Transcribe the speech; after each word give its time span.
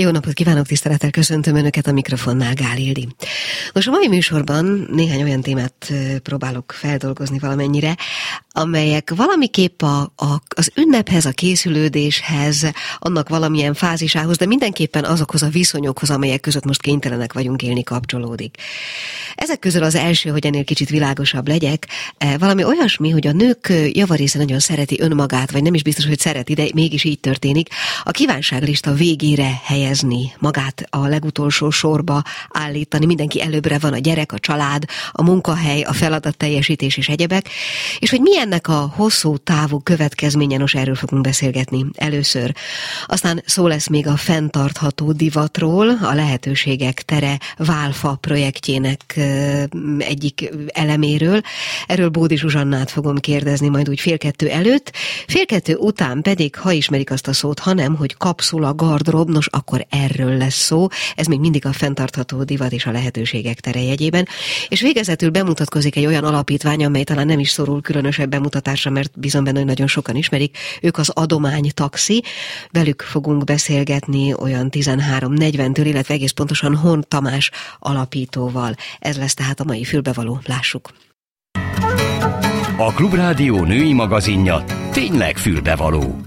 Jó 0.00 0.10
napot 0.10 0.32
kívánok, 0.32 0.66
tisztelettel 0.66 1.10
köszöntöm 1.10 1.56
Önöket 1.56 1.86
a 1.86 1.92
mikrofonnál, 1.92 2.54
Gál 2.54 2.76
Ildi. 2.76 3.08
Nos, 3.72 3.86
a 3.86 3.90
mai 3.90 4.08
műsorban 4.08 4.88
néhány 4.92 5.22
olyan 5.22 5.40
témát 5.40 5.92
próbálok 6.22 6.72
feldolgozni 6.72 7.38
valamennyire, 7.38 7.96
amelyek 8.52 9.12
valamiképp 9.16 9.82
a, 9.82 10.00
a, 10.00 10.42
az 10.48 10.72
ünnephez, 10.74 11.24
a 11.24 11.30
készülődéshez, 11.30 12.70
annak 12.98 13.28
valamilyen 13.28 13.74
fázisához, 13.74 14.36
de 14.36 14.46
mindenképpen 14.46 15.04
azokhoz 15.04 15.42
a 15.42 15.48
viszonyokhoz, 15.48 16.10
amelyek 16.10 16.40
között 16.40 16.64
most 16.64 16.80
kénytelenek 16.80 17.32
vagyunk 17.32 17.62
élni, 17.62 17.82
kapcsolódik. 17.82 18.56
Ezek 19.34 19.58
közül 19.58 19.82
az 19.82 19.94
első, 19.94 20.30
hogy 20.30 20.46
ennél 20.46 20.64
kicsit 20.64 20.88
világosabb 20.88 21.48
legyek, 21.48 21.88
e, 22.18 22.38
valami 22.38 22.64
olyasmi, 22.64 23.10
hogy 23.10 23.26
a 23.26 23.32
nők 23.32 23.72
javarésze 23.92 24.38
nagyon 24.38 24.58
szereti 24.58 25.00
önmagát, 25.00 25.50
vagy 25.50 25.62
nem 25.62 25.74
is 25.74 25.82
biztos, 25.82 26.06
hogy 26.06 26.18
szereti, 26.18 26.54
de 26.54 26.64
mégis 26.74 27.04
így 27.04 27.20
történik, 27.20 27.68
a 28.02 28.10
kívánságlista 28.10 28.92
végére 28.92 29.60
helyezni, 29.90 30.32
magát 30.38 30.84
a 30.90 31.06
legutolsó 31.06 31.70
sorba 31.70 32.22
állítani, 32.48 33.06
mindenki 33.06 33.42
előbbre 33.42 33.78
van 33.78 33.92
a 33.92 33.98
gyerek, 33.98 34.32
a 34.32 34.38
család, 34.38 34.84
a 35.12 35.22
munkahely, 35.22 35.82
a 35.82 35.92
feladat 35.92 36.36
teljesítés 36.36 36.96
és 36.96 37.08
egyebek, 37.08 37.48
és 37.98 38.10
hogy 38.10 38.20
milyen 38.20 38.42
ennek 38.50 38.68
a 38.68 38.92
hosszú 38.96 39.36
távú 39.36 39.78
következménye, 39.78 40.56
nos 40.56 40.74
erről 40.74 40.94
fogunk 40.94 41.22
beszélgetni 41.22 41.84
először. 41.94 42.54
Aztán 43.06 43.42
szó 43.46 43.66
lesz 43.66 43.88
még 43.88 44.06
a 44.06 44.16
fenntartható 44.16 45.12
divatról, 45.12 45.88
a 45.88 46.14
lehetőségek 46.14 47.02
tere 47.02 47.38
Válfa 47.56 48.18
projektjének 48.20 49.20
egyik 49.98 50.50
eleméről. 50.66 51.40
Erről 51.86 52.08
Bódi 52.08 52.36
Zsuzsannát 52.36 52.90
fogom 52.90 53.16
kérdezni 53.16 53.68
majd 53.68 53.88
úgy 53.88 54.00
fél 54.00 54.18
kettő 54.18 54.48
előtt. 54.48 54.92
Fél 55.26 55.46
kettő 55.46 55.74
után 55.74 56.22
pedig, 56.22 56.56
ha 56.56 56.72
ismerik 56.72 57.10
azt 57.10 57.28
a 57.28 57.32
szót, 57.32 57.58
hanem, 57.58 57.96
hogy 57.96 58.16
kapszula 58.16 58.74
gardrób, 58.74 59.30
nos 59.30 59.48
akkor 59.70 59.86
erről 59.88 60.36
lesz 60.36 60.54
szó. 60.54 60.86
Ez 61.14 61.26
még 61.26 61.40
mindig 61.40 61.66
a 61.66 61.72
fenntartható 61.72 62.44
divat 62.44 62.72
és 62.72 62.86
a 62.86 62.90
lehetőségek 62.90 63.60
tere 63.60 63.82
jegyében. 63.82 64.28
És 64.68 64.80
végezetül 64.80 65.30
bemutatkozik 65.30 65.96
egy 65.96 66.06
olyan 66.06 66.24
alapítvány, 66.24 66.84
amely 66.84 67.04
talán 67.04 67.26
nem 67.26 67.38
is 67.38 67.50
szorul 67.50 67.80
különösebb 67.80 68.30
bemutatásra, 68.30 68.90
mert 68.90 69.20
bizony 69.20 69.42
benne, 69.42 69.58
hogy 69.58 69.66
nagyon 69.66 69.86
sokan 69.86 70.16
ismerik. 70.16 70.58
Ők 70.82 70.98
az 70.98 71.08
Adomány 71.08 71.70
Taxi. 71.74 72.22
Velük 72.70 73.02
fogunk 73.02 73.44
beszélgetni 73.44 74.34
olyan 74.34 74.68
13.40-től, 74.70 75.84
illetve 75.84 76.14
egész 76.14 76.30
pontosan 76.30 76.76
Hon 76.76 77.04
Tamás 77.08 77.50
alapítóval. 77.78 78.74
Ez 78.98 79.16
lesz 79.16 79.34
tehát 79.34 79.60
a 79.60 79.64
mai 79.64 79.84
fülbevaló. 79.84 80.40
Lássuk. 80.44 80.90
A 82.76 82.92
Klubrádió 82.92 83.64
női 83.64 83.92
magazinja 83.92 84.64
tényleg 84.92 85.36
fülbevaló 85.36 86.20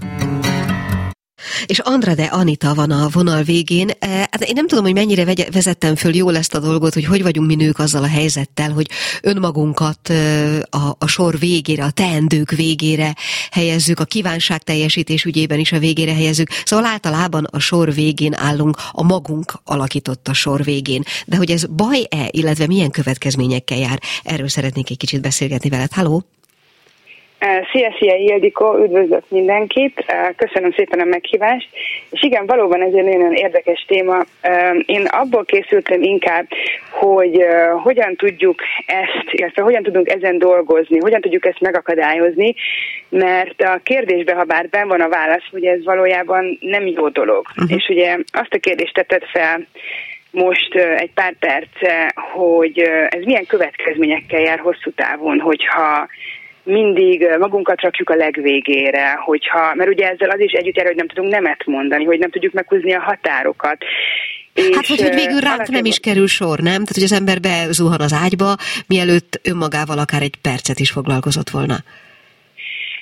és 1.66 1.78
Andrade 1.78 2.24
Anita 2.24 2.74
van 2.74 2.90
a 2.90 3.08
vonal 3.08 3.42
végén. 3.42 3.90
E, 3.98 4.08
hát 4.08 4.42
én 4.42 4.52
nem 4.54 4.66
tudom, 4.66 4.84
hogy 4.84 4.94
mennyire 4.94 5.34
vezettem 5.52 5.96
föl 5.96 6.14
jól 6.14 6.36
ezt 6.36 6.54
a 6.54 6.58
dolgot, 6.58 6.94
hogy 6.94 7.04
hogy 7.04 7.22
vagyunk 7.22 7.46
mi 7.46 7.54
nők 7.54 7.78
azzal 7.78 8.02
a 8.02 8.06
helyzettel, 8.06 8.70
hogy 8.72 8.90
önmagunkat 9.22 10.08
e, 10.08 10.56
a, 10.70 10.96
a 10.98 11.06
sor 11.06 11.38
végére, 11.38 11.84
a 11.84 11.90
teendők 11.90 12.50
végére 12.50 13.14
helyezzük, 13.50 14.00
a 14.00 14.04
kívánság 14.04 14.62
teljesítés 14.62 15.24
ügyében 15.24 15.58
is 15.58 15.72
a 15.72 15.78
végére 15.78 16.14
helyezzük. 16.14 16.48
Szóval 16.64 16.84
általában 16.84 17.44
a 17.50 17.58
sor 17.58 17.94
végén 17.94 18.34
állunk, 18.34 18.76
a 18.92 19.02
magunk 19.02 19.60
alakított 19.64 20.28
a 20.28 20.32
sor 20.32 20.64
végén. 20.64 21.02
De 21.26 21.36
hogy 21.36 21.50
ez 21.50 21.64
baj-e, 21.64 22.28
illetve 22.30 22.66
milyen 22.66 22.90
következményekkel 22.90 23.78
jár, 23.78 24.00
erről 24.22 24.48
szeretnék 24.48 24.90
egy 24.90 24.96
kicsit 24.96 25.20
beszélgetni 25.20 25.68
veled. 25.68 25.92
Halló! 25.92 26.24
Szia, 27.72 27.94
szia, 27.98 28.14
Ildikó, 28.14 28.78
üdvözlök 28.84 29.22
mindenkit, 29.28 30.04
köszönöm 30.36 30.72
szépen 30.72 31.00
a 31.00 31.04
meghívást, 31.04 31.68
és 32.10 32.22
igen, 32.22 32.46
valóban 32.46 32.82
ez 32.82 32.92
egy 32.92 33.04
nagyon 33.04 33.34
érdekes 33.34 33.84
téma. 33.88 34.24
Én 34.86 35.06
abból 35.06 35.44
készültem 35.44 36.02
inkább, 36.02 36.46
hogy 36.90 37.44
hogyan 37.82 38.16
tudjuk 38.16 38.60
ezt, 38.86 39.28
illetve 39.30 39.62
hogyan 39.62 39.82
tudunk 39.82 40.08
ezen 40.08 40.38
dolgozni, 40.38 40.98
hogyan 40.98 41.20
tudjuk 41.20 41.46
ezt 41.46 41.60
megakadályozni, 41.60 42.54
mert 43.08 43.62
a 43.62 43.80
kérdésbe, 43.82 44.34
ha 44.34 44.44
bár 44.44 44.68
ben 44.68 44.88
van 44.88 45.00
a 45.00 45.08
válasz, 45.08 45.48
hogy 45.50 45.64
ez 45.64 45.84
valójában 45.84 46.58
nem 46.60 46.86
jó 46.86 47.08
dolog. 47.08 47.46
Uh-huh. 47.56 47.76
És 47.76 47.88
ugye 47.88 48.16
azt 48.32 48.54
a 48.54 48.58
kérdést 48.58 48.94
tetted 48.94 49.22
fel, 49.32 49.66
most 50.30 50.74
egy 50.74 51.10
pár 51.14 51.34
perce, 51.38 52.12
hogy 52.32 52.78
ez 53.08 53.24
milyen 53.24 53.46
következményekkel 53.46 54.40
jár 54.40 54.58
hosszú 54.58 54.90
távon, 54.90 55.40
hogyha 55.40 56.08
mindig 56.64 57.26
magunkat 57.38 57.80
rakjuk 57.80 58.10
a 58.10 58.14
legvégére, 58.14 59.12
hogyha, 59.24 59.74
mert 59.74 59.90
ugye 59.90 60.08
ezzel 60.08 60.30
az 60.30 60.40
is 60.40 60.52
együtt 60.52 60.76
jár, 60.76 60.86
hogy 60.86 60.96
nem 60.96 61.08
tudunk 61.08 61.32
nemet 61.32 61.66
mondani, 61.66 62.04
hogy 62.04 62.18
nem 62.18 62.30
tudjuk 62.30 62.52
meghúzni 62.52 62.94
a 62.94 63.00
határokat. 63.00 63.84
És 64.54 64.74
hát, 64.74 64.86
hogy, 64.86 65.00
hogy 65.00 65.14
végül 65.14 65.40
ránk 65.40 65.68
nem 65.68 65.84
is 65.84 65.98
kerül 65.98 66.26
sor, 66.26 66.58
nem? 66.58 66.72
Tehát, 66.72 66.94
hogy 66.94 67.02
az 67.02 67.12
ember 67.12 67.40
bezuhan 67.40 68.00
az 68.00 68.12
ágyba, 68.12 68.56
mielőtt 68.86 69.40
önmagával 69.42 69.98
akár 69.98 70.22
egy 70.22 70.36
percet 70.42 70.78
is 70.78 70.90
foglalkozott 70.90 71.50
volna. 71.50 71.76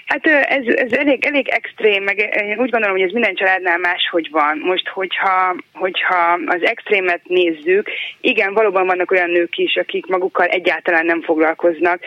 Hát 0.07 0.27
ez, 0.27 0.67
ez 0.67 0.93
elég, 0.93 1.25
elég 1.25 1.49
extrém, 1.49 2.03
meg 2.03 2.19
én 2.19 2.59
úgy 2.59 2.71
gondolom, 2.71 2.97
hogy 2.97 3.07
ez 3.07 3.13
minden 3.13 3.35
családnál 3.35 3.79
máshogy 3.79 4.29
van. 4.31 4.59
Most, 4.59 4.89
hogyha, 4.89 5.57
hogyha 5.73 6.39
az 6.47 6.63
extrémet 6.63 7.21
nézzük, 7.25 7.89
igen, 8.21 8.53
valóban 8.53 8.87
vannak 8.87 9.11
olyan 9.11 9.31
nők 9.31 9.57
is, 9.57 9.77
akik 9.77 10.07
magukkal 10.07 10.47
egyáltalán 10.47 11.07
nem 11.07 11.23
foglalkoznak, 11.23 12.01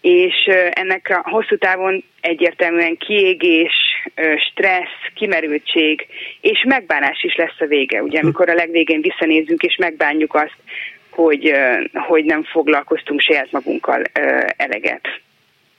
és 0.00 0.34
ennek 0.70 1.22
a 1.24 1.30
hosszú 1.30 1.56
távon 1.56 2.04
egyértelműen 2.20 2.96
kiégés, 2.96 3.74
stressz, 4.50 5.12
kimerültség 5.14 6.06
és 6.40 6.64
megbánás 6.68 7.22
is 7.22 7.36
lesz 7.36 7.60
a 7.60 7.66
vége. 7.66 8.02
Ugye, 8.02 8.20
amikor 8.20 8.48
a 8.48 8.54
legvégén 8.54 9.00
visszanézzünk 9.00 9.62
és 9.62 9.76
megbánjuk 9.76 10.34
azt, 10.34 10.56
hogy, 11.10 11.52
hogy 11.92 12.24
nem 12.24 12.42
foglalkoztunk 12.42 13.20
saját 13.20 13.50
magunkkal 13.50 14.02
eleget. 14.56 15.20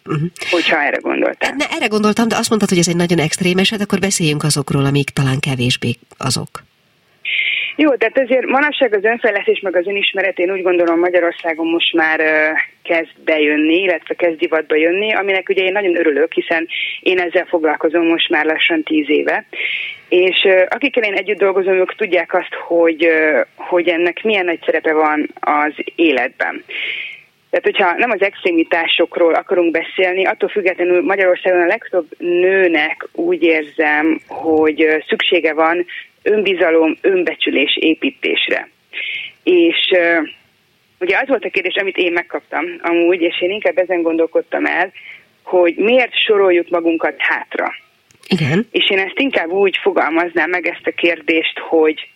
Uh-huh. 0.09 0.29
Hogyha 0.49 0.81
erre 0.81 0.97
gondoltál. 1.01 1.53
Ne, 1.57 1.65
erre 1.75 1.87
gondoltam, 1.87 2.27
de 2.27 2.35
azt 2.35 2.49
mondtad, 2.49 2.69
hogy 2.69 2.77
ez 2.77 2.87
egy 2.87 2.95
nagyon 2.95 3.19
extrém 3.19 3.57
eset, 3.57 3.81
akkor 3.81 3.99
beszéljünk 3.99 4.43
azokról, 4.43 4.85
amik 4.85 5.09
talán 5.09 5.39
kevésbé 5.39 5.91
azok. 6.17 6.49
Jó, 7.75 7.95
tehát 7.95 8.17
azért 8.17 8.45
manapság 8.45 8.93
az 8.93 9.03
önfejlesztés 9.03 9.59
meg 9.59 9.75
az 9.75 9.87
önismeret 9.87 10.39
én 10.39 10.51
úgy 10.51 10.61
gondolom 10.61 10.99
Magyarországon 10.99 11.67
most 11.67 11.93
már 11.93 12.19
kezd 12.83 13.11
bejönni, 13.25 13.75
illetve 13.75 14.13
kezd 14.13 14.37
divatba 14.37 14.75
jönni, 14.75 15.13
aminek 15.13 15.49
ugye 15.49 15.63
én 15.63 15.71
nagyon 15.71 15.97
örülök, 15.97 16.33
hiszen 16.33 16.67
én 16.99 17.19
ezzel 17.19 17.45
foglalkozom 17.45 18.05
most 18.05 18.29
már 18.29 18.45
lassan 18.45 18.83
tíz 18.83 19.09
éve. 19.09 19.45
És 20.09 20.47
akikkel 20.69 21.03
én 21.03 21.13
együtt 21.13 21.37
dolgozom, 21.37 21.73
ők 21.73 21.95
tudják 21.95 22.33
azt, 22.33 22.53
hogy, 22.67 23.09
hogy 23.55 23.87
ennek 23.87 24.23
milyen 24.23 24.45
nagy 24.45 24.59
szerepe 24.65 24.93
van 24.93 25.33
az 25.39 25.73
életben. 25.95 26.63
Tehát, 27.49 27.65
hogyha 27.65 27.93
nem 27.97 28.11
az 28.11 28.21
extremitásokról 28.21 29.33
akarunk 29.33 29.71
beszélni, 29.71 30.25
attól 30.25 30.49
függetlenül 30.49 31.01
Magyarországon 31.01 31.61
a 31.61 31.65
legtöbb 31.65 32.05
nőnek 32.17 33.07
úgy 33.11 33.43
érzem, 33.43 34.19
hogy 34.27 35.03
szüksége 35.07 35.53
van 35.53 35.85
önbizalom, 36.23 36.97
önbecsülés 37.01 37.77
építésre. 37.79 38.69
És 39.43 39.91
ugye 40.99 41.17
az 41.17 41.27
volt 41.27 41.45
a 41.45 41.49
kérdés, 41.49 41.75
amit 41.75 41.97
én 41.97 42.11
megkaptam 42.11 42.65
amúgy, 42.81 43.21
és 43.21 43.41
én 43.41 43.49
inkább 43.49 43.77
ezen 43.77 44.01
gondolkodtam 44.01 44.65
el, 44.65 44.91
hogy 45.43 45.75
miért 45.75 46.23
soroljuk 46.25 46.69
magunkat 46.69 47.15
hátra. 47.17 47.73
Igen. 48.27 48.67
És 48.71 48.89
én 48.89 48.99
ezt 48.99 49.19
inkább 49.19 49.49
úgy 49.49 49.77
fogalmaznám 49.81 50.49
meg 50.49 50.67
ezt 50.67 50.87
a 50.87 50.91
kérdést, 50.91 51.59
hogy 51.59 52.09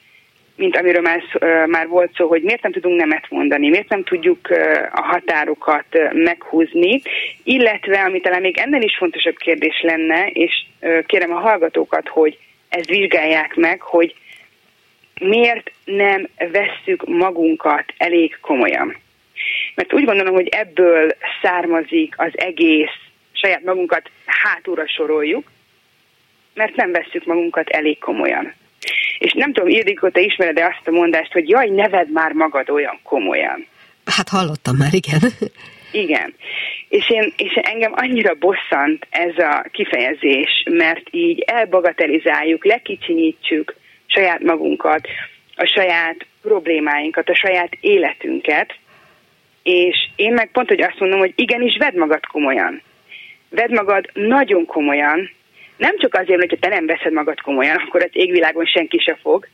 mint 0.56 0.78
amiről 0.78 1.02
már, 1.02 1.24
már 1.68 1.88
volt 1.88 2.16
szó, 2.16 2.28
hogy 2.28 2.42
miért 2.42 2.62
nem 2.62 2.72
tudunk 2.72 3.00
nemet 3.00 3.26
mondani, 3.30 3.70
miért 3.70 3.90
nem 3.90 4.04
tudjuk 4.04 4.50
a 4.92 5.02
határokat 5.02 5.86
meghúzni, 6.14 7.02
illetve, 7.44 8.00
ami 8.00 8.22
talán 8.22 8.42
még 8.42 8.58
ennél 8.58 8.82
is 8.82 8.98
fontosabb 8.98 9.36
kérdés 9.36 9.82
lenne, 9.82 10.28
és 10.28 10.66
kérem 11.06 11.32
a 11.32 11.40
hallgatókat, 11.40 12.08
hogy 12.08 12.38
ezt 12.70 12.90
vizsgálják 12.90 13.56
meg, 13.56 13.82
hogy 13.82 14.16
miért 15.20 15.72
nem 15.86 16.28
vesszük 16.38 17.06
magunkat 17.06 17.94
elég 17.98 18.38
komolyan. 18.42 18.98
Mert 19.76 19.94
úgy 19.94 20.06
gondolom, 20.06 20.34
hogy 20.34 20.48
ebből 20.48 21.12
származik 21.42 22.14
az 22.18 22.32
egész, 22.36 22.98
saját 23.32 23.64
magunkat 23.64 24.10
hátúra 24.26 24.88
soroljuk, 24.88 25.52
mert 26.54 26.76
nem 26.76 26.92
vesszük 26.92 27.26
magunkat 27.26 27.70
elég 27.70 28.00
komolyan. 28.00 28.54
És 29.18 29.34
nem 29.34 29.54
tudom, 29.54 29.70
Ildikó, 29.70 30.10
te 30.10 30.20
ismered-e 30.20 30.66
azt 30.66 30.88
a 30.88 30.92
mondást, 30.92 31.32
hogy 31.32 31.50
jaj, 31.50 31.70
neved 31.70 32.12
már 32.12 32.32
magad 32.32 32.70
olyan 32.70 33.00
komolyan. 33.04 33.68
Hát 34.06 34.30
hallottam 34.30 34.76
már, 34.76 34.94
igen. 34.94 35.20
Igen. 35.92 36.34
És, 36.90 37.10
én, 37.10 37.34
és 37.38 37.54
engem 37.54 37.92
annyira 37.96 38.34
bosszant 38.34 39.08
ez 39.10 39.38
a 39.38 39.66
kifejezés, 39.72 40.64
mert 40.70 41.08
így 41.12 41.40
elbagatelizáljuk, 41.40 42.66
lekicsinyítjük 42.66 43.76
saját 44.06 44.40
magunkat, 44.40 45.08
a 45.56 45.66
saját 45.66 46.26
problémáinkat, 46.42 47.30
a 47.30 47.36
saját 47.36 47.78
életünket, 47.80 48.76
És 49.64 50.10
én 50.16 50.34
meg 50.34 50.52
pont, 50.52 50.68
hogy 50.68 50.82
azt 50.82 51.00
mondom, 51.00 51.20
hogy 51.20 51.34
igenis, 51.36 51.78
vedd 51.78 51.98
magad 51.98 52.26
komolyan. 52.26 52.82
Vedd 53.50 53.74
magad 53.74 54.10
nagyon 54.14 54.66
komolyan, 54.66 55.30
nem 55.78 55.98
csak 55.98 56.14
azért, 56.14 56.40
hogy 56.40 56.58
te 56.60 56.68
nem 56.68 56.86
veszed 56.86 57.14
magad 57.14 57.42
komolyan, 57.42 57.76
akkor 57.76 58.04
az 58.04 58.10
égvilágon 58.12 58.66
senki 58.66 58.98
se 58.98 59.18
fog, 59.22 59.48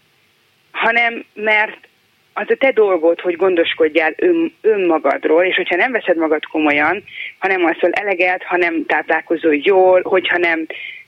hanem 0.72 1.26
mert 1.34 1.88
az 2.34 2.46
a 2.50 2.56
te 2.56 2.72
dolgod, 2.72 3.20
hogy 3.20 3.36
gondoskodjál 3.36 4.14
ön, 4.18 4.54
önmagadról, 4.62 5.44
és 5.44 5.56
hogyha 5.56 5.76
nem 5.76 5.92
veszed 5.92 6.18
magad 6.18 6.46
komolyan, 6.46 7.04
hanem 7.38 7.66
alszol 7.66 7.92
eleget, 7.92 8.44
ha 8.44 8.58
nem 8.58 8.86
táplálkozol 8.86 9.56
jól, 9.56 10.02
hogyha 10.04 10.38
nem 10.38 10.66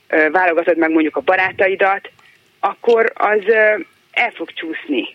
ö, 0.08 0.30
válogatod 0.30 0.76
meg 0.76 0.90
mondjuk 0.90 1.16
a 1.16 1.20
barátaidat, 1.20 2.10
akkor 2.60 3.12
az 3.14 3.40
ö, 3.46 3.76
el 4.12 4.30
fog 4.30 4.52
csúszni 4.52 5.08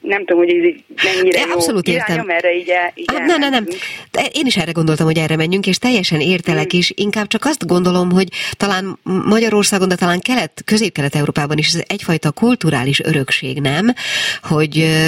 nem 0.00 0.24
tudom, 0.24 0.44
hogy 0.44 0.54
ez 0.54 0.64
így 0.64 0.84
mennyire 1.04 1.40
jó 1.40 1.52
Abszolút 1.52 1.88
értem. 1.88 2.28
erre 2.28 2.54
így, 2.54 2.68
el, 2.68 2.92
így 2.94 3.10
hát, 3.12 3.26
nem, 3.26 3.40
nem, 3.40 3.50
nem. 3.50 3.66
De 4.10 4.26
én 4.32 4.46
is 4.46 4.56
erre 4.56 4.72
gondoltam, 4.72 5.06
hogy 5.06 5.18
erre 5.18 5.36
menjünk, 5.36 5.66
és 5.66 5.78
teljesen 5.78 6.20
értelek, 6.20 6.74
mm. 6.74 6.78
és 6.78 6.92
inkább 6.96 7.26
csak 7.26 7.44
azt 7.44 7.66
gondolom, 7.66 8.10
hogy 8.10 8.28
talán 8.52 8.98
Magyarországon, 9.02 9.88
de 9.88 9.94
talán 9.94 10.20
kelet, 10.20 10.62
közép-kelet-európában 10.64 11.58
is 11.58 11.66
ez 11.74 11.82
egyfajta 11.86 12.30
kulturális 12.30 13.00
örökség, 13.00 13.60
nem? 13.60 13.94
Hogy 14.42 15.00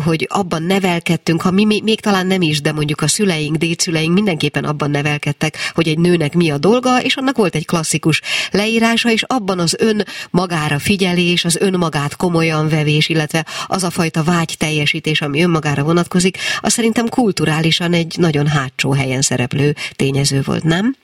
hogy 0.00 0.26
abban 0.30 0.62
nevelkedtünk, 0.62 1.42
ha 1.42 1.50
mi 1.50 1.64
még, 1.64 2.00
talán 2.00 2.26
nem 2.26 2.42
is, 2.42 2.60
de 2.60 2.72
mondjuk 2.72 3.00
a 3.00 3.08
szüleink, 3.08 3.56
dédszüleink 3.56 4.14
mindenképpen 4.14 4.64
abban 4.64 4.90
nevelkedtek, 4.90 5.56
hogy 5.74 5.88
egy 5.88 5.98
nőnek 5.98 6.34
mi 6.34 6.50
a 6.50 6.58
dolga, 6.58 7.02
és 7.02 7.16
annak 7.16 7.36
volt 7.36 7.54
egy 7.54 7.66
klasszikus 7.66 8.20
leírása, 8.50 9.10
és 9.10 9.22
abban 9.22 9.58
az 9.58 9.76
ön 9.78 10.04
magára 10.30 10.78
figyelés, 10.78 11.44
az 11.44 11.56
önmagát 11.56 12.16
komolyan 12.16 12.68
vevés, 12.68 13.08
illetve 13.08 13.46
az 13.66 13.82
a 13.82 13.90
fajta 13.90 14.22
vágy 14.22 14.54
teljesítés, 14.58 15.20
ami 15.20 15.42
önmagára 15.42 15.82
vonatkozik, 15.82 16.38
az 16.60 16.72
szerintem 16.72 17.08
kulturálisan 17.08 17.92
egy 17.92 18.14
nagyon 18.18 18.46
hátsó 18.46 18.92
helyen 18.92 19.22
szereplő 19.22 19.74
tényező 19.96 20.42
volt, 20.44 20.64
nem? 20.64 20.96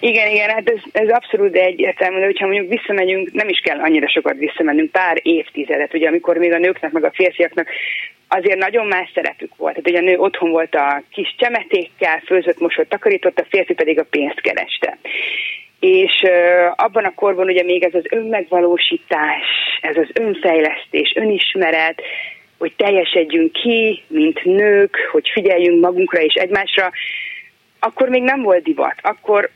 Igen, 0.00 0.30
igen, 0.30 0.48
hát 0.50 0.70
ez, 0.70 0.80
ez 0.92 1.08
abszolút 1.08 1.56
egyértelmű, 1.56 2.18
de 2.18 2.24
hogyha 2.24 2.46
mondjuk 2.46 2.68
visszamegyünk, 2.68 3.32
nem 3.32 3.48
is 3.48 3.58
kell 3.58 3.78
annyira 3.78 4.08
sokat 4.08 4.36
visszamennünk, 4.36 4.90
pár 4.90 5.20
évtizedet, 5.22 5.94
ugye 5.94 6.08
amikor 6.08 6.36
még 6.36 6.52
a 6.52 6.58
nőknek 6.58 6.92
meg 6.92 7.04
a 7.04 7.12
férfiaknak 7.14 7.68
azért 8.28 8.58
nagyon 8.58 8.86
más 8.86 9.10
szerepük 9.14 9.56
volt. 9.56 9.74
Tehát 9.74 9.88
ugye 9.88 9.98
a 9.98 10.10
nő 10.10 10.18
otthon 10.18 10.50
volt 10.50 10.74
a 10.74 11.02
kis 11.10 11.34
csemetékkel, 11.38 12.22
főzött, 12.26 12.60
mosott, 12.60 12.88
takarított, 12.88 13.38
a 13.38 13.46
férfi 13.48 13.74
pedig 13.74 13.98
a 13.98 14.06
pénzt 14.10 14.40
kereste. 14.40 14.98
És 15.80 16.22
uh, 16.22 16.72
abban 16.76 17.04
a 17.04 17.14
korban 17.14 17.46
ugye 17.46 17.62
még 17.62 17.82
ez 17.82 17.94
az 17.94 18.04
önmegvalósítás, 18.10 19.46
ez 19.80 19.96
az 19.96 20.08
önfejlesztés, 20.12 21.12
önismeret, 21.16 22.02
hogy 22.58 22.72
teljesedjünk 22.76 23.52
ki, 23.52 24.02
mint 24.06 24.44
nők, 24.44 24.96
hogy 25.12 25.28
figyeljünk 25.32 25.80
magunkra 25.80 26.20
és 26.20 26.34
egymásra, 26.34 26.90
akkor 27.78 28.08
még 28.08 28.22
nem 28.22 28.42
volt 28.42 28.62
divat. 28.62 28.94
Akkor 29.02 29.50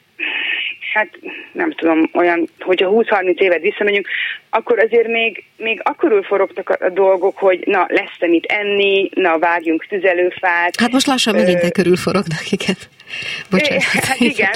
hát 0.93 1.09
nem 1.53 1.73
tudom, 1.73 2.11
olyan, 2.13 2.49
hogyha 2.61 2.91
20-30 2.91 3.39
évet 3.39 3.61
visszamegyünk, 3.61 4.09
akkor 4.51 4.79
azért 4.79 5.09
még, 5.09 5.45
még 5.57 5.81
akkorul 5.83 6.23
forogtak 6.23 6.69
a, 6.69 6.85
a 6.85 6.89
dolgok, 6.89 7.39
hogy 7.39 7.63
na, 7.67 7.87
lesz 7.89 8.31
mit 8.31 8.45
enni, 8.45 9.11
na, 9.15 9.39
vágjunk 9.39 9.87
tüzelőfát. 9.87 10.81
Hát 10.81 10.93
most 10.93 11.07
lassan 11.07 11.35
megint 11.35 11.63
Ö... 11.63 11.69
körül 11.69 11.97
forognak, 11.97 12.51
igen. 12.51 12.77
Bocsánat. 13.51 13.83
Hát 13.83 14.21
igen. 14.21 14.51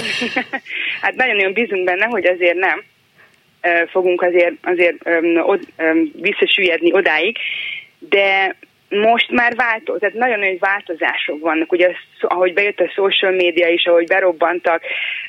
hát 1.01 1.15
nagyon-nagyon 1.15 1.53
bízunk 1.53 1.83
benne, 1.83 2.05
hogy 2.05 2.25
azért 2.25 2.57
nem 2.57 2.83
fogunk 3.91 4.21
azért, 4.21 4.53
azért 4.61 4.95
öm, 5.03 5.37
od, 5.41 5.59
öm, 5.77 6.11
visszasüllyedni 6.21 6.93
odáig, 6.93 7.37
de 7.99 8.55
most 8.89 9.31
már 9.31 9.55
változ, 9.55 9.99
tehát 9.99 10.15
nagyon 10.15 10.39
nagy 10.39 10.59
változások 10.59 11.39
vannak, 11.39 11.71
ugye 11.71 11.91
ahogy 12.21 12.53
bejött 12.53 12.79
a 12.79 12.91
social 12.93 13.31
média 13.31 13.67
is, 13.67 13.85
ahogy 13.85 14.07
berobbantak 14.07 14.81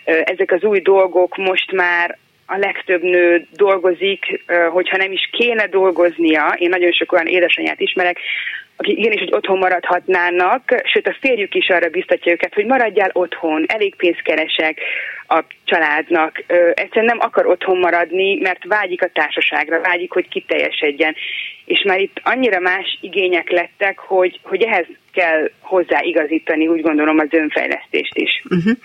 ezek 0.04 0.52
az 0.52 0.62
új 0.62 0.80
dolgok, 0.80 1.36
most 1.36 1.72
már 1.72 2.18
a 2.46 2.56
legtöbb 2.56 3.02
nő 3.02 3.46
dolgozik, 3.52 4.44
hogyha 4.70 4.96
nem 4.96 5.12
is 5.12 5.28
kéne 5.32 5.66
dolgoznia. 5.66 6.54
Én 6.58 6.68
nagyon 6.68 6.92
sok 6.92 7.12
olyan 7.12 7.26
édesanyát 7.26 7.80
ismerek, 7.80 8.18
akik 8.80 8.98
igenis, 8.98 9.18
hogy 9.18 9.34
otthon 9.34 9.58
maradhatnának, 9.58 10.82
sőt 10.84 11.06
a 11.06 11.16
férjük 11.20 11.54
is 11.54 11.68
arra 11.68 11.88
biztatja 11.88 12.32
őket, 12.32 12.54
hogy 12.54 12.66
maradjál 12.66 13.10
otthon, 13.12 13.64
elég 13.66 13.94
pénzt 13.94 14.22
keresek 14.22 14.80
a 15.28 15.44
családnak. 15.64 16.44
Ö, 16.46 16.70
egyszerűen 16.74 17.16
nem 17.16 17.20
akar 17.20 17.46
otthon 17.46 17.78
maradni, 17.78 18.38
mert 18.40 18.64
vágyik 18.64 19.02
a 19.02 19.10
társaságra, 19.12 19.80
vágyik, 19.80 20.12
hogy 20.12 20.28
kiteljesedjen. 20.28 21.14
És 21.64 21.82
már 21.82 22.00
itt 22.00 22.20
annyira 22.22 22.60
más 22.60 22.98
igények 23.00 23.50
lettek, 23.50 23.98
hogy, 23.98 24.40
hogy 24.42 24.62
ehhez 24.62 24.86
kell 25.18 25.50
hozzáigazítani, 25.60 26.68
úgy 26.68 26.80
gondolom, 26.80 27.18
az 27.18 27.28
önfejlesztést 27.30 28.16
is. 28.16 28.42
Uh-huh. 28.50 28.76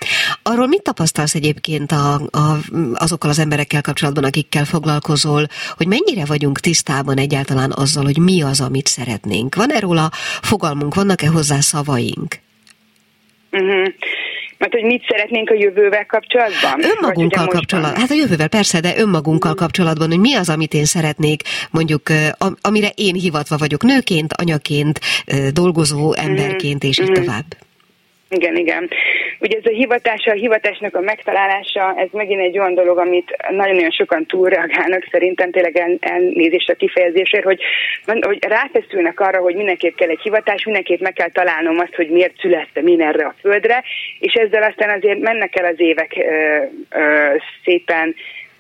Arról 0.44 0.68
mit 0.68 0.84
tapasztalsz 0.84 1.36
egyébként 1.36 1.92
a, 1.92 2.14
a, 2.14 2.46
azokkal 2.94 3.30
az 3.30 3.40
emberekkel 3.40 3.82
kapcsolatban, 3.82 4.24
akikkel 4.24 4.66
foglalkozol, 4.66 5.44
hogy 5.78 5.88
mennyire 5.88 6.26
vagyunk 6.26 6.60
tisztában 6.60 7.18
egyáltalán 7.18 7.72
azzal, 7.76 8.04
hogy 8.04 8.18
mi 8.18 8.42
az, 8.42 8.62
amit 8.62 8.88
szeretnénk? 8.88 9.56
Van 9.56 9.72
erről 9.72 9.98
a 9.98 10.10
fogalmunk, 10.42 10.96
vannak-e 10.96 11.28
hozzá 11.28 11.60
szavaink? 11.60 12.32
Uh-huh. 13.52 13.88
Mert 14.64 14.76
hogy 14.76 14.84
mit 14.84 15.06
szeretnénk 15.08 15.50
a 15.50 15.54
jövővel 15.54 16.06
kapcsolatban? 16.06 16.84
Önmagunkkal 16.96 17.48
kapcsolatban. 17.48 17.96
Hát 17.96 18.10
a 18.10 18.14
jövővel 18.14 18.48
persze, 18.48 18.80
de 18.80 18.98
önmagunkkal 18.98 19.54
kapcsolatban, 19.54 20.08
hogy 20.08 20.20
mi 20.20 20.34
az, 20.36 20.50
amit 20.50 20.74
én 20.74 20.86
szeretnék, 20.86 21.42
mondjuk, 21.72 22.02
amire 22.62 22.88
én 22.96 23.16
hivatva 23.16 23.58
vagyok 23.58 23.84
nőként, 23.84 24.34
anyaként, 24.34 25.00
dolgozó 25.54 26.14
emberként, 26.14 26.84
és 26.84 27.00
így 27.00 27.10
uh-huh. 27.10 27.26
tovább. 27.26 27.46
Igen, 28.30 28.56
igen. 28.56 28.90
Ugye 29.44 29.58
ez 29.58 29.66
a 29.66 29.76
hivatása, 29.76 30.32
a 30.32 30.42
hivatásnak 30.46 30.96
a 30.96 31.00
megtalálása, 31.00 31.94
ez 31.98 32.08
megint 32.12 32.42
egy 32.42 32.60
olyan 32.60 32.74
dolog, 32.74 32.98
amit 32.98 33.36
nagyon-nagyon 33.50 33.92
sokan 33.92 34.26
túlreagálnak, 34.26 35.08
szerintem 35.12 35.52
tényleg 35.52 35.78
el, 35.78 35.98
elnézést 36.00 36.70
a 36.70 36.76
kifejezésért, 36.76 37.44
hogy, 37.44 37.62
hogy 38.06 38.46
ráfeszülnek 38.48 39.20
arra, 39.20 39.40
hogy 39.40 39.56
mindenképp 39.56 39.96
kell 39.96 40.10
egy 40.10 40.22
hivatás, 40.22 40.64
mindenképp 40.64 41.02
meg 41.02 41.14
kell 41.14 41.30
találnom 41.30 41.80
azt, 41.80 41.96
hogy 41.96 42.10
miért 42.10 42.40
születtem 42.40 42.88
én 42.88 43.02
erre 43.02 43.26
a 43.26 43.36
földre, 43.42 43.84
és 44.20 44.34
ezzel 44.34 44.64
aztán 44.64 44.98
azért 44.98 45.20
mennek 45.20 45.60
el 45.60 45.66
az 45.66 45.80
évek 45.80 46.14
ö, 46.18 46.64
ö, 47.00 47.36
szépen, 47.64 48.16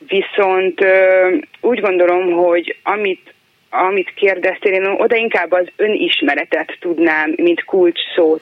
viszont 0.07 0.81
ö, 0.81 1.27
úgy 1.61 1.79
gondolom, 1.79 2.31
hogy 2.31 2.75
amit 2.83 3.32
amit 3.73 4.13
kérdeztél, 4.15 4.73
én 4.73 4.85
oda 4.85 5.15
inkább 5.15 5.51
az 5.51 5.67
önismeretet 5.75 6.77
tudnám, 6.79 7.33
mint 7.35 7.63
kulcs 7.63 7.99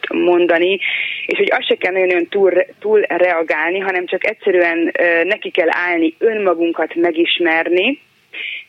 mondani, 0.09 0.79
és 1.25 1.37
hogy 1.37 1.51
azt 1.51 1.67
se 1.67 1.75
kell 1.75 1.93
nagyon 1.93 2.27
túl, 2.27 2.51
túl 2.79 3.01
reagálni, 3.07 3.79
hanem 3.79 4.05
csak 4.05 4.25
egyszerűen 4.25 4.91
neki 5.23 5.49
kell 5.49 5.69
állni, 5.69 6.15
önmagunkat 6.17 6.95
megismerni, 6.95 7.99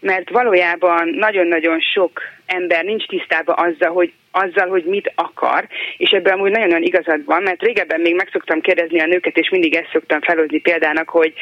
mert 0.01 0.31
valójában 0.31 1.09
nagyon-nagyon 1.09 1.81
sok 1.81 2.21
ember 2.47 2.85
nincs 2.85 3.07
tisztában 3.07 3.55
azzal, 3.59 3.91
hogy 3.93 4.13
azzal, 4.31 4.69
hogy 4.69 4.85
mit 4.85 5.13
akar, 5.15 5.67
és 5.97 6.11
ebben 6.11 6.33
amúgy 6.33 6.51
nagyon-nagyon 6.51 6.87
igazad 6.87 7.25
van, 7.25 7.43
mert 7.43 7.63
régebben 7.63 8.01
még 8.01 8.15
meg 8.15 8.29
szoktam 8.33 8.61
kérdezni 8.61 9.01
a 9.01 9.07
nőket, 9.07 9.37
és 9.37 9.51
mindig 9.51 9.75
ezt 9.75 9.91
szoktam 9.93 10.21
felhozni 10.21 10.59
példának, 10.59 11.09
hogy 11.09 11.33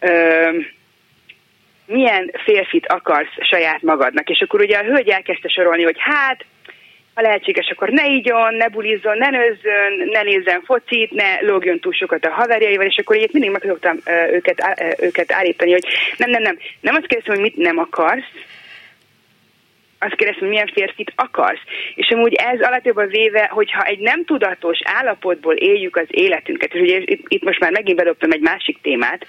ö, 0.00 0.48
milyen 1.86 2.30
férfit 2.44 2.86
akarsz 2.86 3.46
saját 3.50 3.82
magadnak. 3.82 4.28
És 4.30 4.40
akkor 4.40 4.60
ugye 4.60 4.78
a 4.78 4.84
hölgy 4.84 5.08
elkezdte 5.08 5.48
sorolni, 5.48 5.82
hogy 5.82 5.96
hát, 5.98 6.44
ha 7.14 7.22
lehetséges, 7.22 7.70
akkor 7.70 7.88
ne 7.88 8.06
igyon, 8.06 8.54
ne 8.54 8.68
bulizzon, 8.68 9.18
ne 9.18 9.30
nőzzön, 9.30 10.08
ne 10.12 10.22
nézzen 10.22 10.62
focit, 10.64 11.10
ne 11.10 11.40
lógjon 11.40 11.80
túl 11.80 11.92
sokat 11.92 12.24
a 12.24 12.30
haverjaival, 12.32 12.86
és 12.86 12.98
akkor 12.98 13.16
így 13.16 13.32
mindig 13.32 13.50
meg 13.50 13.62
szoktam 13.66 13.96
őket, 14.32 14.84
őket 15.00 15.32
állítani, 15.32 15.72
hogy 15.72 15.84
nem, 16.16 16.30
nem, 16.30 16.42
nem, 16.42 16.58
nem 16.80 16.94
azt 16.94 17.06
kérdezem, 17.06 17.34
hogy 17.34 17.44
mit 17.44 17.56
nem 17.56 17.78
akarsz, 17.78 18.30
azt 19.98 20.14
kérdezem, 20.14 20.40
hogy 20.40 20.48
milyen 20.48 20.70
férfit 20.74 21.12
akarsz. 21.16 21.62
És 21.94 22.08
amúgy 22.08 22.34
ez 22.34 22.60
alapjában 22.60 23.08
véve, 23.08 23.48
hogyha 23.52 23.82
egy 23.82 23.98
nem 23.98 24.24
tudatos 24.24 24.78
állapotból 24.84 25.54
éljük 25.54 25.96
az 25.96 26.06
életünket, 26.08 26.74
és 26.74 26.80
ugye 26.80 26.98
itt, 27.04 27.24
itt 27.28 27.44
most 27.44 27.60
már 27.60 27.70
megint 27.70 27.96
bedobtam 27.96 28.30
egy 28.30 28.40
másik 28.40 28.78
témát, 28.82 29.26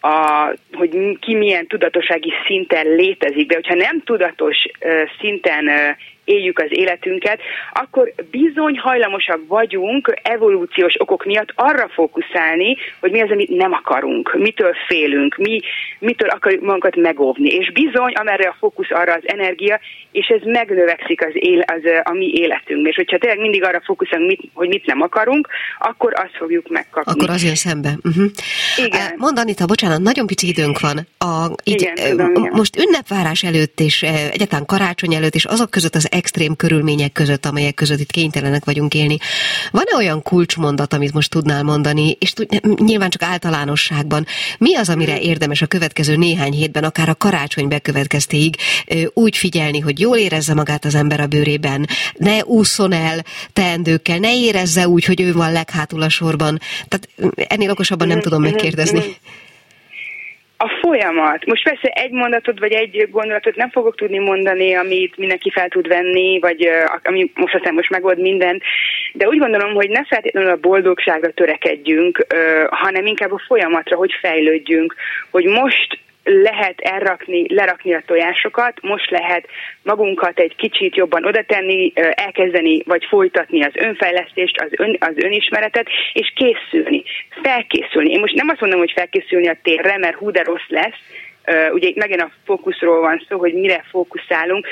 a, 0.00 0.54
hogy 0.72 1.18
ki 1.20 1.34
milyen 1.34 1.66
tudatosági 1.66 2.32
szinten 2.46 2.94
létezik, 2.94 3.48
de 3.48 3.54
hogyha 3.54 3.74
nem 3.74 4.00
tudatos 4.00 4.56
uh, 4.80 5.10
szinten 5.20 5.66
uh, 5.66 5.96
éljük 6.28 6.58
az 6.58 6.68
életünket, 6.70 7.40
akkor 7.72 8.12
bizony 8.30 8.78
hajlamosak 8.78 9.40
vagyunk 9.48 10.14
evolúciós 10.22 10.94
okok 10.98 11.24
miatt 11.24 11.52
arra 11.54 11.88
fókuszálni, 11.88 12.76
hogy 13.00 13.10
mi 13.10 13.20
az, 13.20 13.30
amit 13.30 13.48
nem 13.48 13.72
akarunk, 13.72 14.34
mitől 14.38 14.74
félünk, 14.86 15.36
mi, 15.36 15.60
mitől 15.98 16.28
akarjuk 16.28 16.62
magunkat 16.62 16.96
megóvni. 16.96 17.48
És 17.48 17.72
bizony, 17.72 18.12
amerre 18.12 18.48
a 18.48 18.56
fókusz, 18.58 18.90
arra 18.90 19.12
az 19.12 19.22
energia, 19.24 19.80
és 20.12 20.26
ez 20.26 20.40
megnövekszik 20.44 21.24
az, 21.24 21.32
él, 21.32 21.60
az 21.60 21.82
a 22.04 22.12
mi 22.12 22.32
életünk. 22.34 22.86
És 22.86 22.96
hogyha 22.96 23.18
tényleg 23.18 23.40
mindig 23.40 23.64
arra 23.64 23.82
fókuszálunk, 23.84 24.28
mit, 24.28 24.40
hogy 24.52 24.68
mit 24.68 24.86
nem 24.86 25.00
akarunk, 25.00 25.48
akkor 25.78 26.12
azt 26.14 26.36
fogjuk 26.38 26.68
megkapni. 26.68 27.12
Akkor 27.12 27.30
az 27.30 27.44
jön 27.44 27.54
szembe. 27.54 27.98
Uh-huh. 28.04 28.24
Igen. 28.76 29.14
Mondd 29.16 29.38
Anita, 29.38 29.66
bocsánat, 29.66 30.00
nagyon 30.00 30.26
pici 30.26 30.48
időnk 30.48 30.80
van. 30.80 31.06
A, 31.18 31.50
így, 31.64 31.80
igen, 31.80 31.94
tudom, 32.16 32.48
most 32.50 32.76
ünnepvárás 32.78 33.42
előtt 33.42 33.80
és 33.80 34.02
egyáltalán 34.32 34.66
karácsony 34.66 35.14
előtt 35.14 35.34
és 35.34 35.44
azok 35.44 35.70
között 35.70 35.94
az 35.94 36.08
extrém 36.18 36.56
körülmények 36.56 37.12
között, 37.12 37.46
amelyek 37.46 37.74
között 37.74 38.00
itt 38.00 38.10
kénytelenek 38.10 38.64
vagyunk 38.64 38.94
élni. 38.94 39.16
Van-e 39.70 39.96
olyan 39.96 40.22
kulcsmondat, 40.22 40.92
amit 40.92 41.12
most 41.12 41.30
tudnál 41.30 41.62
mondani, 41.62 42.16
és 42.18 42.32
nyilván 42.76 43.10
csak 43.10 43.22
általánosságban, 43.22 44.26
mi 44.58 44.76
az, 44.76 44.88
amire 44.88 45.20
érdemes 45.20 45.62
a 45.62 45.66
következő 45.66 46.16
néhány 46.16 46.52
hétben, 46.52 46.84
akár 46.84 47.08
a 47.08 47.14
karácsony 47.14 47.68
bekövetkeztéig 47.68 48.56
úgy 49.14 49.36
figyelni, 49.36 49.78
hogy 49.78 50.00
jól 50.00 50.16
érezze 50.16 50.54
magát 50.54 50.84
az 50.84 50.94
ember 50.94 51.20
a 51.20 51.26
bőrében, 51.26 51.88
ne 52.14 52.44
úszon 52.44 52.92
el 52.92 53.24
teendőkkel, 53.52 54.18
ne 54.18 54.36
érezze 54.36 54.88
úgy, 54.88 55.04
hogy 55.04 55.20
ő 55.20 55.32
van 55.32 55.52
leghátul 55.52 56.02
a 56.02 56.08
sorban. 56.08 56.60
Tehát 56.88 57.08
ennél 57.50 57.70
okosabban 57.70 58.06
nem 58.08 58.20
tudom 58.20 58.42
megkérdezni. 58.42 59.02
A 60.60 60.78
folyamat. 60.82 61.46
Most 61.46 61.62
persze 61.62 61.88
egy 61.88 62.10
mondatot 62.10 62.58
vagy 62.58 62.72
egy 62.72 63.08
gondolatot 63.10 63.56
nem 63.56 63.70
fogok 63.70 63.96
tudni 63.96 64.18
mondani, 64.18 64.74
amit 64.74 65.16
mindenki 65.16 65.50
fel 65.50 65.68
tud 65.68 65.88
venni, 65.88 66.38
vagy 66.38 66.68
ami 67.02 67.30
most 67.34 67.54
aztán 67.54 67.74
most 67.74 67.90
megold 67.90 68.20
mindent, 68.20 68.62
de 69.12 69.28
úgy 69.28 69.38
gondolom, 69.38 69.74
hogy 69.74 69.88
ne 69.88 70.04
feltétlenül 70.04 70.50
a 70.50 70.56
boldogságra 70.56 71.30
törekedjünk, 71.30 72.26
hanem 72.70 73.06
inkább 73.06 73.32
a 73.32 73.42
folyamatra, 73.46 73.96
hogy 73.96 74.12
fejlődjünk, 74.20 74.94
hogy 75.30 75.44
most 75.44 75.98
lehet 76.28 76.80
elrakni, 76.80 77.54
lerakni 77.54 77.94
a 77.94 78.02
tojásokat, 78.06 78.82
most 78.82 79.10
lehet 79.10 79.46
magunkat 79.82 80.38
egy 80.38 80.56
kicsit 80.56 80.96
jobban 80.96 81.24
odatenni, 81.24 81.92
elkezdeni 82.14 82.82
vagy 82.84 83.04
folytatni 83.04 83.62
az 83.64 83.72
önfejlesztést, 83.74 84.60
az, 84.60 84.70
ön, 84.76 84.96
az 85.00 85.14
önismeretet, 85.16 85.88
és 86.12 86.32
készülni, 86.34 87.02
felkészülni. 87.42 88.10
Én 88.10 88.20
most 88.20 88.34
nem 88.34 88.48
azt 88.48 88.60
mondom, 88.60 88.78
hogy 88.78 88.92
felkészülni 88.94 89.48
a 89.48 89.56
térre, 89.62 89.98
mert 89.98 90.16
hú 90.16 90.30
de 90.30 90.42
rossz 90.42 90.68
lesz, 90.68 90.98
ugye 91.72 91.88
itt 91.88 91.96
megint 91.96 92.20
a 92.20 92.30
fókuszról 92.44 93.00
van 93.00 93.24
szó, 93.28 93.38
hogy 93.38 93.54
mire 93.54 93.84
fókuszálunk, 93.90 94.66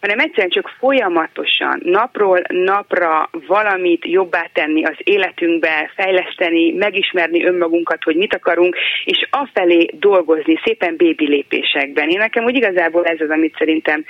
hanem 0.00 0.18
egyszerűen 0.18 0.50
csak 0.50 0.68
folyamatosan, 0.78 1.80
napról 1.84 2.42
napra 2.48 3.30
valamit 3.46 4.04
jobbá 4.04 4.50
tenni 4.52 4.84
az 4.84 4.96
életünkbe, 4.98 5.92
fejleszteni, 5.96 6.72
megismerni 6.72 7.44
önmagunkat, 7.44 8.02
hogy 8.02 8.16
mit 8.16 8.34
akarunk, 8.34 8.76
és 9.04 9.28
afelé 9.30 9.88
dolgozni 9.92 10.60
szépen 10.64 10.96
bébi 10.96 11.26
lépésekben. 11.26 12.08
Én 12.08 12.18
nekem 12.18 12.44
úgy 12.44 12.54
igazából 12.54 13.04
ez 13.04 13.20
az, 13.20 13.30
amit 13.30 13.56
szerintem 13.58 14.04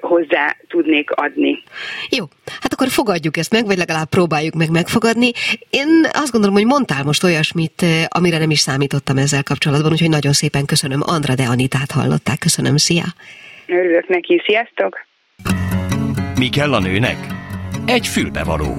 hozzá 0.00 0.56
tudnék 0.68 1.10
adni. 1.10 1.62
Jó, 2.10 2.24
hát 2.60 2.72
akkor 2.72 2.88
fogadjuk 2.88 3.36
ezt 3.36 3.52
meg, 3.52 3.66
vagy 3.66 3.76
legalább 3.76 4.08
próbáljuk 4.08 4.54
meg 4.54 4.70
megfogadni. 4.70 5.30
Én 5.70 5.88
azt 6.12 6.32
gondolom, 6.32 6.56
hogy 6.56 6.66
mondtál 6.66 7.04
most 7.04 7.24
olyasmit, 7.24 7.84
amire 8.08 8.38
nem 8.38 8.50
is 8.50 8.58
számítottam 8.58 9.16
ezzel 9.16 9.42
kapcsolatban, 9.42 9.92
úgyhogy 9.92 10.08
nagyon 10.08 10.32
szépen 10.32 10.64
köszönöm. 10.64 11.00
Andra 11.02 11.34
de 11.34 11.42
Anitát 11.42 11.90
hallották. 11.90 12.38
Köszönöm, 12.38 12.76
szia! 12.76 13.04
Örülök 13.66 14.08
neki, 14.08 14.42
sziasztok! 14.46 15.06
Mi 16.38 16.48
kell 16.48 16.72
a 16.72 16.80
nőnek? 16.80 17.16
Egy 17.86 18.06
fülbevaló. 18.06 18.74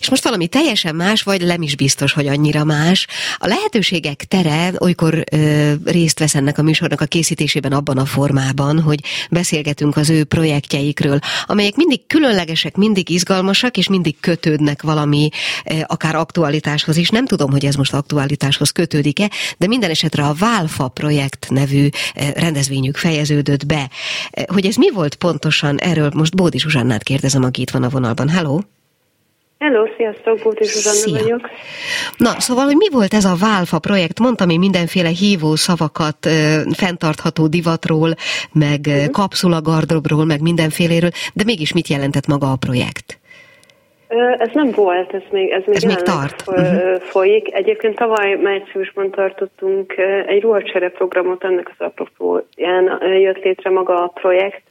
És 0.00 0.08
most 0.10 0.24
valami 0.24 0.46
teljesen 0.46 0.94
más, 0.94 1.22
vagy 1.22 1.44
nem 1.44 1.62
is 1.62 1.76
biztos, 1.76 2.12
hogy 2.12 2.26
annyira 2.26 2.64
más. 2.64 3.06
A 3.36 3.46
lehetőségek 3.46 4.24
tere 4.24 4.72
olykor 4.78 5.24
ö, 5.32 5.72
részt 5.84 6.18
vesz 6.18 6.34
ennek 6.34 6.58
a 6.58 6.62
műsornak 6.62 7.00
a 7.00 7.04
készítésében 7.04 7.72
abban 7.72 7.98
a 7.98 8.04
formában, 8.04 8.80
hogy 8.80 9.00
beszélgetünk 9.30 9.96
az 9.96 10.10
ő 10.10 10.24
projektjeikről, 10.24 11.18
amelyek 11.46 11.74
mindig 11.74 12.06
különlegesek, 12.06 12.76
mindig 12.76 13.10
izgalmasak, 13.10 13.76
és 13.76 13.88
mindig 13.88 14.20
kötődnek 14.20 14.82
valami 14.82 15.28
ö, 15.64 15.74
akár 15.86 16.14
aktualitáshoz 16.14 16.96
is. 16.96 17.08
Nem 17.08 17.26
tudom, 17.26 17.50
hogy 17.50 17.64
ez 17.64 17.74
most 17.74 17.94
aktualitáshoz 17.94 18.70
kötődik-e, 18.70 19.30
de 19.58 19.66
minden 19.66 19.90
esetre 19.90 20.24
a 20.24 20.34
Válfa 20.38 20.88
projekt 20.88 21.46
nevű 21.50 21.88
ö, 22.14 22.24
rendezvényük 22.34 22.96
fejeződött 22.96 23.66
be. 23.66 23.90
Hogy 24.46 24.66
ez 24.66 24.76
mi 24.76 24.90
volt 24.90 25.14
pontosan, 25.14 25.78
erről 25.78 26.10
most 26.14 26.36
Bódi 26.36 26.58
Zsuzsannát 26.58 27.02
kérdezem, 27.02 27.44
aki 27.44 27.60
itt 27.60 27.70
van 27.70 27.82
a 27.82 27.88
vonalban. 27.88 28.28
Hello! 28.28 28.58
Hello, 29.64 29.86
sziasztok, 29.96 30.38
Bóti 30.42 30.64
Zsuzsanna 30.64 31.18
vagyok. 31.20 31.40
Na, 32.16 32.40
szóval, 32.40 32.64
hogy 32.64 32.76
mi 32.76 32.88
volt 32.90 33.14
ez 33.14 33.24
a 33.24 33.36
Válfa 33.40 33.78
projekt? 33.78 34.20
Mondtam 34.20 34.48
én 34.48 34.58
mindenféle 34.58 35.08
hívó 35.08 35.54
szavakat 35.54 36.26
ö, 36.26 36.30
fenntartható 36.76 37.46
divatról, 37.46 38.10
meg 38.52 38.80
uh-huh. 38.86 39.10
kapszulagardrobról, 39.10 40.24
meg 40.24 40.40
mindenféléről, 40.40 41.10
de 41.34 41.42
mégis 41.46 41.72
mit 41.72 41.88
jelentett 41.88 42.26
maga 42.26 42.46
a 42.52 42.56
projekt? 42.56 43.18
Ez 44.38 44.50
nem 44.52 44.70
volt, 44.70 45.14
ez 45.14 45.26
még, 45.30 45.50
ez 45.50 45.62
még, 45.66 45.76
ez 45.76 45.82
még 45.82 45.96
tart. 45.96 46.44
Uh-huh. 46.46 47.00
folyik. 47.00 47.54
Egyébként 47.54 47.96
tavaly 47.96 48.34
márciusban 48.34 49.10
tartottunk 49.10 49.94
egy 50.26 50.42
ruhacsere 50.42 50.88
programot, 50.88 51.44
ennek 51.44 51.74
az 51.76 51.86
apropóján 51.86 52.84
jött 53.20 53.42
létre 53.44 53.70
maga 53.70 54.02
a 54.02 54.12
projekt, 54.20 54.62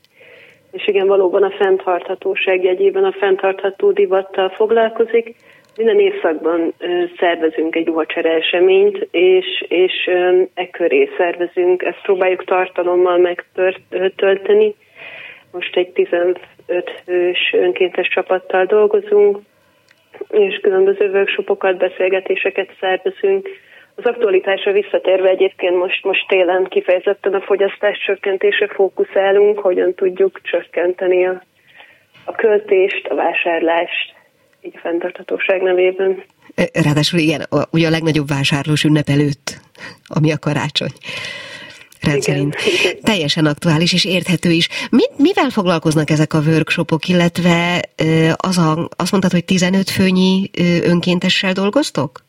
és 0.73 0.87
igen, 0.87 1.07
valóban 1.07 1.43
a 1.43 1.51
fenntarthatóság 1.51 2.63
jegyében 2.63 3.03
a 3.03 3.11
fenntartható 3.11 3.91
divattal 3.91 4.49
foglalkozik. 4.49 5.35
Minden 5.77 5.99
évszakban 5.99 6.73
szervezünk 7.17 7.75
egy 7.75 7.85
ruhacsere 7.85 8.29
eseményt, 8.29 9.07
és, 9.11 9.65
és 9.67 10.09
e 10.53 10.69
köré 10.69 11.09
szervezünk, 11.17 11.83
ezt 11.83 12.01
próbáljuk 12.01 12.43
tartalommal 12.43 13.17
megtölteni. 13.17 14.75
Most 15.51 15.75
egy 15.75 15.91
15 15.91 16.39
fős 17.05 17.53
önkéntes 17.57 18.07
csapattal 18.07 18.65
dolgozunk, 18.65 19.39
és 20.29 20.59
különböző 20.61 21.09
workshopokat, 21.09 21.77
beszélgetéseket 21.77 22.69
szervezünk, 22.79 23.49
az 23.95 24.05
aktualitásra 24.05 24.71
visszatérve 24.71 25.29
egyébként 25.29 25.75
most, 25.75 26.03
most 26.03 26.27
télen 26.27 26.67
kifejezetten 26.69 27.33
a 27.33 27.41
fogyasztás 27.41 27.97
csökkentése 28.05 28.67
fókuszálunk, 28.67 29.59
hogyan 29.59 29.93
tudjuk 29.93 30.41
csökkenteni 30.41 31.25
a, 31.27 31.43
a 32.25 32.31
költést, 32.31 33.07
a 33.07 33.15
vásárlást, 33.15 34.13
így 34.61 34.73
a 34.75 34.79
fenntarthatóság 34.79 35.61
nevében. 35.61 36.23
Ráadásul 36.83 37.19
igen, 37.19 37.41
ugye 37.71 37.87
a 37.87 37.89
legnagyobb 37.89 38.27
vásárlós 38.27 38.83
ünnep 38.83 39.09
előtt, 39.09 39.59
ami 40.07 40.31
a 40.31 40.37
karácsony 40.37 40.91
rendszerint. 42.01 42.55
Igen, 42.65 43.01
Teljesen 43.01 43.45
aktuális 43.45 43.93
és 43.93 44.05
érthető 44.05 44.49
is. 44.49 44.69
Mit, 44.89 45.11
mivel 45.17 45.49
foglalkoznak 45.49 46.09
ezek 46.09 46.33
a 46.33 46.39
workshopok, 46.39 47.07
illetve 47.07 47.81
az 48.35 48.57
a, 48.57 48.87
azt 48.95 49.11
mondtad, 49.11 49.31
hogy 49.31 49.45
15 49.45 49.89
főnyi 49.89 50.49
önkéntessel 50.83 51.53
dolgoztok? 51.53 52.23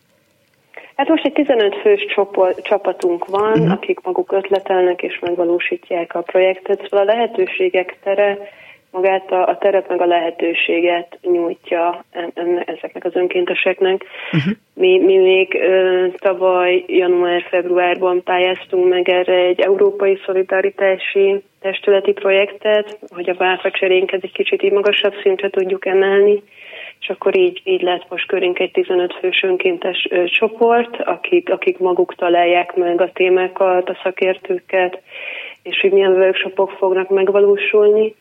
Hát 0.96 1.08
most 1.08 1.24
egy 1.24 1.32
15 1.32 1.76
fős 1.76 2.06
csoport, 2.14 2.62
csapatunk 2.62 3.26
van, 3.26 3.52
uh-huh. 3.52 3.72
akik 3.72 4.00
maguk 4.02 4.32
ötletelnek 4.32 5.02
és 5.02 5.18
megvalósítják 5.18 6.14
a 6.14 6.20
projektet, 6.20 6.80
szóval 6.82 7.08
a 7.08 7.12
lehetőségek 7.14 7.96
tere 8.02 8.38
magát 8.90 9.30
a, 9.30 9.48
a 9.48 9.58
teret 9.58 9.88
meg 9.88 10.00
a 10.00 10.06
lehetőséget 10.06 11.18
nyújtja 11.22 12.04
enne, 12.34 12.62
ezeknek 12.62 13.04
az 13.04 13.14
önkénteseknek. 13.14 14.04
Uh-huh. 14.32 14.52
Mi, 14.74 14.98
mi 14.98 15.16
még 15.16 15.54
ö, 15.54 16.06
tavaly 16.18 16.84
január-februárban 16.86 18.22
pályáztunk 18.22 18.88
meg 18.88 19.08
erre 19.08 19.36
egy 19.36 19.60
európai 19.60 20.18
szolidaritási 20.26 21.42
testületi 21.60 22.12
projektet, 22.12 22.98
hogy 23.14 23.30
a 23.30 23.34
válfacserénket 23.34 24.22
egy 24.22 24.32
kicsit 24.32 24.62
így 24.62 24.72
magasabb 24.72 25.14
szintre 25.22 25.50
tudjuk 25.50 25.86
emelni 25.86 26.42
és 27.04 27.10
akkor 27.10 27.36
így, 27.36 27.60
így 27.64 27.82
lett 27.82 28.08
most 28.08 28.26
körünk 28.26 28.58
egy 28.58 28.70
15 28.70 29.14
fős 29.20 29.42
önkéntes 29.42 30.06
ö, 30.10 30.24
csoport, 30.24 30.96
akik, 30.96 31.50
akik 31.50 31.78
maguk 31.78 32.14
találják 32.14 32.74
meg 32.74 33.00
a 33.00 33.12
témákat, 33.12 33.88
a 33.88 33.98
szakértőket, 34.02 35.02
és 35.64 35.80
hogy 35.80 35.92
milyen 35.92 36.12
workshopok 36.12 36.70
fognak 36.78 37.10
megvalósulni. 37.10 38.14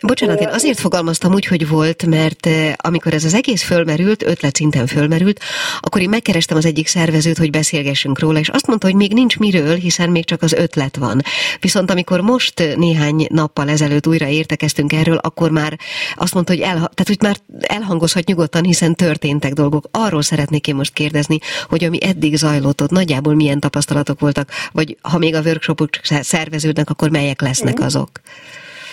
Bocsánat, 0.00 0.40
én 0.40 0.48
azért 0.48 0.78
fogalmaztam 0.78 1.32
úgy, 1.32 1.46
hogy 1.46 1.68
volt, 1.68 2.06
mert 2.06 2.48
amikor 2.76 3.12
ez 3.12 3.24
az 3.24 3.34
egész 3.34 3.64
fölmerült, 3.64 4.22
ötlet 4.22 4.58
fölmerült, 4.86 5.40
akkor 5.80 6.00
én 6.00 6.08
megkerestem 6.08 6.56
az 6.56 6.66
egyik 6.66 6.86
szervezőt, 6.86 7.38
hogy 7.38 7.50
beszélgessünk 7.50 8.18
róla, 8.18 8.38
és 8.38 8.48
azt 8.48 8.66
mondta, 8.66 8.86
hogy 8.86 8.96
még 8.96 9.12
nincs 9.12 9.38
miről, 9.38 9.74
hiszen 9.74 10.10
még 10.10 10.24
csak 10.24 10.42
az 10.42 10.52
ötlet 10.52 10.96
van. 10.96 11.20
Viszont 11.60 11.90
amikor 11.90 12.20
most 12.20 12.76
néhány 12.76 13.26
nappal 13.28 13.68
ezelőtt 13.68 14.06
újra 14.06 14.26
értekeztünk 14.26 14.92
erről, 14.92 15.16
akkor 15.16 15.50
már 15.50 15.78
azt 16.14 16.34
mondta, 16.34 16.52
hogy, 16.52 16.62
elha- 16.62 16.94
tehát, 16.94 17.06
hogy 17.06 17.18
már 17.22 17.36
elhangozhat 17.60 18.24
nyugodtan, 18.24 18.64
hiszen 18.64 18.94
történtek 18.94 19.52
dolgok. 19.52 19.84
Arról 19.90 20.22
szeretnék 20.22 20.66
én 20.66 20.74
most 20.74 20.92
kérdezni, 20.92 21.38
hogy 21.68 21.84
ami 21.84 21.98
eddig 22.02 22.36
zajlott 22.36 22.82
ott, 22.82 22.90
nagyjából 22.90 23.34
milyen 23.34 23.60
tapasztalatok 23.60 24.20
voltak, 24.20 24.48
vagy 24.72 24.96
ha 25.02 25.18
még 25.18 25.34
a 25.34 25.40
workshopok 25.40 25.88
szerveződnek, 26.02 26.79
lesznek, 26.80 26.90
akkor 26.90 27.10
melyek 27.10 27.40
lesznek 27.40 27.74
mhm. 27.74 27.84
azok? 27.84 28.10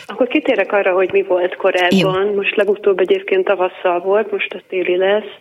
Akkor 0.06 0.28
kitérek 0.28 0.72
arra, 0.72 0.94
hogy 0.94 1.12
mi 1.12 1.24
volt 1.24 1.56
korábban. 1.56 2.26
Jó. 2.26 2.36
Most 2.36 2.56
legutóbb 2.56 3.00
egyébként 3.00 3.46
tavasszal 3.46 4.00
volt, 4.00 4.32
most 4.32 4.54
a 4.54 4.62
téli 4.70 4.98
lesz. 4.98 5.34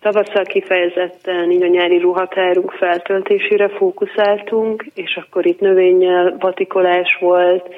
Tavasszal 0.00 0.44
kifejezetten 0.44 1.50
így 1.50 1.62
a 1.62 1.66
nyári 1.66 1.98
ruhatárunk 1.98 2.70
feltöltésére 2.70 3.68
fókuszáltunk, 3.68 4.86
és 4.94 5.18
akkor 5.22 5.46
itt 5.46 5.60
növényel 5.60 6.36
vatikolás 6.38 7.16
volt, 7.20 7.74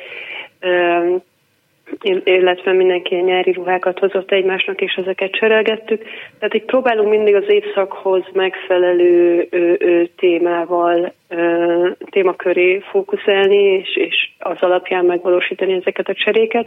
illetve 2.24 2.72
mindenki 2.72 3.14
nyári 3.14 3.52
ruhákat 3.52 3.98
hozott 3.98 4.30
egymásnak, 4.30 4.80
és 4.80 4.94
ezeket 4.94 5.32
cserélgettük. 5.32 6.02
Tehát 6.38 6.54
így 6.54 6.64
próbálunk 6.64 7.08
mindig 7.08 7.34
az 7.34 7.44
évszakhoz 7.48 8.22
megfelelő 8.32 9.46
ö, 9.50 9.72
ö, 9.78 10.02
témával, 10.16 11.12
ö, 11.28 11.88
témaköré 12.10 12.78
fókuszálni, 12.90 13.62
és, 13.62 13.96
és 13.96 14.30
az 14.38 14.56
alapján 14.60 15.04
megvalósítani 15.04 15.72
ezeket 15.72 16.08
a 16.08 16.14
cseréket. 16.14 16.66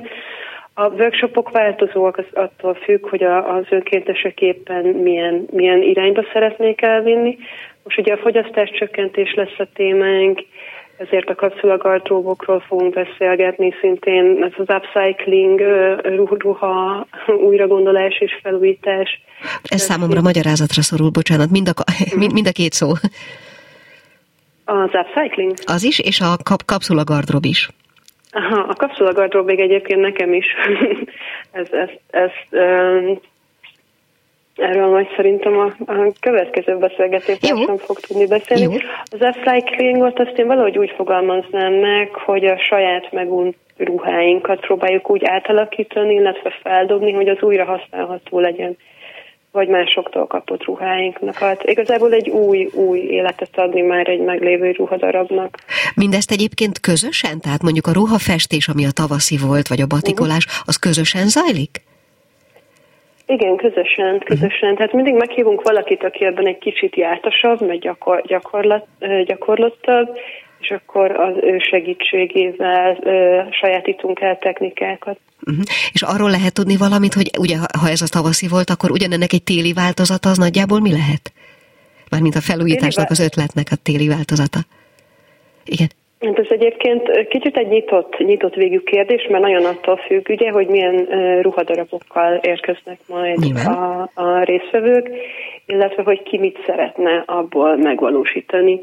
A 0.73 0.87
workshopok 0.87 1.51
változóak 1.51 2.17
az 2.17 2.25
attól 2.33 2.73
függ, 2.73 3.09
hogy 3.09 3.23
a, 3.23 3.55
az 3.55 3.65
önkéntesek 3.69 4.41
éppen 4.41 4.85
milyen, 4.85 5.47
milyen 5.51 5.81
irányba 5.81 6.23
szeretnék 6.33 6.81
elvinni. 6.81 7.37
Most 7.83 7.97
ugye 7.97 8.13
a 8.13 8.17
fogyasztás 8.17 8.69
csökkentés 8.69 9.33
lesz 9.33 9.59
a 9.59 9.67
témánk, 9.73 10.41
ezért 11.05 11.29
a 11.29 11.35
kapszulagardróbokról 11.35 12.59
fogunk 12.59 12.93
beszélgetni, 12.93 13.73
szintén 13.81 14.43
ez 14.43 14.51
az 14.57 14.75
upcycling, 14.75 15.59
ruha, 16.37 17.07
újragondolás 17.27 18.19
és 18.19 18.39
felújítás. 18.43 19.21
Ez 19.63 19.81
számomra 19.81 20.21
magyarázatra 20.21 20.81
szorul, 20.81 21.09
bocsánat, 21.09 21.49
mind 21.49 21.67
a, 21.67 21.73
mind, 22.21 22.33
mind 22.33 22.47
a 22.47 22.51
két 22.51 22.73
szó. 22.73 22.89
Az 24.65 24.89
upcycling? 24.93 25.53
Az 25.65 25.83
is, 25.83 25.99
és 25.99 26.19
a 26.19 26.37
kap, 26.43 26.65
kapszulagardrób 26.65 27.45
is. 27.45 27.69
Aha, 28.31 28.59
a 28.59 28.73
kapszulagardrób 28.73 29.45
még 29.45 29.59
egyébként 29.59 29.99
nekem 29.99 30.33
is. 30.33 30.45
ez, 31.51 31.67
ez, 31.71 31.89
ez, 32.09 32.31
Erről 34.55 34.89
majd 34.89 35.07
szerintem 35.15 35.57
a, 35.57 35.91
a 35.91 36.11
következő 36.19 36.77
beszélgetésben 36.77 37.77
fog 37.77 37.99
tudni 37.99 38.27
beszélni. 38.27 38.63
Jó. 38.63 38.79
Az 39.03 39.19
upcyclingot 39.21 40.19
azt 40.19 40.37
én 40.37 40.47
valahogy 40.47 40.77
úgy 40.77 40.93
fogalmaznám 40.95 41.73
meg, 41.73 42.09
hogy 42.13 42.45
a 42.45 42.57
saját 42.59 43.11
megunt 43.11 43.55
ruháinkat 43.77 44.59
próbáljuk 44.59 45.09
úgy 45.09 45.25
átalakítani, 45.25 46.13
illetve 46.13 46.53
feldobni, 46.63 47.11
hogy 47.11 47.27
az 47.27 47.41
újra 47.41 47.65
használható 47.65 48.39
legyen 48.39 48.77
vagy 49.51 49.67
másoktól 49.67 50.27
kapott 50.27 50.63
ruháinknak. 50.63 51.35
Hát 51.35 51.63
igazából 51.63 52.13
egy 52.13 52.29
új, 52.29 52.65
új 52.73 52.99
életet 52.99 53.57
adni 53.57 53.81
már 53.81 54.07
egy 54.07 54.19
meglévő 54.19 54.71
ruhadarabnak. 54.71 55.57
Mindezt 55.95 56.31
egyébként 56.31 56.79
közösen? 56.79 57.39
Tehát 57.39 57.61
mondjuk 57.61 57.87
a 57.87 57.91
ruhafestés, 57.91 58.67
ami 58.67 58.85
a 58.85 58.91
tavaszi 58.91 59.37
volt, 59.37 59.67
vagy 59.67 59.81
a 59.81 59.87
batikolás, 59.87 60.45
uh-huh. 60.45 60.61
az 60.65 60.75
közösen 60.75 61.27
zajlik? 61.27 61.81
Igen, 63.35 63.55
közösen, 63.55 64.19
közösen. 64.19 64.61
Uh-huh. 64.61 64.77
Tehát 64.77 64.93
mindig 64.93 65.13
meghívunk 65.13 65.61
valakit, 65.61 66.03
aki 66.03 66.25
ebben 66.25 66.47
egy 66.47 66.57
kicsit 66.57 66.95
jártasabb, 66.95 67.67
meg 67.67 67.79
gyakor, 67.79 68.21
gyakorlat, 68.25 68.87
gyakorlottabb, 69.25 70.07
és 70.59 70.69
akkor 70.69 71.11
az 71.11 71.33
ő 71.41 71.57
segítségével 71.69 72.97
ö, 73.03 73.41
sajátítunk 73.49 74.19
el 74.21 74.37
technikákat. 74.37 75.17
Uh-huh. 75.45 75.63
És 75.91 76.01
arról 76.01 76.29
lehet 76.29 76.53
tudni 76.53 76.77
valamit, 76.77 77.13
hogy 77.13 77.29
ugye 77.39 77.57
ha 77.79 77.89
ez 77.89 78.01
a 78.01 78.07
tavaszi 78.11 78.47
volt, 78.47 78.69
akkor 78.69 78.91
ugyanennek 78.91 79.33
egy 79.33 79.43
téli 79.43 79.73
változata 79.73 80.29
az 80.29 80.37
nagyjából 80.37 80.79
mi 80.79 80.91
lehet? 80.91 81.31
Mármint 82.09 82.35
a 82.35 82.41
felújításnak 82.41 83.09
az 83.09 83.19
ötletnek 83.19 83.67
a 83.71 83.75
téli 83.75 84.07
változata. 84.07 84.59
Igen. 85.65 85.89
Hát 86.21 86.39
ez 86.39 86.45
egyébként 86.49 87.27
kicsit 87.27 87.57
egy 87.57 87.67
nyitott, 87.67 88.17
nyitott 88.17 88.53
végű 88.53 88.79
kérdés, 88.79 89.27
mert 89.29 89.43
nagyon 89.43 89.65
attól 89.65 89.97
függ, 89.97 90.29
ugye, 90.29 90.51
hogy 90.51 90.67
milyen 90.67 91.05
ruhadarabokkal 91.41 92.39
érkeznek 92.41 92.97
majd 93.07 93.37
a, 93.65 94.09
a 94.13 94.43
részvevők, 94.43 95.09
illetve 95.65 96.03
hogy 96.03 96.23
ki 96.23 96.37
mit 96.37 96.63
szeretne 96.65 97.23
abból 97.25 97.77
megvalósítani. 97.77 98.79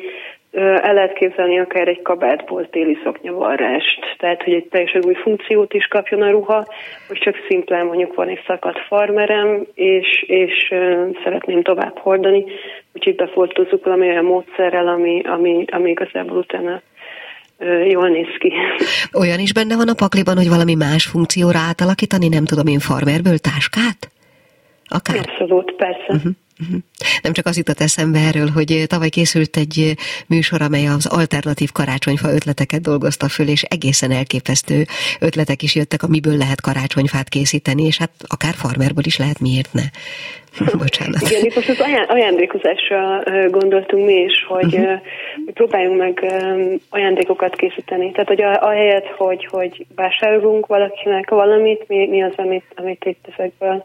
El 0.52 0.94
lehet 0.94 1.12
képzelni 1.12 1.58
akár 1.58 1.88
egy 1.88 2.02
kabátból 2.02 2.68
téli 2.70 2.98
szoknyavarrást, 3.04 4.16
tehát 4.18 4.42
hogy 4.42 4.52
egy 4.52 4.68
teljesen 4.68 5.04
új 5.06 5.14
funkciót 5.14 5.74
is 5.74 5.86
kapjon 5.86 6.22
a 6.22 6.30
ruha, 6.30 6.66
hogy 7.08 7.18
csak 7.18 7.34
szimplán 7.48 7.86
mondjuk 7.86 8.14
van 8.14 8.28
egy 8.28 8.42
szakadt 8.46 8.78
farmerem, 8.78 9.66
és, 9.74 10.22
és 10.26 10.74
szeretném 11.24 11.62
tovább 11.62 11.98
hordani, 11.98 12.44
úgyhogy 12.94 13.14
befoltozzuk 13.14 13.84
valami 13.84 14.08
olyan 14.08 14.24
módszerrel, 14.24 14.88
ami, 14.88 15.22
ami, 15.24 15.64
ami 15.70 15.90
igazából 15.90 16.36
utána 16.36 16.82
jól 17.88 18.08
néz 18.08 18.36
ki. 18.38 18.52
Olyan 19.12 19.38
is 19.38 19.52
benne 19.52 19.76
van 19.76 19.88
a 19.88 19.94
pakliban, 19.94 20.36
hogy 20.36 20.48
valami 20.48 20.74
más 20.74 21.06
funkcióra 21.06 21.58
átalakítani, 21.58 22.28
nem 22.28 22.44
tudom 22.44 22.66
én, 22.66 22.78
farmerből 22.78 23.38
táskát? 23.38 24.10
Akár? 24.88 25.16
Abszolút, 25.18 25.72
persze. 25.72 26.06
Uh-huh. 26.08 26.32
Uh-huh. 26.60 26.78
Nem 27.22 27.32
csak 27.32 27.46
az 27.46 27.56
jutott 27.56 27.80
eszembe 27.80 28.18
erről, 28.18 28.48
hogy 28.48 28.84
tavaly 28.86 29.08
készült 29.08 29.56
egy 29.56 29.94
műsor, 30.26 30.62
amely 30.62 30.86
az 30.86 31.06
alternatív 31.06 31.72
karácsonyfa 31.72 32.32
ötleteket 32.32 32.80
dolgozta 32.80 33.28
föl, 33.28 33.48
és 33.48 33.62
egészen 33.62 34.10
elképesztő 34.10 34.84
ötletek 35.20 35.62
is 35.62 35.74
jöttek, 35.74 36.02
amiből 36.02 36.36
lehet 36.36 36.60
karácsonyfát 36.60 37.28
készíteni, 37.28 37.84
és 37.84 37.98
hát 37.98 38.10
akár 38.26 38.54
farmerből 38.54 39.04
is 39.06 39.18
lehet, 39.18 39.40
miért 39.40 39.72
ne. 39.72 39.82
Bocsánat. 40.84 41.30
Igen, 41.30 41.44
itt 41.44 41.54
most 41.54 41.68
az 41.68 41.82
ajándékozásra 42.08 43.22
gondoltunk 43.50 44.06
mi 44.06 44.14
is, 44.14 44.44
hogy 44.48 44.74
uh-huh. 44.74 45.00
próbáljunk 45.54 45.98
meg 45.98 46.32
ajándékokat 46.90 47.56
készíteni. 47.56 48.10
Tehát, 48.10 48.28
hogy 48.28 48.42
ahelyett, 48.42 49.06
hogy, 49.06 49.46
hogy 49.50 49.86
vásárolunk 49.94 50.66
valakinek 50.66 51.30
valamit, 51.30 51.88
mi, 51.88 52.06
mi 52.06 52.22
az, 52.22 52.32
amit, 52.36 52.64
amit 52.74 53.04
itt 53.04 53.26
ezekből 53.36 53.84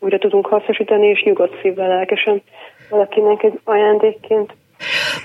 újra 0.00 0.18
tudunk 0.18 0.46
hasznosítani, 0.46 1.06
és 1.06 1.22
nyugodt 1.22 1.60
szívvel 1.62 1.88
lelkesen 1.88 2.42
valakinek 2.90 3.42
egy 3.42 3.60
ajándékként 3.64 4.54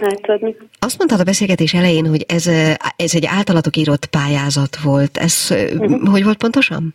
átadni. 0.01 0.55
Azt 0.79 0.97
mondtad 0.97 1.19
a 1.19 1.23
beszélgetés 1.23 1.73
elején, 1.73 2.07
hogy 2.07 2.25
ez, 2.27 2.47
ez 2.95 3.15
egy 3.15 3.27
általatok 3.38 3.75
írott 3.75 4.05
pályázat 4.05 4.75
volt. 4.83 5.17
Ez 5.17 5.35
uh-huh. 5.51 6.09
hogy 6.11 6.23
volt 6.23 6.38
pontosan? 6.38 6.93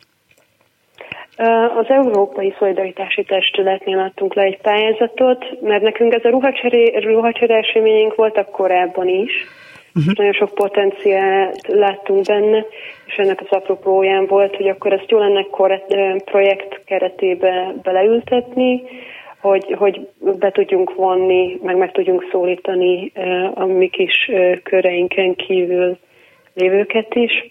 Az 1.79 1.87
Európai 1.89 2.55
Szolidaritási 2.59 3.25
Testületnél 3.25 3.99
adtunk 3.99 4.35
le 4.35 4.43
egy 4.43 4.61
pályázatot, 4.61 5.61
mert 5.61 5.83
nekünk 5.83 6.13
ez 6.13 6.25
a 6.25 6.29
ruhacsere 7.01 7.57
eseményünk 7.57 8.15
voltak 8.15 8.51
korábban 8.51 9.09
is, 9.09 9.33
uh-huh. 9.95 10.15
nagyon 10.15 10.33
sok 10.33 10.55
potenciált 10.55 11.67
láttunk 11.67 12.25
benne, 12.25 12.65
és 13.07 13.15
ennek 13.15 13.41
az 13.41 13.51
apropóján 13.51 14.27
volt, 14.27 14.57
hogy 14.57 14.69
akkor 14.69 14.93
ezt 14.93 15.11
jó 15.11 15.19
lenne 15.19 15.47
projekt 16.25 16.85
keretébe 16.85 17.75
beleültetni, 17.83 18.83
hogy, 19.41 19.75
hogy 19.79 20.09
be 20.39 20.51
tudjunk 20.51 20.95
vonni, 20.95 21.59
meg 21.63 21.77
meg 21.77 21.93
tudjunk 21.93 22.29
szólítani 22.31 23.13
a 23.55 23.65
mi 23.65 23.89
kis 23.89 24.31
köreinken 24.63 25.35
kívül 25.35 25.99
lévőket 26.55 27.15
is. 27.15 27.51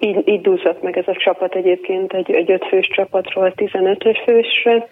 Így, 0.00 0.28
így 0.28 0.40
dúzott 0.40 0.82
meg 0.82 0.98
ez 0.98 1.08
a 1.08 1.16
csapat 1.16 1.54
egyébként 1.54 2.12
egy, 2.12 2.30
egy 2.30 2.50
ötfős 2.50 2.88
csapatról 2.94 3.52
15 3.54 4.18
fősre, 4.24 4.88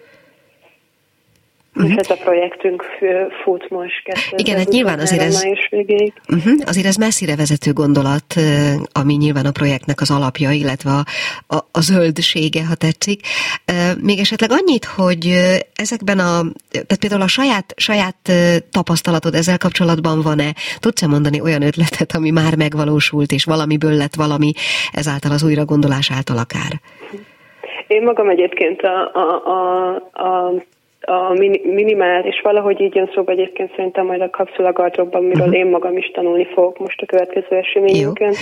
Uh-huh. 1.77 1.91
És 1.91 1.95
ez 1.95 2.09
a 2.09 2.23
projektünk 2.23 2.83
fut 3.43 3.69
most 3.69 4.03
Igen, 4.35 4.57
hát 4.57 4.67
nyilván 4.67 4.99
azért 4.99 5.21
ez, 5.21 5.43
uh-huh, 6.27 6.53
azért 6.65 6.85
ez 6.85 6.95
messzire 6.95 7.35
vezető 7.35 7.73
gondolat, 7.73 8.35
ami 8.91 9.13
nyilván 9.13 9.45
a 9.45 9.51
projektnek 9.51 10.01
az 10.01 10.11
alapja, 10.11 10.51
illetve 10.51 10.89
a, 10.89 11.03
a, 11.55 11.57
a 11.71 11.81
zöldsége, 11.81 12.65
ha 12.65 12.75
tetszik. 12.75 13.19
Még 14.01 14.19
esetleg 14.19 14.49
annyit, 14.51 14.85
hogy 14.85 15.33
ezekben 15.75 16.19
a, 16.19 16.41
tehát 16.71 16.99
például 16.99 17.21
a 17.21 17.27
saját, 17.27 17.73
saját 17.75 18.31
tapasztalatod 18.71 19.33
ezzel 19.33 19.57
kapcsolatban 19.57 20.21
van-e? 20.21 20.53
Tudsz-e 20.79 21.07
mondani 21.07 21.41
olyan 21.41 21.61
ötletet, 21.61 22.11
ami 22.15 22.29
már 22.29 22.55
megvalósult, 22.55 23.31
és 23.31 23.43
valamiből 23.43 23.93
lett 23.93 24.15
valami, 24.15 24.51
ezáltal 24.91 25.31
az 25.31 25.43
újra 25.43 25.65
gondolás 25.65 26.11
által 26.11 26.37
akár? 26.37 26.71
Én 27.87 28.03
magam 28.03 28.29
egyébként 28.29 28.81
a, 28.81 29.11
a, 29.13 29.27
a, 29.45 29.95
a 30.27 30.53
a 31.09 31.33
minimál, 31.63 32.25
és 32.25 32.41
valahogy 32.43 32.81
így 32.81 32.95
jön 32.95 33.11
szóba 33.13 33.31
egyébként 33.31 33.73
szerintem 33.75 34.05
majd 34.05 34.21
a 34.21 34.29
kapszulagardróbban, 34.29 35.23
miről 35.23 35.47
uh-huh. 35.47 35.57
én 35.57 35.65
magam 35.65 35.97
is 35.97 36.11
tanulni 36.13 36.45
fogok 36.45 36.79
most 36.79 37.01
a 37.01 37.05
következő 37.05 37.55
eseményünkön. 37.55 38.33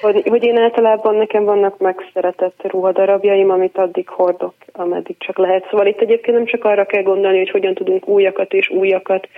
Hogy, 0.00 0.22
hogy 0.28 0.44
én 0.44 0.58
általában 0.58 1.14
nekem 1.14 1.44
vannak 1.44 1.78
megszeretett 1.78 2.60
ruhadarabjaim, 2.62 3.50
amit 3.50 3.78
addig 3.78 4.08
hordok, 4.08 4.54
ameddig 4.72 5.16
csak 5.18 5.38
lehet. 5.38 5.66
Szóval 5.70 5.86
itt 5.86 6.00
egyébként 6.00 6.36
nem 6.36 6.46
csak 6.46 6.64
arra 6.64 6.84
kell 6.84 7.02
gondolni, 7.02 7.38
hogy 7.38 7.50
hogyan 7.50 7.74
tudunk 7.74 8.08
újakat 8.08 8.52
és 8.52 8.70
újakat 8.70 9.28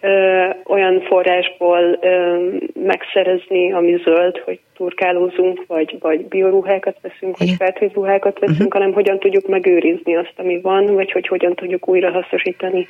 ö, 0.00 0.44
olyan 0.64 1.00
forrásból 1.00 1.98
ö, 2.00 2.36
megszerezni, 2.74 3.72
ami 3.72 4.00
zöld, 4.04 4.38
hogy 4.38 4.60
turkálózunk, 4.76 5.64
vagy, 5.66 5.96
vagy 6.00 6.24
bioruhákat 6.24 6.96
veszünk, 7.02 7.38
vagy 7.38 7.54
fertőz 7.58 7.92
ruhákat 7.92 8.38
veszünk, 8.38 8.58
uh-huh. 8.58 8.72
hanem 8.72 8.92
hogyan 8.92 9.18
tudjuk 9.18 9.46
megőrizni 9.46 10.16
azt, 10.16 10.34
ami 10.36 10.60
van, 10.60 10.94
vagy 10.94 11.12
hogy 11.12 11.28
hogyan 11.28 11.54
tudjuk 11.54 11.88
újra 11.88 12.10
hasznosítani 12.10 12.86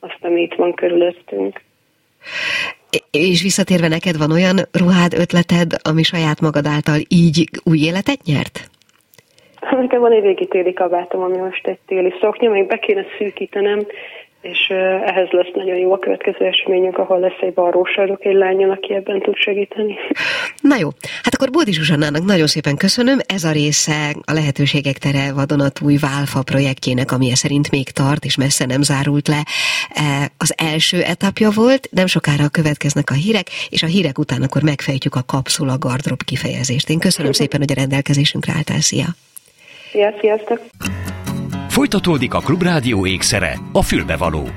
azt, 0.00 0.18
ami 0.20 0.40
itt 0.40 0.54
van 0.54 0.74
körülöttünk. 0.74 1.60
És 3.10 3.42
visszatérve 3.42 3.88
neked 3.88 4.16
van 4.16 4.30
olyan 4.30 4.56
ruhád, 4.72 5.12
ötleted, 5.12 5.70
ami 5.90 6.02
saját 6.02 6.40
magad 6.40 6.66
által 6.66 6.98
így 7.08 7.44
új 7.64 7.78
életet 7.78 8.22
nyert? 8.24 8.70
Nekem 9.70 10.00
van 10.00 10.12
egy 10.12 10.22
régi 10.22 10.46
téli 10.46 10.72
kabátom, 10.72 11.22
ami 11.22 11.36
most 11.36 11.66
egy 11.66 11.78
téli 11.86 12.14
szoknya, 12.20 12.50
még 12.50 12.66
be 12.66 12.78
kéne 12.78 13.04
szűkítenem, 13.18 13.86
és 14.40 14.68
ehhez 15.04 15.28
lesz 15.30 15.50
nagyon 15.54 15.76
jó 15.76 15.92
a 15.92 15.98
következő 15.98 16.44
eseményünk, 16.44 16.98
ahol 16.98 17.20
lesz 17.20 17.40
egy 17.40 17.52
barrósarok, 17.52 18.24
egy 18.24 18.34
lányon, 18.34 18.70
aki 18.70 18.94
ebben 18.94 19.20
tud 19.20 19.36
segíteni. 19.36 19.94
Na 20.60 20.76
jó, 20.76 20.88
hát 21.22 21.34
akkor 21.34 21.50
Bódi 21.50 21.72
Zsuzsannának 21.72 22.24
nagyon 22.24 22.46
szépen 22.46 22.76
köszönöm. 22.76 23.18
Ez 23.26 23.44
a 23.44 23.52
része 23.52 24.14
a 24.24 24.32
lehetőségek 24.32 24.96
tere 24.98 25.32
vadonatúj 25.32 25.96
Válfa 25.96 26.42
projektjének, 26.42 27.12
ami 27.12 27.34
szerint 27.34 27.70
még 27.70 27.90
tart, 27.90 28.24
és 28.24 28.36
messze 28.36 28.66
nem 28.66 28.82
zárult 28.82 29.28
le. 29.28 29.42
E, 29.94 30.30
az 30.38 30.54
első 30.56 31.02
etapja 31.02 31.50
volt, 31.54 31.88
nem 31.90 32.06
sokára 32.06 32.48
következnek 32.48 33.10
a 33.10 33.14
hírek, 33.14 33.46
és 33.70 33.82
a 33.82 33.86
hírek 33.86 34.18
után 34.18 34.42
akkor 34.42 34.62
megfejtjük 34.62 35.14
a 35.14 35.24
kapszula 35.26 35.78
gardrop 35.78 36.22
kifejezést. 36.24 36.90
Én 36.90 36.98
köszönöm 36.98 37.32
szépen, 37.40 37.60
hogy 37.60 37.72
a 37.72 37.80
rendelkezésünkre 37.80 38.52
álltál. 38.56 38.80
Szia! 38.80 39.06
Szia, 39.92 40.14
sziasztok! 40.20 40.60
Folytatódik 41.78 42.34
a 42.34 42.38
Klubrádió 42.38 43.06
ékszere, 43.06 43.60
a 43.72 43.82
fülbevaló. 43.82 44.48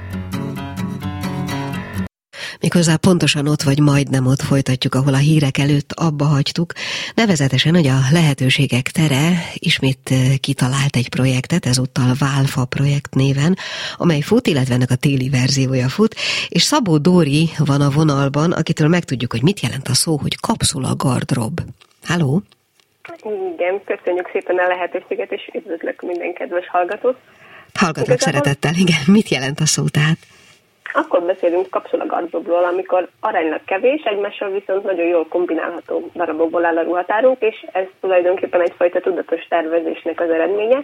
Méghozzá 2.60 2.96
pontosan 2.96 3.48
ott 3.48 3.62
vagy 3.62 3.80
majdnem 3.80 4.26
ott 4.26 4.42
folytatjuk, 4.42 4.96
ahol 4.96 5.14
a 5.14 5.18
hírek 5.18 5.58
előtt 5.58 5.92
abba 5.92 6.26
hagytuk, 6.26 6.74
nevezetesen, 7.16 7.74
hogy 7.74 7.88
a 7.88 8.00
lehetőségek 8.12 8.92
tere 8.92 9.52
ismét 9.54 10.00
eh, 10.12 10.36
kitalált 10.38 10.96
egy 10.96 11.10
projektet, 11.10 11.66
ezúttal 11.66 12.14
Válfa 12.20 12.66
projekt 12.66 13.16
néven, 13.16 13.58
amely 13.98 14.22
fut, 14.22 14.48
illetve 14.48 14.74
ennek 14.74 14.92
a 14.92 14.96
téli 14.96 15.30
verziója 15.30 15.90
fut, 15.90 16.16
és 16.48 16.62
Szabó 16.62 16.98
Dóri 16.98 17.50
van 17.58 17.82
a 17.82 17.90
vonalban, 17.90 18.52
akitől 18.52 18.88
megtudjuk, 18.88 19.32
hogy 19.32 19.44
mit 19.44 19.60
jelent 19.60 19.88
a 19.88 19.94
szó, 19.94 20.18
hogy 20.18 20.40
kapszula 20.40 20.96
gardrob. 20.96 21.62
Halló? 22.04 22.44
Igen, 23.54 23.82
köszönjük 23.86 24.30
szépen 24.32 24.58
a 24.58 24.68
lehetőséget, 24.68 25.32
és 25.32 25.50
üdvözlök 25.54 26.02
minden 26.02 26.34
kedves 26.34 26.68
hallgatót. 26.68 27.18
Hallgatok 27.74 28.08
Igazából... 28.08 28.42
szeretettel, 28.42 28.72
igen. 28.76 29.02
Mit 29.08 29.30
jelent 29.30 29.60
a 29.60 29.66
szó 29.66 29.84
tehát? 29.92 30.18
Akkor 30.94 31.22
beszélünk 31.22 31.70
kapszulagardobról, 31.70 32.64
amikor 32.64 33.10
aránylag 33.20 33.64
kevés, 33.66 34.02
egymással 34.04 34.50
viszont 34.50 34.84
nagyon 34.84 35.06
jól 35.06 35.28
kombinálható 35.28 36.10
darabokból 36.14 36.66
áll 36.66 36.78
a 36.78 36.82
ruhatárunk, 36.82 37.42
és 37.42 37.66
ez 37.72 37.86
tulajdonképpen 38.00 38.62
egyfajta 38.62 39.00
tudatos 39.00 39.48
tervezésnek 39.50 40.20
az 40.20 40.30
eredménye. 40.30 40.84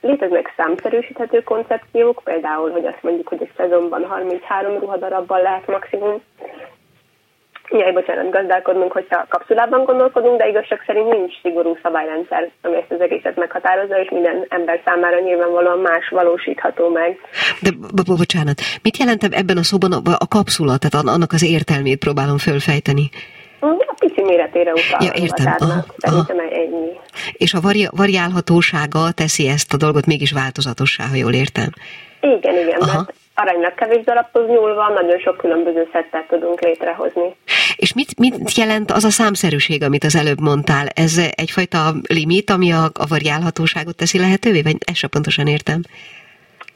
Léteznek 0.00 0.52
számszerűsíthető 0.56 1.42
koncepciók, 1.42 2.20
például, 2.24 2.70
hogy 2.70 2.86
azt 2.86 3.02
mondjuk, 3.02 3.28
hogy 3.28 3.42
egy 3.42 3.52
szezonban 3.56 4.04
33 4.04 4.78
ruhadarabbal 4.78 5.42
lehet 5.42 5.66
maximum 5.66 6.22
Jaj, 7.70 7.92
bocsánat, 7.92 8.30
gazdálkodnunk, 8.30 8.92
hogyha 8.92 9.26
kapszulában 9.28 9.84
gondolkodunk, 9.84 10.38
de 10.38 10.48
igazság 10.48 10.82
szerint 10.86 11.08
nincs 11.12 11.32
szigorú 11.42 11.78
szabályrendszer, 11.82 12.50
ami 12.62 12.76
ezt 12.76 12.90
az 12.90 13.00
egészet 13.00 13.36
meghatározza, 13.36 14.00
és 14.00 14.10
minden 14.10 14.46
ember 14.48 14.80
számára 14.84 15.20
nyilvánvalóan 15.20 15.78
más 15.78 16.08
valósítható 16.08 16.88
meg. 16.88 17.18
De 17.62 17.70
bo- 17.94 18.16
bocsánat, 18.16 18.60
mit 18.82 18.96
jelent 18.96 19.22
ebben 19.22 19.56
a 19.56 19.62
szóban 19.62 19.92
a 20.18 20.28
kapszula, 20.28 20.76
tehát 20.76 21.06
annak 21.06 21.32
az 21.32 21.42
értelmét 21.42 21.98
próbálom 21.98 22.38
fölfejteni? 22.38 23.08
A 23.60 23.94
pici 23.98 24.22
méretére 24.22 24.72
utal. 24.72 24.98
Ja, 25.00 25.22
értem. 25.22 25.54
Aha, 25.58 25.84
aha. 25.98 26.24
ennyi. 26.50 26.90
És 27.32 27.54
a 27.54 27.60
vari- 27.60 27.88
variálhatósága 27.90 29.12
teszi 29.14 29.48
ezt 29.48 29.72
a 29.72 29.76
dolgot 29.76 30.06
mégis 30.06 30.32
változatossá, 30.32 31.04
ha 31.06 31.16
jól 31.16 31.32
értem. 31.32 31.70
Igen, 32.20 32.54
igen, 32.54 32.80
aha. 32.80 32.96
mert 32.96 33.14
aránylag 33.40 33.74
kevés 33.74 34.04
darabhoz 34.04 34.46
nyúlva 34.46 34.88
nagyon 34.88 35.18
sok 35.18 35.36
különböző 35.36 35.88
szettet 35.92 36.28
tudunk 36.28 36.60
létrehozni. 36.60 37.36
És 37.76 37.94
mit, 37.94 38.18
mit 38.18 38.56
jelent 38.56 38.90
az 38.90 39.04
a 39.04 39.10
számszerűség, 39.10 39.82
amit 39.82 40.04
az 40.04 40.16
előbb 40.16 40.40
mondtál? 40.40 40.86
Ez 40.94 41.20
egyfajta 41.34 41.78
limit, 42.08 42.50
ami 42.50 42.72
a, 42.72 42.84
a 42.84 43.06
variálhatóságot 43.08 43.96
teszi 43.96 44.18
lehetővé? 44.18 44.62
Vagy 44.62 44.76
ezt 44.86 44.96
sem 44.96 45.10
pontosan 45.10 45.46
értem? 45.46 45.80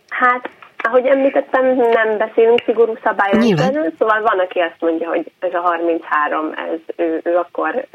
Hát, 0.08 0.50
ahogy 0.76 1.06
említettem, 1.06 1.64
nem 1.76 2.18
beszélünk 2.18 2.62
szigorú 2.64 2.96
szabályokról, 3.04 3.92
szóval 3.98 4.20
van, 4.22 4.38
aki 4.38 4.58
azt 4.58 4.80
mondja, 4.80 5.08
hogy 5.08 5.30
ez 5.38 5.54
a 5.54 5.60
33, 5.60 6.52
ez 6.52 6.94
ő, 6.96 7.20
ő 7.24 7.36
akkor 7.36 7.86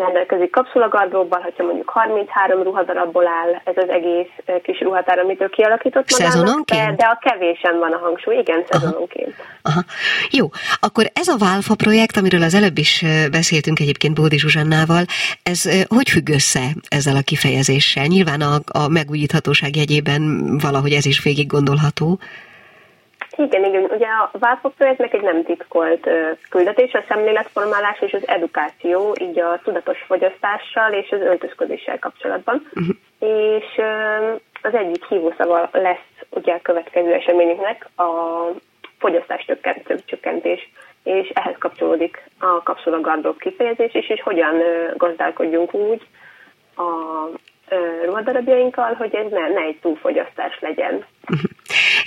rendelkezik 0.00 0.50
kapszulagardróbbal, 0.50 1.40
hogyha 1.40 1.64
mondjuk 1.64 1.90
33 1.90 2.62
ruhadarabból 2.62 3.26
áll 3.26 3.52
ez 3.64 3.76
az 3.76 3.88
egész 3.88 4.32
kis 4.62 4.80
ruhatár, 4.80 5.18
amit 5.18 5.40
ő 5.40 5.48
kialakított 5.48 6.10
magának. 6.10 6.64
De, 6.64 6.94
de 6.96 7.04
a 7.04 7.18
kevésen 7.20 7.78
van 7.78 7.92
a 7.92 7.98
hangsúly, 7.98 8.36
igen, 8.36 8.64
szezononként. 8.68 9.34
Aha. 9.62 9.70
Aha. 9.70 9.84
Jó, 10.30 10.46
akkor 10.80 11.04
ez 11.12 11.28
a 11.28 11.36
Válfa 11.38 11.74
projekt, 11.74 12.16
amiről 12.16 12.42
az 12.42 12.54
előbb 12.54 12.78
is 12.78 13.04
beszéltünk 13.30 13.80
egyébként 13.80 14.14
Bódi 14.14 14.38
Zsuzsannával, 14.38 15.04
ez 15.42 15.86
hogy 15.88 16.08
függ 16.10 16.28
össze 16.28 16.60
ezzel 16.88 17.16
a 17.16 17.22
kifejezéssel? 17.22 18.06
Nyilván 18.06 18.40
a, 18.40 18.54
a 18.82 18.88
megújíthatóság 18.88 19.76
jegyében 19.76 20.22
valahogy 20.58 20.92
ez 20.92 21.06
is 21.06 21.22
végig 21.22 21.46
gondolható. 21.46 22.18
Igen, 23.44 23.64
igen. 23.64 23.82
Ugye 23.82 24.06
a 24.06 24.30
Válfok 24.38 24.74
projektnek 24.74 25.12
egy 25.12 25.22
nem 25.22 25.44
titkolt 25.44 26.08
küldetés, 26.50 26.92
a 26.92 27.04
szemléletformálás 27.08 28.00
és 28.00 28.12
az 28.12 28.28
edukáció, 28.28 29.14
így 29.20 29.40
a 29.40 29.60
tudatos 29.64 29.98
fogyasztással 30.06 30.92
és 30.92 31.10
az 31.10 31.20
öltözködéssel 31.20 31.98
kapcsolatban. 31.98 32.66
Uh-huh. 32.74 32.96
És 33.18 33.80
az 34.62 34.74
egyik 34.74 35.04
hívószava 35.04 35.68
lesz 35.72 36.08
ugye 36.30 36.52
a 36.52 36.60
következő 36.62 37.12
eseményünknek 37.12 37.88
a 37.96 38.10
fogyasztás 38.98 39.46
csökkentés, 40.04 40.70
és 41.02 41.28
ehhez 41.28 41.56
kapcsolódik 41.58 42.22
a 42.38 42.62
kapszulagardok 42.62 43.38
kifejezés 43.38 43.94
is, 43.94 44.08
és 44.08 44.22
hogyan 44.22 44.62
gazdálkodjunk 44.96 45.74
úgy 45.74 46.06
a 46.76 46.84
ruhadarabjainkkal, 48.04 48.94
hogy 48.94 49.14
ez 49.14 49.30
ne, 49.30 49.48
ne 49.48 49.60
egy 49.60 49.78
túlfogyasztás 49.80 50.58
legyen. 50.60 51.04
Uh-huh. 51.30 51.50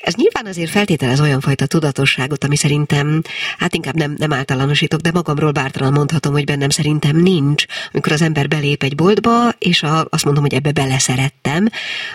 Ez 0.03 0.15
nyilván 0.15 0.45
azért 0.45 0.69
feltételez 0.69 1.21
olyan 1.21 1.39
fajta 1.39 1.65
tudatosságot, 1.65 2.43
ami 2.43 2.55
szerintem, 2.55 3.21
hát 3.57 3.73
inkább 3.73 3.95
nem, 3.95 4.13
nem 4.17 4.33
általánosítok, 4.33 4.99
de 4.99 5.09
magamról 5.13 5.51
bártalan 5.51 5.93
mondhatom, 5.93 6.33
hogy 6.33 6.45
bennem 6.45 6.69
szerintem 6.69 7.15
nincs. 7.15 7.65
Amikor 7.91 8.11
az 8.11 8.21
ember 8.21 8.47
belép 8.47 8.83
egy 8.83 8.95
boltba, 8.95 9.35
és 9.59 9.83
a, 9.83 9.93
azt 10.09 10.25
mondom, 10.25 10.43
hogy 10.43 10.53
ebbe 10.53 10.71
beleszerettem, 10.81 11.63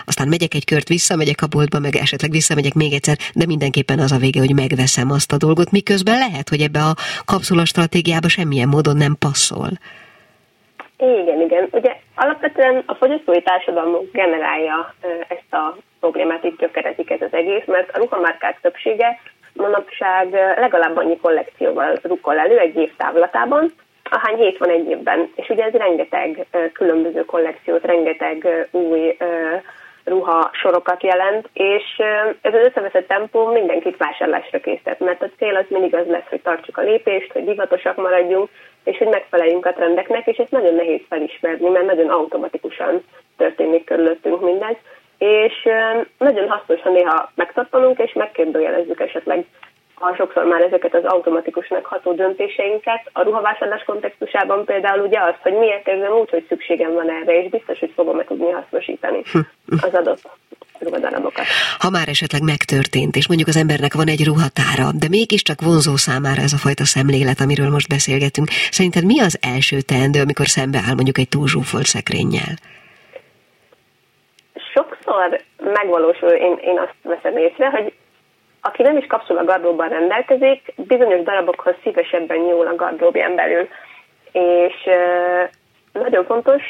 aztán 0.05 0.27
megyek 0.27 0.53
egy 0.53 0.65
kört 0.65 0.87
vissza, 0.87 1.15
megyek 1.15 1.41
a 1.41 1.47
boltba, 1.47 1.79
meg 1.79 1.95
esetleg 1.95 2.31
visszamegyek 2.31 2.73
még 2.73 2.93
egyszer, 2.93 3.17
de 3.33 3.45
mindenképpen 3.45 3.99
az 3.99 4.11
a 4.11 4.23
vége, 4.25 4.39
hogy 4.39 4.55
megveszem 4.55 5.11
azt 5.11 5.31
a 5.31 5.37
dolgot, 5.37 5.71
miközben 5.71 6.17
lehet, 6.17 6.49
hogy 6.49 6.61
ebbe 6.61 6.79
a 6.79 6.93
kapszula 7.25 7.65
stratégiába 7.65 8.27
semmilyen 8.27 8.67
módon 8.67 8.97
nem 8.97 9.15
passzol. 9.19 9.69
Igen, 10.97 11.41
igen. 11.41 11.67
Ugye 11.71 11.91
alapvetően 12.15 12.83
a 12.85 12.93
fogyasztói 12.93 13.41
társadalmunk 13.41 14.11
generálja 14.11 14.93
ezt 15.27 15.53
a 15.53 15.77
problémát, 15.99 16.43
itt 16.43 16.59
gyökerezik 16.59 17.09
ez 17.09 17.21
az 17.21 17.33
egész, 17.33 17.65
mert 17.65 17.89
a 17.95 17.97
ruhamárkák 17.97 18.59
többsége 18.61 19.19
manapság 19.53 20.31
legalább 20.57 20.97
annyi 20.97 21.17
kollekcióval 21.17 21.99
rukol 22.03 22.37
elő 22.37 22.57
egy 22.57 22.75
év 22.75 22.91
távlatában, 22.97 23.73
ahány 24.09 24.37
hét 24.37 24.57
van 24.57 24.69
egy 24.69 24.89
évben. 24.89 25.31
És 25.35 25.49
ugye 25.49 25.63
ez 25.63 25.73
rengeteg 25.73 26.45
különböző 26.73 27.25
kollekciót, 27.25 27.85
rengeteg 27.85 28.67
új 28.71 29.17
ruha 30.03 30.49
sorokat 30.53 31.03
jelent, 31.03 31.49
és 31.53 31.83
ez 32.41 32.53
az 32.53 32.63
összeveszett 32.63 33.07
tempó 33.07 33.45
mindenkit 33.45 33.97
vásárlásra 33.97 34.59
készített, 34.59 34.99
mert 34.99 35.21
a 35.21 35.29
cél 35.37 35.55
az 35.55 35.65
mindig 35.67 35.95
az 35.95 36.07
lesz, 36.07 36.29
hogy 36.29 36.41
tartsuk 36.41 36.77
a 36.77 36.81
lépést, 36.81 37.31
hogy 37.31 37.45
divatosak 37.45 37.95
maradjunk, 37.95 38.49
és 38.83 38.97
hogy 38.97 39.07
megfeleljünk 39.07 39.65
a 39.65 39.73
trendeknek, 39.73 40.27
és 40.27 40.37
ezt 40.37 40.51
nagyon 40.51 40.75
nehéz 40.75 41.01
felismerni, 41.09 41.69
mert 41.69 41.85
nagyon 41.85 42.09
automatikusan 42.09 43.03
történik 43.37 43.83
körülöttünk 43.83 44.41
mindez, 44.41 44.75
és 45.19 45.53
nagyon 46.17 46.49
hasznos, 46.49 46.81
ha 46.81 46.89
néha 46.89 47.31
megtartanunk, 47.35 47.99
és 47.99 48.13
megkérdőjelezzük 48.13 48.99
esetleg 48.99 49.45
a 49.99 50.15
sokszor 50.15 50.43
már 50.43 50.61
ezeket 50.61 50.95
az 50.95 51.03
automatikusnak 51.03 51.85
ható 51.85 52.13
döntéseinket. 52.13 53.09
A 53.13 53.21
ruhavásárlás 53.23 53.83
kontextusában 53.83 54.65
például 54.65 55.05
ugye 55.05 55.19
az, 55.19 55.33
hogy 55.41 55.53
miért 55.53 55.87
érzem 55.87 56.11
úgy, 56.11 56.29
hogy 56.29 56.45
szükségem 56.47 56.93
van 56.93 57.09
erre, 57.09 57.41
és 57.43 57.49
biztos, 57.49 57.79
hogy 57.79 57.91
fogom-e 57.95 58.23
tudni 58.23 58.51
hasznosítani 58.51 59.21
hm. 59.31 59.39
az 59.81 59.93
adott 59.93 60.21
ruhadarabokat. 60.79 61.45
Ha 61.79 61.89
már 61.89 62.07
esetleg 62.07 62.43
megtörtént, 62.43 63.15
és 63.15 63.27
mondjuk 63.27 63.49
az 63.49 63.57
embernek 63.57 63.93
van 63.93 64.07
egy 64.07 64.25
ruhatára, 64.25 64.91
de 64.99 65.07
mégiscsak 65.09 65.61
vonzó 65.61 65.95
számára 65.95 66.41
ez 66.41 66.53
a 66.53 66.57
fajta 66.57 66.85
szemlélet, 66.85 67.39
amiről 67.39 67.69
most 67.69 67.87
beszélgetünk, 67.87 68.47
szerinted 68.71 69.05
mi 69.05 69.19
az 69.19 69.37
első 69.41 69.81
teendő, 69.81 70.21
amikor 70.21 70.47
szembeáll 70.47 70.93
mondjuk 70.93 71.17
egy 71.17 71.29
túlzsúfolt 71.29 71.85
szekrényel? 71.85 72.53
Sokszor 75.19 75.41
megvalósul, 75.73 76.29
én, 76.29 76.57
én 76.61 76.79
azt 76.79 76.95
veszem 77.03 77.37
észre, 77.37 77.69
hogy 77.69 77.93
aki 78.61 78.81
nem 78.81 78.97
is 78.97 79.05
kapszula 79.05 79.43
gardróbban 79.43 79.89
rendelkezik, 79.89 80.73
bizonyos 80.75 81.23
darabokhoz 81.23 81.75
szívesebben 81.83 82.37
nyúl 82.37 82.67
a 82.67 82.75
gardróbján 82.75 83.35
belül. 83.35 83.67
És 84.31 84.89
nagyon 85.91 86.25
fontos, 86.25 86.63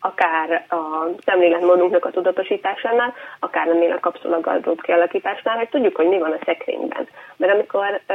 akár 0.00 0.66
a 0.68 1.06
szemléletmódunknak 1.24 2.04
a 2.04 2.10
tudatosításánál, 2.10 3.14
akár 3.40 3.68
ennél 3.68 3.92
a 3.92 4.00
kapszula 4.00 4.40
gardrób 4.40 4.80
kialakításnál, 4.80 5.56
hogy 5.56 5.68
tudjuk, 5.68 5.96
hogy 5.96 6.08
mi 6.08 6.18
van 6.18 6.32
a 6.32 6.44
szekrényben. 6.44 7.08
Mert 7.36 7.52
amikor 7.52 8.00
ö, 8.06 8.14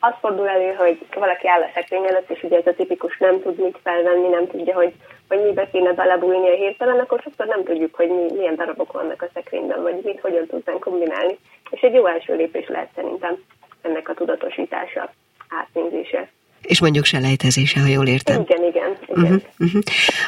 az 0.00 0.12
fordul 0.20 0.48
elő, 0.48 0.72
hogy 0.72 0.98
valaki 1.14 1.48
áll 1.48 1.62
a 1.62 1.70
szekrény 1.74 2.06
előtt, 2.06 2.30
és 2.30 2.42
ugye 2.42 2.56
ez 2.56 2.66
a 2.66 2.74
tipikus 2.74 3.18
nem 3.18 3.40
tud 3.42 3.58
mit 3.58 3.78
felvenni, 3.82 4.28
nem 4.28 4.46
tudja, 4.46 4.74
hogy, 4.74 4.92
hogy 5.30 5.42
mibe 5.42 5.70
kéne 5.70 5.92
belebújni 5.92 6.48
a 6.48 6.54
hirtelen, 6.54 6.98
akkor 6.98 7.20
sokszor 7.20 7.46
nem 7.46 7.64
tudjuk, 7.64 7.94
hogy 7.94 8.08
mi, 8.08 8.32
milyen 8.36 8.56
darabok 8.56 8.92
vannak 8.92 9.22
a 9.22 9.30
szekrényben, 9.34 9.82
vagy 9.82 10.00
mit 10.02 10.20
hogyan 10.20 10.46
tudnánk 10.46 10.80
kombinálni. 10.80 11.38
És 11.70 11.80
egy 11.80 11.94
jó 11.94 12.06
első 12.06 12.34
lépés 12.36 12.68
lehet 12.68 12.90
szerintem 12.94 13.36
ennek 13.82 14.08
a 14.08 14.14
tudatosítása, 14.14 15.12
átnézése. 15.48 16.28
És 16.62 16.80
mondjuk 16.80 17.04
selejtezése, 17.04 17.80
ha 17.80 17.86
jól 17.86 18.06
értem. 18.06 18.40
Igen, 18.40 18.64
igen. 18.64 18.96
igen. 19.06 19.22
Uh-huh, 19.22 19.42
uh-huh. 19.58 19.82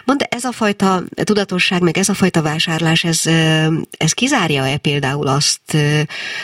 Mondd, 0.04 0.22
ez 0.28 0.44
a 0.44 0.52
fajta 0.52 1.02
tudatosság, 1.14 1.82
meg 1.82 1.98
ez 1.98 2.08
a 2.08 2.14
fajta 2.14 2.42
vásárlás, 2.42 3.04
ez, 3.04 3.22
ez 3.96 4.12
kizárja-e 4.12 4.76
például 4.76 5.26
azt, 5.26 5.76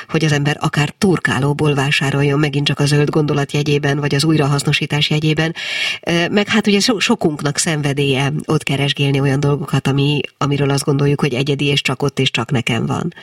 hogy 0.09 0.25
az 0.25 0.33
ember 0.33 0.57
akár 0.61 0.93
turkálóból 0.99 1.75
vásároljon 1.75 2.39
megint 2.39 2.67
csak 2.67 2.79
a 2.79 2.87
zöld 2.87 3.11
gondolat 3.11 3.53
jegyében, 3.53 3.99
vagy 4.01 4.15
az 4.15 4.25
újrahasznosítás 4.25 5.11
jegyében, 5.11 5.55
meg 6.31 6.49
hát 6.49 6.67
ugye 6.67 6.81
so, 6.81 6.99
sokunknak 6.99 7.57
szenvedélye 7.57 8.33
ott 8.47 8.63
keresgélni 8.63 9.21
olyan 9.21 9.41
dolgokat, 9.41 9.87
ami, 9.87 10.21
amiről 10.39 10.71
azt 10.71 10.85
gondoljuk, 10.85 11.21
hogy 11.21 11.35
egyedi 11.35 11.67
és 11.67 11.81
csak 11.83 12.03
ott 12.03 12.19
és 12.19 12.31
csak 12.31 12.51
nekem 12.51 12.87
van. 12.87 13.15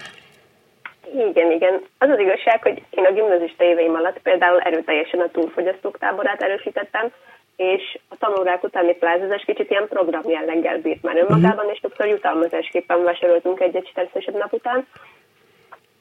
Igen, 1.16 1.52
igen. 1.52 1.82
Az 1.98 2.10
az 2.10 2.20
igazság, 2.20 2.62
hogy 2.62 2.82
én 2.90 3.06
a 3.06 3.12
gimnazista 3.12 3.64
éveim 3.64 3.96
alatt 3.96 4.20
például 4.20 4.60
erőteljesen 4.60 5.20
a 5.20 5.32
túlfogyasztók 5.32 5.98
táborát 5.98 6.42
erősítettem, 6.42 7.12
és 7.56 8.00
a 8.10 8.16
tanórák 8.20 8.64
utáni 8.64 8.94
plázazás 8.94 9.44
kicsit 9.46 9.70
ilyen 9.70 9.88
program 9.88 10.30
jelleggel 10.30 10.78
bírt 10.78 11.02
már 11.02 11.18
önmagában, 11.18 11.70
és 11.70 11.80
sokszor 11.82 12.08
jutalmazásképpen 12.08 13.04
vásároltunk 13.04 13.60
egy-egy 13.60 13.92
nap 14.34 14.54
után. 14.54 14.88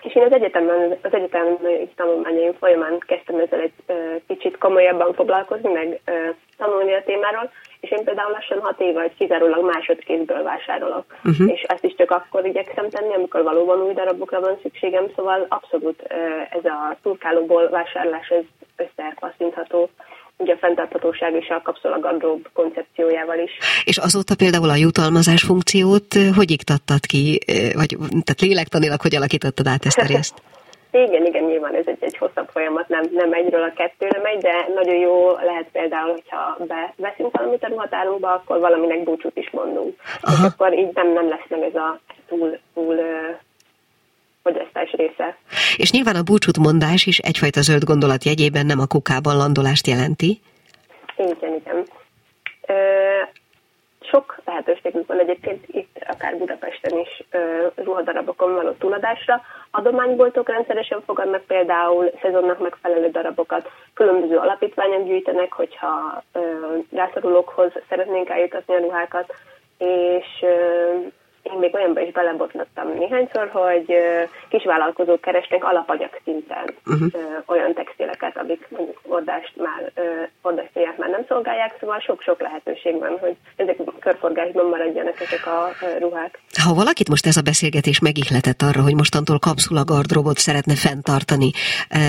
És 0.04 0.14
én 0.14 0.22
az 0.22 0.32
egyetemen, 0.32 0.98
az 1.02 1.14
egyetemi 1.14 1.88
tanulmányaim 1.96 2.52
folyamán 2.52 2.98
kezdtem 2.98 3.38
ezzel 3.38 3.60
egy 3.60 3.72
ö, 3.86 3.94
kicsit 4.26 4.58
komolyabban 4.58 5.12
foglalkozni, 5.14 5.72
meg 5.72 6.00
ö, 6.04 6.12
tanulni 6.56 6.94
a 6.94 7.02
témáról, 7.04 7.50
és 7.80 7.90
én 7.90 8.04
például 8.04 8.30
lassan 8.30 8.60
hat 8.60 8.80
éve, 8.80 9.00
hogy 9.00 9.14
kizárólag 9.18 9.64
másodkézből 9.64 10.42
vásárolok. 10.42 11.04
Uh-huh. 11.24 11.52
És 11.52 11.60
ezt 11.60 11.84
is 11.84 11.94
csak 11.94 12.10
akkor 12.10 12.46
igyekszem 12.46 12.88
tenni, 12.88 13.14
amikor 13.14 13.42
valóban 13.42 13.80
új 13.80 13.92
darabokra 13.92 14.40
van 14.40 14.58
szükségem, 14.62 15.06
szóval 15.16 15.46
abszolút 15.48 16.02
ez 16.50 16.64
a 16.64 16.96
turkálóból 17.02 17.68
vásárlás 17.68 18.28
ez 18.28 18.44
összekaszintható 18.76 19.88
ugye 20.36 20.52
a 20.52 20.56
fenntarthatóság 20.56 21.34
és 21.34 21.48
a 21.48 21.62
kapszolagardrób 21.62 22.48
koncepciójával 22.52 23.38
is. 23.38 23.50
És 23.84 23.96
azóta 23.96 24.34
például 24.36 24.70
a 24.70 24.76
jutalmazás 24.76 25.42
funkciót 25.42 26.14
hogy 26.36 26.50
iktattad 26.50 27.00
ki, 27.06 27.38
vagy 27.74 27.96
tehát 28.10 28.40
lélektanilag 28.40 29.00
hogy 29.00 29.14
alakítottad 29.14 29.66
át 29.66 29.84
ezt 29.86 29.98
a 29.98 30.06
részt? 30.06 30.34
Igen, 31.06 31.26
igen, 31.26 31.44
nyilván 31.44 31.74
ez 31.74 31.86
egy, 31.86 31.96
egy 32.00 32.16
hosszabb 32.16 32.48
folyamat, 32.48 32.88
nem, 32.88 33.04
nem 33.12 33.32
egyről 33.32 33.62
a 33.62 33.72
kettőre 33.72 34.20
megy, 34.22 34.38
de 34.38 34.68
nagyon 34.74 34.94
jó 34.94 35.30
lehet 35.30 35.68
például, 35.72 36.10
hogyha 36.10 36.56
veszünk 36.96 37.36
valamit 37.36 37.64
a 37.64 37.68
ruhatárunkba, 37.68 38.32
akkor 38.32 38.58
valaminek 38.60 39.04
búcsút 39.04 39.36
is 39.36 39.50
mondunk. 39.50 39.94
Aha. 40.20 40.46
És 40.46 40.52
akkor 40.52 40.78
így 40.78 40.94
nem, 40.94 41.12
nem 41.12 41.28
lesz 41.28 41.48
meg 41.48 41.62
ez 41.62 41.74
a 41.74 42.00
túl, 42.28 42.58
túl 42.74 42.96
fogyasztás 44.44 44.90
része. 44.92 45.36
És 45.76 45.90
nyilván 45.90 46.16
a 46.16 46.22
búcsút 46.22 46.58
mondás 46.58 47.06
is 47.06 47.18
egyfajta 47.18 47.60
zöld 47.60 47.84
gondolat 47.84 48.24
jegyében 48.24 48.66
nem 48.66 48.80
a 48.80 48.86
kukában 48.86 49.36
landolást 49.36 49.86
jelenti? 49.86 50.40
Igen, 51.16 51.52
igen. 51.60 51.78
Ö, 52.66 52.74
sok 54.00 54.40
lehetőségünk 54.44 55.06
van 55.06 55.18
egyébként 55.18 55.64
itt, 55.66 55.96
akár 56.08 56.36
Budapesten 56.36 56.98
is 56.98 57.22
ruhadarabokon 57.74 58.54
való 58.54 58.70
túladásra. 58.70 59.40
Adományboltok 59.70 60.48
rendszeresen 60.48 61.02
fogadnak 61.06 61.44
például 61.44 62.10
szezonnak 62.22 62.58
megfelelő 62.58 63.10
darabokat, 63.10 63.70
különböző 63.94 64.36
alapítványok 64.36 65.06
gyűjtenek, 65.06 65.52
hogyha 65.52 66.22
ö, 66.32 66.40
rászorulókhoz 66.90 67.72
szeretnénk 67.88 68.28
eljutatni 68.28 68.74
a 68.74 68.78
ruhákat, 68.78 69.34
és 69.78 70.26
ö, 70.40 70.96
én 71.52 71.58
még 71.58 71.74
olyanba 71.74 72.00
is 72.00 72.12
belebotlottam 72.12 72.88
néhányszor, 72.98 73.48
hogy 73.52 73.86
kisvállalkozók 74.48 75.20
keresnek 75.20 75.64
alapanyag 75.64 76.20
szinten 76.24 76.74
uh-huh. 76.86 77.08
olyan 77.46 77.74
textileket, 77.74 78.36
amik 78.36 78.66
mondjuk 78.68 79.00
ordást 79.02 79.52
már, 79.56 79.92
ordást 80.42 80.98
már 80.98 81.10
nem 81.10 81.24
szolgálják, 81.28 81.76
szóval 81.80 81.98
sok-sok 82.00 82.40
lehetőség 82.40 82.98
van, 82.98 83.18
hogy 83.20 83.36
ezek 83.56 83.76
körforgásban 84.00 84.66
maradjanak 84.66 85.20
ezek 85.20 85.46
a 85.46 85.70
ruhák. 85.98 86.40
Ha 86.62 86.74
valakit 86.74 87.08
most 87.08 87.26
ez 87.26 87.36
a 87.36 87.42
beszélgetés 87.42 87.98
megihletett 88.00 88.62
arra, 88.62 88.82
hogy 88.82 88.94
mostantól 88.94 89.38
kapszulagardrobot 89.38 90.38
szeretne 90.38 90.74
fenntartani, 90.74 91.50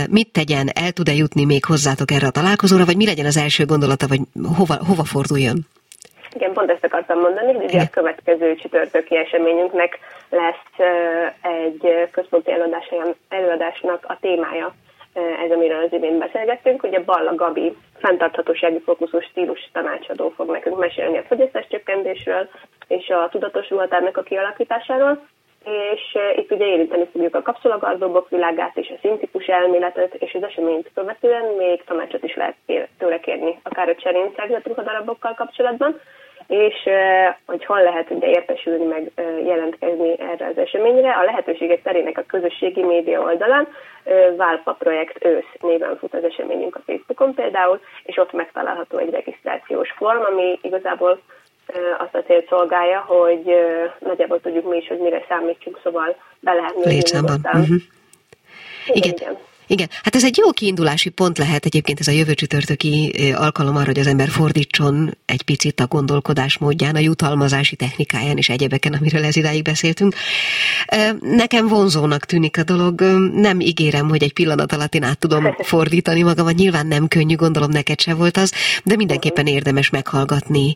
mit 0.10 0.32
tegyen, 0.32 0.68
el 0.74 0.92
tud-e 0.92 1.14
jutni 1.14 1.46
még 1.46 1.66
hozzátok 1.66 2.12
erre 2.12 2.28
a 2.28 2.32
találkozóra, 2.32 2.86
vagy 2.86 2.98
mi 2.98 3.06
legyen 3.06 3.26
az 3.26 3.38
első 3.38 3.66
gondolata, 3.66 4.08
vagy 4.08 4.20
hova, 4.58 4.76
hova 4.88 5.04
forduljon? 5.04 5.66
Igen, 6.36 6.54
pont 6.54 6.72
ezt 6.72 6.84
akartam 6.84 7.20
mondani, 7.20 7.54
hogy 7.54 7.64
ugye 7.64 7.82
a 7.82 7.90
következő 7.92 8.56
csütörtöki 8.56 9.18
eseményünknek 9.18 10.00
lesz 10.30 10.88
egy 11.42 12.10
központi 12.12 12.52
előadásnak 13.30 14.06
a 14.08 14.18
témája, 14.22 14.74
ez, 15.14 15.52
amiről 15.52 15.84
az 15.84 15.94
imént 15.94 16.18
beszélgettünk. 16.18 16.84
Ugye 16.84 17.00
Balla 17.00 17.36
Gabi 17.36 17.76
fenntarthatósági 17.98 18.80
fókuszú 18.80 19.20
stílus 19.20 19.70
tanácsadó 19.74 20.30
fog 20.36 20.50
nekünk 20.52 20.78
mesélni 20.78 21.18
a 21.18 21.24
fogyasztás 21.28 21.68
csökkentésről 21.70 22.50
és 22.88 23.10
a 23.10 23.30
tudatos 23.32 23.70
ruhatárnak 23.70 24.18
a 24.18 24.24
kialakításáról 24.24 25.22
és 25.66 26.18
itt 26.36 26.52
ugye 26.52 26.66
érinteni 26.66 27.08
fogjuk 27.12 27.36
a 27.36 27.42
kapszulagardóbok 27.42 28.30
világát 28.30 28.78
és 28.78 28.94
a 28.96 29.00
szintikus 29.02 29.46
elméletet, 29.46 30.14
és 30.14 30.34
az 30.34 30.44
eseményt 30.44 30.92
követően 30.94 31.46
még 31.58 31.84
tanácsot 31.84 32.24
is 32.24 32.36
lehet 32.36 32.56
tőle 32.98 33.20
kérni, 33.20 33.60
akár 33.64 33.90
a 33.90 33.96
cserén 33.96 34.32
ruhadarabokkal 34.64 35.34
kapcsolatban, 35.34 36.00
és 36.48 36.90
hogy 37.46 37.66
hol 37.66 37.84
lehet 37.84 38.10
ugye 38.10 38.28
értesülni, 38.28 38.86
meg 38.86 39.12
jelentkezni 39.46 40.20
erre 40.20 40.48
az 40.48 40.58
eseményre. 40.58 41.12
A 41.12 41.24
lehetőségek 41.24 41.82
terének 41.82 42.18
a 42.18 42.24
közösségi 42.28 42.84
média 42.84 43.22
oldalán 43.22 43.68
Válpa 44.38 44.74
projekt 44.74 45.26
ősz 45.26 45.52
néven 45.62 45.98
fut 45.98 46.14
az 46.14 46.24
eseményünk 46.24 46.76
a 46.76 46.82
Facebookon 46.86 47.34
például, 47.34 47.80
és 48.04 48.18
ott 48.18 48.32
megtalálható 48.32 48.98
egy 48.98 49.10
regisztrációs 49.10 49.92
form, 49.92 50.22
ami 50.32 50.60
igazából 50.62 51.22
azt 51.98 52.16
a 52.16 52.24
célt 52.24 52.48
szolgálja, 52.48 53.00
hogy 53.00 53.56
nagyjából 54.00 54.42
tudjuk 54.42 54.70
mi 54.70 54.78
is, 54.78 54.88
hogy 54.88 55.00
mire 55.00 55.26
számítsunk, 55.28 55.80
szóval 55.84 56.16
be 56.40 56.54
lehet 56.54 56.76
nőni. 56.76 56.90
Létszámban. 56.90 57.40
Uh-huh. 57.44 57.76
Igen. 58.86 59.14
igen. 59.14 59.38
Igen. 59.68 59.90
Hát 60.04 60.16
ez 60.16 60.24
egy 60.24 60.38
jó 60.38 60.52
kiindulási 60.52 61.10
pont 61.10 61.38
lehet 61.38 61.66
egyébként 61.66 62.00
ez 62.00 62.08
a 62.08 62.12
jövő 62.12 62.34
csütörtöki 62.34 63.12
alkalom 63.36 63.76
arra, 63.76 63.86
hogy 63.86 64.00
az 64.00 64.08
ember 64.08 64.30
fordítson 64.30 65.18
egy 65.26 65.42
picit 65.42 65.80
a 65.80 65.88
gondolkodás 65.88 66.58
módján, 66.58 66.96
a 66.96 67.00
jutalmazási 67.00 67.76
technikáján 67.76 68.38
és 68.38 68.50
egyebeken, 68.50 68.94
amiről 68.94 69.24
ez 69.24 69.36
idáig 69.36 69.62
beszéltünk. 69.62 70.16
Nekem 71.22 71.68
vonzónak 71.68 72.26
tűnik 72.26 72.58
a 72.58 72.64
dolog, 72.64 73.02
nem 73.34 73.60
ígérem, 73.60 74.10
hogy 74.10 74.24
egy 74.24 74.34
pillanat 74.34 74.74
alatt 74.74 74.96
én 74.96 75.04
át 75.04 75.18
tudom 75.18 75.56
fordítani 75.72 76.22
magamat, 76.22 76.56
nyilván 76.56 76.88
nem 76.88 77.08
könnyű, 77.08 77.36
gondolom 77.36 77.70
neked 77.70 78.00
se 78.00 78.14
volt 78.14 78.38
az, 78.38 78.54
de 78.84 78.96
mindenképpen 78.96 79.48
érdemes 79.48 79.90
meghallgatni 79.90 80.74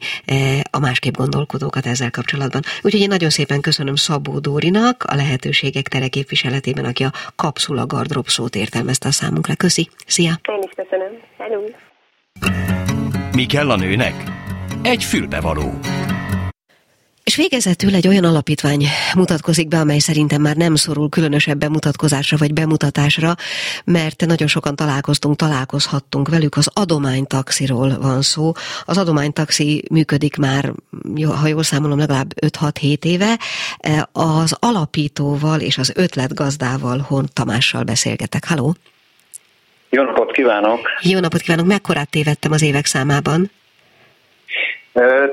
a 0.72 0.80
másképp 0.80 1.16
gondolkodókat 1.16 1.86
ezzel 1.86 2.12
kapcsolatban. 2.12 2.62
Úgyhogy 2.82 3.02
én 3.02 3.08
nagyon 3.08 3.30
szépen 3.30 3.62
köszönöm 3.62 3.96
Szabó 3.96 4.40
Dórinak, 4.40 5.04
a 5.04 5.16
lehetőségek 5.16 5.88
tere 5.88 6.08
képviseletében, 6.08 6.86
aki 6.86 7.04
a 7.04 7.14
kapszula 7.36 7.86
gardrop 7.86 8.28
szót 8.28 8.56
érte 8.56 8.79
értelmezte 8.80 9.08
a 9.08 9.12
számunkra. 9.12 9.56
Köszi, 9.56 9.90
szia! 10.06 10.34
Én 10.52 10.62
is 10.62 10.72
köszönöm. 10.76 11.12
Hello! 11.38 11.62
Mi 13.36 13.46
kell 13.46 13.70
a 13.72 13.76
nőnek? 13.76 14.14
Egy 14.84 15.04
fülbevaló. 15.04 15.80
És 17.30 17.36
végezetül 17.36 17.96
egy 17.96 18.08
olyan 18.08 18.24
alapítvány 18.24 18.86
mutatkozik 19.16 19.68
be, 19.68 19.80
amely 19.80 20.00
szerintem 20.00 20.42
már 20.42 20.56
nem 20.56 20.76
szorul 20.76 21.10
különösebb 21.10 21.58
bemutatkozásra 21.58 22.38
vagy 22.38 22.54
bemutatásra, 22.54 23.36
mert 23.86 24.26
nagyon 24.26 24.48
sokan 24.48 24.76
találkoztunk, 24.76 25.36
találkozhattunk 25.36 26.30
velük, 26.30 26.58
az 26.58 26.70
adománytaxiról 26.74 27.98
van 28.02 28.22
szó. 28.22 28.52
Az 28.86 28.98
adománytaxi 28.98 29.84
működik 29.92 30.38
már, 30.38 30.74
ha 31.40 31.48
jól 31.48 31.64
számolom, 31.64 31.98
legalább 31.98 32.34
5-6-7 32.46 33.06
éve. 33.06 33.40
Az 34.12 34.56
alapítóval 34.60 35.60
és 35.60 35.78
az 35.78 35.92
ötletgazdával 35.96 37.06
Hon 37.08 37.26
Tamással 37.34 37.84
beszélgetek. 37.84 38.48
Halló! 38.48 38.76
Jó 39.90 40.04
napot 40.04 40.32
kívánok! 40.32 40.80
Jó 41.02 41.20
napot 41.20 41.42
kívánok! 41.42 41.66
Mekkorát 41.66 42.10
tévedtem 42.10 42.52
az 42.52 42.62
évek 42.62 42.86
számában? 42.86 43.52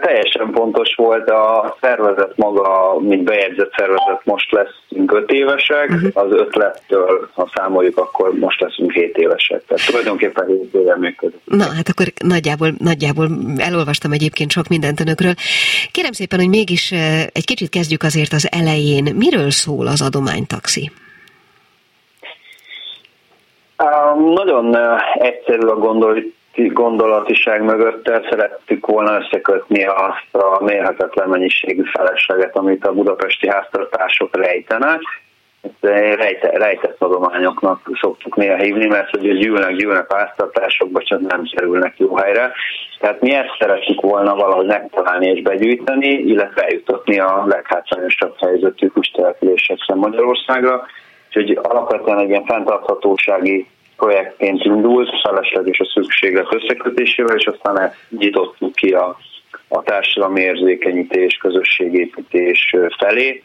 Teljesen 0.01 0.51
pontos 0.53 0.95
volt 0.95 1.31
a 1.31 1.77
szervezet 1.81 2.37
maga, 2.37 2.97
mint 3.01 3.23
bejegyzett 3.23 3.73
szervezet, 3.77 4.21
most 4.25 4.53
leszünk 4.53 5.13
5 5.13 5.31
évesek, 5.31 5.89
uh-huh. 5.91 6.11
az 6.15 6.33
ötlettől, 6.33 7.29
ha 7.35 7.51
számoljuk, 7.55 7.99
akkor 7.99 8.33
most 8.35 8.61
leszünk 8.61 8.93
7 8.93 9.17
évesek. 9.17 9.65
Tehát 9.67 9.87
tulajdonképpen 9.87 10.47
7 10.47 10.75
éve 10.75 10.97
működik. 10.97 11.41
Na, 11.45 11.65
hát 11.65 11.89
akkor 11.89 12.07
nagyjából, 12.25 12.75
nagyjából 12.79 13.29
elolvastam 13.57 14.13
egyébként 14.13 14.51
sok 14.51 14.69
mindent 14.69 15.01
önökről. 15.01 15.35
Kérem 15.93 16.13
szépen, 16.13 16.39
hogy 16.39 16.49
mégis 16.49 16.93
egy 17.33 17.45
kicsit 17.45 17.69
kezdjük 17.69 18.03
azért 18.03 18.33
az 18.33 18.49
elején. 18.51 19.15
Miről 19.15 19.51
szól 19.51 19.87
az 19.87 20.03
adománytaxi? 20.03 20.91
Nagyon 24.35 24.77
egyszerű 25.19 25.67
a 25.67 25.75
gondolat 25.75 26.36
gondolatiság 26.57 27.63
mögött 27.63 28.05
szerettük 28.05 28.87
volna 28.87 29.19
összekötni 29.19 29.85
azt 29.85 30.35
a 30.45 30.65
mérhetetlen 30.65 31.29
mennyiségű 31.29 31.83
felesleget, 31.85 32.57
amit 32.57 32.87
a 32.87 32.93
budapesti 32.93 33.49
háztartások 33.49 34.37
rejtenek, 34.37 35.01
rejte, 35.81 36.51
rejtett 36.51 37.03
adományoknak 37.03 37.91
szoktuk 38.01 38.37
néha 38.37 38.57
hívni, 38.57 38.87
mert 38.87 39.11
hogy 39.11 39.39
gyűlnek, 39.39 39.75
gyűlnek 39.75 40.13
háztartásokba, 40.13 41.03
csak 41.03 41.21
nem 41.21 41.43
kerülnek 41.55 41.99
jó 41.99 42.17
helyre. 42.17 42.53
Tehát 42.99 43.21
mi 43.21 43.35
ezt 43.35 43.57
szeretjük 43.59 44.01
volna 44.01 44.35
valahogy 44.35 44.67
megtalálni 44.67 45.27
és 45.27 45.43
begyűjteni, 45.43 46.09
illetve 46.09 46.63
eljutatni 46.63 47.19
a 47.19 47.45
leghátrányosabb 47.47 48.35
helyzetű 48.39 48.87
kustelepülésekre 48.87 49.95
Magyarországra. 49.95 50.87
Úgyhogy 51.27 51.59
alapvetően 51.63 52.19
egy 52.19 52.29
ilyen 52.29 52.45
fenntarthatósági 52.45 53.67
projektként 53.97 54.65
indult, 54.65 55.11
felesleges 55.23 55.79
a 55.79 55.91
szükséglet 55.95 56.55
összekötésével, 56.55 57.37
és 57.37 57.47
aztán 57.47 57.81
ezt 57.81 57.97
nyitottuk 58.19 58.75
ki 58.75 58.93
a, 58.93 59.19
a 59.69 59.83
társadalmi 59.83 60.41
érzékenyítés, 60.41 61.37
közösségépítés 61.37 62.75
felé 62.99 63.43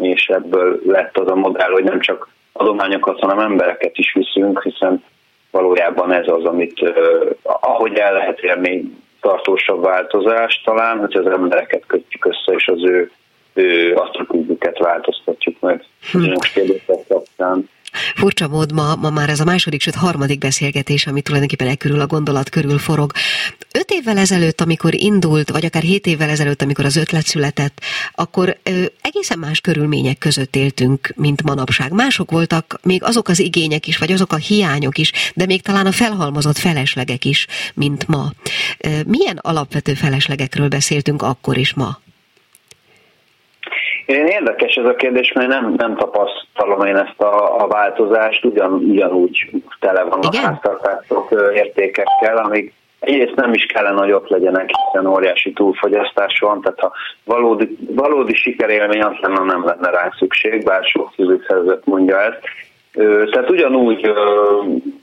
és 0.00 0.26
ebből 0.26 0.80
lett 0.86 1.18
az 1.18 1.30
a 1.30 1.34
modell, 1.34 1.70
hogy 1.70 1.84
nem 1.84 2.00
csak 2.00 2.28
adományokat, 2.52 3.20
hanem 3.20 3.38
embereket 3.38 3.98
is 3.98 4.12
viszünk, 4.12 4.62
hiszen 4.62 5.04
valójában 5.50 6.12
ez 6.12 6.28
az, 6.28 6.44
amit 6.44 6.94
ahogy 7.42 7.94
el 7.94 8.12
lehet 8.12 8.38
érni 8.38 8.96
tartósabb 9.20 9.82
változást 9.82 10.64
talán, 10.64 10.98
hogy 10.98 11.16
az 11.16 11.26
embereket 11.26 11.82
kötjük 11.86 12.24
össze, 12.24 12.52
és 12.52 12.66
az 12.66 12.84
ő, 12.84 13.10
ő 13.54 13.94
attitűdüket 13.94 14.78
változtatjuk 14.78 15.60
meg. 15.60 15.84
Hm. 16.12 16.18
Most 16.18 16.52
kérdések 16.52 17.06
kapcsán. 17.08 17.68
Furcsa 18.14 18.48
mód 18.48 18.72
ma, 18.72 18.94
ma 18.94 19.10
már 19.10 19.28
ez 19.28 19.40
a 19.40 19.44
második, 19.44 19.82
sőt 19.82 19.94
harmadik 19.94 20.38
beszélgetés, 20.38 21.06
ami 21.06 21.22
tulajdonképpen 21.22 21.68
e 21.68 21.74
körül 21.74 22.00
a 22.00 22.06
gondolat 22.06 22.48
körül 22.48 22.78
forog. 22.78 23.12
Öt 23.72 23.90
évvel 23.90 24.18
ezelőtt, 24.18 24.60
amikor 24.60 24.94
indult, 24.94 25.50
vagy 25.50 25.64
akár 25.64 25.82
hét 25.82 26.06
évvel 26.06 26.28
ezelőtt, 26.28 26.62
amikor 26.62 26.84
az 26.84 26.96
ötlet 26.96 27.26
született, 27.26 27.80
akkor 28.12 28.58
ö, 28.62 28.84
egészen 29.00 29.38
más 29.38 29.60
körülmények 29.60 30.18
között 30.18 30.56
éltünk, 30.56 31.12
mint 31.16 31.42
manapság. 31.42 31.92
Mások 31.92 32.30
voltak 32.30 32.78
még 32.82 33.02
azok 33.02 33.28
az 33.28 33.38
igények 33.38 33.86
is, 33.86 33.98
vagy 33.98 34.12
azok 34.12 34.32
a 34.32 34.36
hiányok 34.36 34.98
is, 34.98 35.12
de 35.34 35.46
még 35.46 35.62
talán 35.62 35.86
a 35.86 35.92
felhalmozott 35.92 36.58
feleslegek 36.58 37.24
is, 37.24 37.46
mint 37.74 38.06
ma. 38.06 38.32
Ö, 38.78 38.88
milyen 39.06 39.36
alapvető 39.36 39.94
feleslegekről 39.94 40.68
beszéltünk 40.68 41.22
akkor 41.22 41.56
is 41.56 41.74
ma? 41.74 42.00
Én 44.10 44.26
érdekes 44.26 44.74
ez 44.74 44.84
a 44.84 44.94
kérdés, 44.94 45.32
mert 45.32 45.48
nem, 45.48 45.74
nem 45.76 45.96
tapasztalom 45.96 46.86
én 46.86 46.96
ezt 46.96 47.20
a, 47.20 47.62
a 47.62 47.66
változást, 47.66 48.44
ugyan, 48.44 48.72
ugyanúgy 48.72 49.50
tele 49.80 50.04
van 50.04 50.18
a 50.20 50.36
háztartások 50.36 51.28
értékekkel, 51.54 52.36
amik 52.36 52.72
egyrészt 53.00 53.34
nem 53.34 53.52
is 53.52 53.66
kellene, 53.66 54.00
hogy 54.00 54.12
ott 54.12 54.28
legyenek, 54.28 54.70
hiszen 54.70 55.06
óriási 55.06 55.52
túlfogyasztás 55.52 56.38
van, 56.38 56.60
tehát 56.60 56.80
ha 56.80 56.92
valódi, 57.24 57.76
valódi 57.90 58.34
sikerélmény 58.34 59.02
az 59.02 59.16
lenne, 59.20 59.44
nem 59.44 59.64
lenne 59.64 59.90
rá 59.90 60.12
szükség, 60.18 60.64
bár 60.64 60.84
sok 60.84 61.12
civil 61.14 61.42
szervezet 61.46 61.84
mondja 61.84 62.20
ezt. 62.20 62.40
Tehát 63.30 63.50
ugyanúgy 63.50 64.12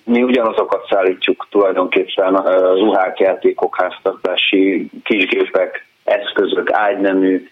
mi 0.04 0.24
ugyanazokat 0.24 0.88
szállítjuk 0.89 1.48
tulajdonképpen 1.50 2.34
ruhák, 2.74 3.20
játékok, 3.20 3.76
háztartási 3.82 4.89
kisgépek, 5.04 5.86
eszközök, 6.04 6.72
ágynemű, 6.72 7.50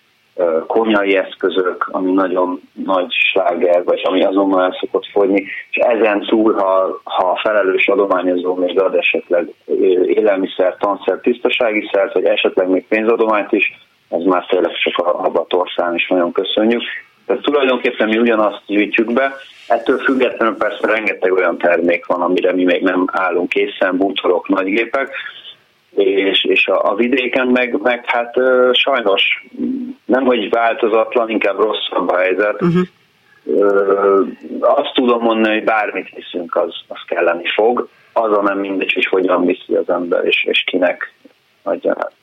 konyai 0.68 1.16
eszközök, 1.18 1.88
ami 1.92 2.12
nagyon 2.12 2.62
nagy 2.86 3.12
sláger, 3.12 3.84
vagy 3.84 4.02
ami 4.04 4.24
azonnal 4.24 4.64
el 4.64 4.78
szokott 4.80 5.06
fogyni, 5.12 5.44
és 5.70 5.78
ezen 5.78 6.20
túl, 6.20 6.54
ha, 6.54 7.02
ha 7.04 7.30
a 7.30 7.40
felelős 7.44 7.88
adományozó 7.88 8.56
még 8.56 8.80
ad 8.80 8.96
esetleg 8.96 9.54
élelmiszer, 10.06 10.76
tanszer, 10.80 11.20
tisztasági 11.22 11.90
szert, 11.92 12.14
vagy 12.14 12.26
esetleg 12.26 12.68
még 12.70 12.88
pénzadományt 12.88 13.52
is, 13.52 13.74
ez 14.10 14.24
már 14.24 14.46
tényleg 14.46 14.72
csak 14.78 15.08
a 15.08 15.24
abatorszán 15.24 15.96
is 15.96 16.08
nagyon 16.08 16.32
köszönjük. 16.32 16.82
Tehát 17.26 17.42
tulajdonképpen 17.42 18.10
mi 18.10 18.18
ugyanazt 18.18 18.62
gyűjtjük 18.66 19.14
be, 19.14 19.36
ettől 19.68 19.98
függetlenül 19.98 20.58
persze 20.58 20.88
rengeteg 20.88 21.32
olyan 21.34 21.58
termék 21.58 22.06
van, 22.06 22.22
amire 22.22 22.54
mi 22.54 22.64
még 22.64 22.82
nem 22.82 23.06
állunk 23.12 23.50
készen, 23.50 23.98
bútorok, 23.98 24.48
nagygépek, 24.48 25.10
és, 26.04 26.44
és 26.44 26.68
a, 26.68 26.92
a 26.92 26.96
vidéken 26.96 27.48
meg, 27.48 27.82
meg 27.82 28.06
hát 28.06 28.38
ö, 28.38 28.70
sajnos 28.74 29.46
nem 30.06 30.24
hogy 30.24 30.50
változatlan, 30.50 31.30
inkább 31.30 31.60
rosszabb 31.60 32.10
a 32.10 32.18
helyzet. 32.18 32.62
Uh-huh. 32.62 32.88
Ö, 33.46 34.22
azt 34.60 34.94
tudom 34.94 35.22
mondani, 35.22 35.54
hogy 35.54 35.64
bármit 35.64 36.10
viszünk, 36.16 36.56
az, 36.56 36.76
az 36.88 37.00
kelleni 37.08 37.48
fog. 37.56 37.88
Az 38.14 38.32
a 38.32 38.42
nem 38.42 38.60
mindegy, 38.60 38.94
hogy 38.94 39.06
hogyan 39.06 39.46
viszi 39.46 39.76
az 39.76 39.90
ember, 39.90 40.26
és, 40.26 40.44
és 40.44 40.64
kinek 40.66 41.14
adja 41.64 41.96
át. 41.98 42.14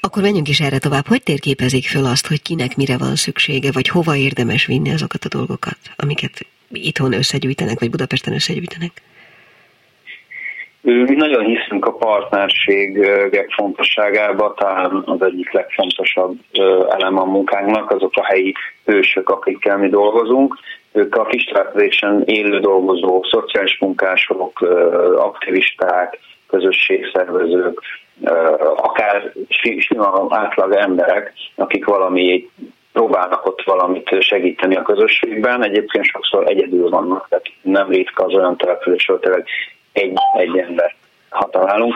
Akkor 0.00 0.22
menjünk 0.22 0.48
is 0.48 0.60
erre 0.60 0.78
tovább. 0.78 1.06
Hogy 1.06 1.22
térképezik 1.22 1.84
föl 1.86 2.04
azt, 2.04 2.26
hogy 2.26 2.42
kinek 2.42 2.76
mire 2.76 2.98
van 2.98 3.14
szüksége, 3.14 3.70
vagy 3.72 3.88
hova 3.88 4.16
érdemes 4.16 4.66
vinni 4.66 4.92
azokat 4.92 5.24
a 5.24 5.28
dolgokat, 5.28 5.78
amiket 5.96 6.46
itthon 6.72 7.12
összegyűjtenek, 7.12 7.78
vagy 7.78 7.90
Budapesten 7.90 8.34
összegyűjtenek? 8.34 9.02
Mi 10.84 11.14
nagyon 11.14 11.44
hiszünk 11.44 11.86
a 11.86 11.92
partnerségek 11.92 13.50
fontosságába, 13.50 14.54
talán 14.54 15.02
az 15.06 15.22
egyik 15.22 15.52
legfontosabb 15.52 16.36
elem 16.90 17.18
a 17.18 17.24
munkánknak, 17.24 17.90
azok 17.90 18.12
a 18.14 18.24
helyi 18.24 18.54
hősök, 18.84 19.28
akikkel 19.28 19.78
mi 19.78 19.88
dolgozunk. 19.88 20.54
Ők 20.92 21.16
a 21.16 21.24
kistelepülésen 21.24 22.22
élő 22.24 22.60
dolgozó, 22.60 23.22
szociális 23.30 23.78
munkások, 23.78 24.60
aktivisták, 25.16 26.18
közösségszervezők, 26.48 27.80
akár 28.76 29.32
sima 29.48 30.26
átlag 30.28 30.72
emberek, 30.72 31.32
akik 31.54 31.84
valami 31.84 32.50
próbálnak 32.92 33.46
ott 33.46 33.62
valamit 33.62 34.16
segíteni 34.20 34.76
a 34.76 34.82
közösségben. 34.82 35.64
Egyébként 35.64 36.04
sokszor 36.04 36.48
egyedül 36.48 36.88
vannak, 36.88 37.26
tehát 37.28 37.46
nem 37.62 37.88
ritka 37.88 38.24
az 38.24 38.34
olyan 38.34 38.56
település, 38.56 39.08
ahol 39.08 39.20
egy, 39.94 40.14
egy 40.36 40.58
ember 40.58 40.94
ha 41.34 41.48
találunk. 41.50 41.94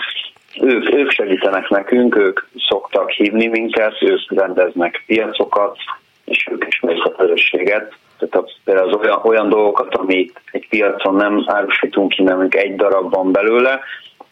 Ők, 0.61 0.95
ők 0.95 1.11
segítenek 1.11 1.69
nekünk, 1.69 2.17
ők 2.17 2.41
szoktak 2.69 3.11
hívni 3.11 3.47
minket, 3.47 4.03
ők 4.03 4.33
rendeznek 4.33 5.03
piacokat, 5.07 5.77
és 6.25 6.49
ők 6.51 6.65
ismerik 6.67 7.05
a 7.05 7.13
közösséget. 7.13 7.95
Tehát 8.19 8.35
a, 8.35 8.51
például 8.65 8.89
az 8.89 9.01
olyan, 9.01 9.21
olyan 9.23 9.49
dolgokat, 9.49 9.95
amit 9.95 10.41
egy 10.53 10.69
piacon 10.69 11.15
nem 11.15 11.45
árusítunk 11.47 12.13
ki, 12.13 12.23
nem 12.23 12.47
egy 12.51 12.77
darab 12.77 13.15
van 13.15 13.33
belőle, 13.33 13.81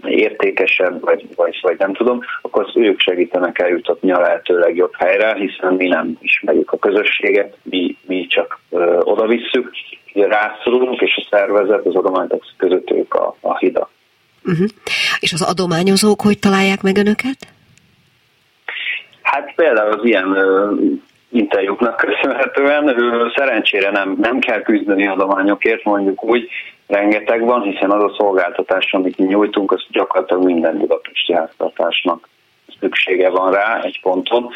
értékesebb, 0.04 1.00
vagy, 1.00 1.26
vagy, 1.36 1.58
vagy 1.62 1.78
nem 1.78 1.94
tudom, 1.94 2.20
akkor 2.42 2.70
ők 2.74 3.00
segítenek 3.00 3.58
eljutatni 3.58 4.12
a 4.12 4.20
lehető 4.20 4.58
legjobb 4.58 4.94
helyre, 4.94 5.34
hiszen 5.34 5.74
mi 5.74 5.86
nem 5.86 6.18
ismerjük 6.20 6.72
a 6.72 6.78
közösséget, 6.78 7.56
mi, 7.62 7.96
mi 8.06 8.26
csak 8.26 8.60
ö, 8.70 8.98
oda 9.00 9.26
visszük, 9.26 9.70
rászorulunk, 10.24 11.00
és 11.00 11.16
a 11.16 11.26
szervezet, 11.30 11.86
az 11.86 11.94
adományok 11.94 12.44
között 12.56 12.90
ők 12.90 13.14
a, 13.14 13.36
a 13.40 13.58
hida. 13.58 13.90
Uh-huh. 14.44 14.68
És 15.18 15.32
az 15.32 15.42
adományozók 15.42 16.20
hogy 16.20 16.38
találják 16.38 16.82
meg 16.82 16.96
önöket? 16.96 17.36
Hát 19.22 19.54
például 19.54 19.92
az 19.92 20.04
ilyen 20.04 20.36
ö, 20.36 20.74
interjúknak 21.30 21.96
köszönhetően 21.96 22.88
ö, 22.88 23.26
szerencsére 23.34 23.90
nem, 23.90 24.16
nem 24.20 24.38
kell 24.38 24.62
küzdeni 24.62 25.06
adományokért, 25.06 25.84
mondjuk 25.84 26.24
úgy, 26.24 26.48
rengeteg 26.86 27.44
van, 27.44 27.62
hiszen 27.62 27.90
az 27.90 28.02
a 28.02 28.14
szolgáltatás, 28.16 28.92
amit 28.92 29.18
mi 29.18 29.24
nyújtunk, 29.24 29.72
az 29.72 29.84
gyakorlatilag 29.90 30.44
minden 30.44 30.78
budapesti 30.78 31.32
háztartásnak 31.32 32.28
szüksége 32.80 33.30
van 33.30 33.52
rá 33.52 33.80
egy 33.82 34.00
ponton, 34.02 34.50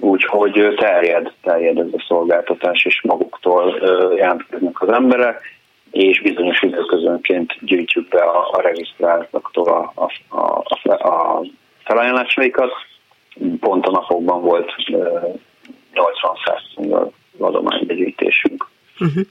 úgyhogy 0.00 0.74
terjed, 0.76 1.32
terjed 1.42 1.78
ez 1.78 1.86
a 1.92 2.04
szolgáltatás, 2.08 2.84
és 2.84 3.00
maguktól 3.02 3.78
jelentkeznek 4.16 4.82
az 4.82 4.88
emberek, 4.88 5.58
és 5.90 6.20
bizonyos 6.22 6.62
időközönként 6.62 7.56
gyűjtjük 7.60 8.08
be 8.08 8.20
a, 8.20 8.48
a 8.52 8.60
regisztráltaktól 8.60 9.68
a, 9.68 9.92
a, 9.94 10.36
a, 10.88 11.08
a 11.08 11.44
felajánlásaikat. 11.84 12.70
Pont 13.60 13.86
a 13.86 13.90
napokban 13.90 14.42
volt 14.42 14.72
80-100 16.76 17.10
adománybegyűjtésünk. 17.38 18.68
Uh-huh. 19.00 19.24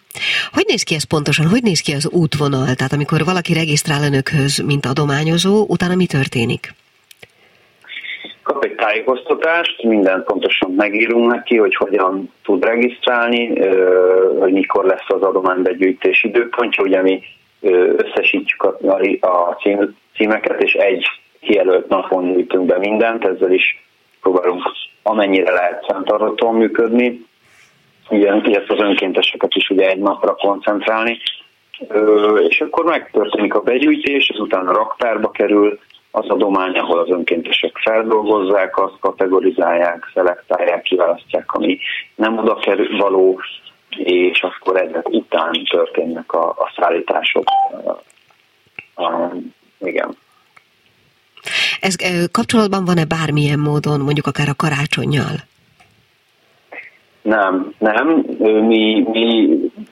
Hogy 0.52 0.66
néz 0.68 0.84
ki 0.84 0.96
ez 0.96 1.04
pontosan? 1.04 1.48
Hogy 1.48 1.64
néz 1.64 1.80
ki 1.80 1.94
az 1.94 2.10
útvonal? 2.10 2.74
Tehát 2.76 2.94
amikor 2.94 3.24
valaki 3.26 3.54
regisztrál 3.54 4.04
önökhöz, 4.04 4.58
mint 4.58 4.86
adományozó, 4.86 5.66
utána 5.68 5.96
mi 5.96 6.06
történik? 6.06 6.74
Kap 8.50 8.64
egy 8.64 8.76
tájékoztatást, 8.76 9.84
minden 9.84 10.24
pontosan 10.24 10.72
megírunk 10.72 11.32
neki, 11.32 11.58
hogy 11.58 11.76
hogyan 11.76 12.34
tud 12.44 12.64
regisztrálni, 12.64 13.60
hogy 14.40 14.52
mikor 14.52 14.86
lesz 14.86 15.06
az 15.08 15.22
adománybegyűjtés 15.22 16.24
időpontja. 16.24 16.84
Ugye 16.84 17.02
mi 17.02 17.22
összesítjük 17.96 18.64
a, 18.64 18.78
a 19.28 19.56
cím, 19.62 19.96
címeket, 20.16 20.64
és 20.64 20.74
egy 20.74 21.06
kijelölt 21.40 21.88
napon 21.88 22.34
gyűjtünk 22.34 22.66
be 22.66 22.78
mindent, 22.78 23.26
ezzel 23.26 23.52
is 23.52 23.84
próbálunk 24.22 24.62
amennyire 25.04 25.52
lehet 25.52 25.86
fenntarthatóan 25.86 26.56
működni 26.56 27.26
ilyen, 28.10 28.46
illetve 28.46 28.74
az 28.74 28.82
önkénteseket 28.82 29.56
is 29.56 29.70
ugye 29.70 29.90
egy 29.90 30.00
napra 30.00 30.36
koncentrálni, 30.36 31.18
és 32.48 32.62
akkor 32.62 32.86
megtörténik 32.86 33.54
a 33.54 33.62
begyűjtés, 33.62 34.28
ezután 34.28 34.68
a 34.68 34.74
raktárba 34.74 35.32
kerül 35.32 35.80
az 36.12 36.30
adomány, 36.30 36.78
ahol 36.78 37.00
az 37.00 37.10
önkéntesek 37.10 37.78
feldolgozzák, 37.78 38.78
azt 38.78 39.00
kategorizálják, 39.00 40.12
szelektálják, 40.14 40.82
kiválasztják, 40.82 41.52
ami 41.54 41.78
nem 42.16 42.38
oda 42.38 42.56
kerül 42.56 42.98
való, 42.98 43.42
és 43.98 44.42
akkor 44.42 44.82
ezek 44.82 45.10
után 45.10 45.64
történnek 45.70 46.34
a, 46.34 46.50
a 46.50 46.72
szállítások. 46.76 47.44
A, 47.86 49.04
a, 49.04 49.34
igen. 49.80 50.18
Ez 51.80 51.96
kapcsolatban 52.32 52.86
van-e 52.86 53.06
bármilyen 53.06 53.60
módon, 53.60 54.00
mondjuk 54.00 54.28
akár 54.28 54.50
a 54.50 54.56
karácsonyjal? 54.56 55.36
Nem, 57.22 57.74
nem. 57.78 58.08
Mi, 58.40 59.08
mi 59.12 59.50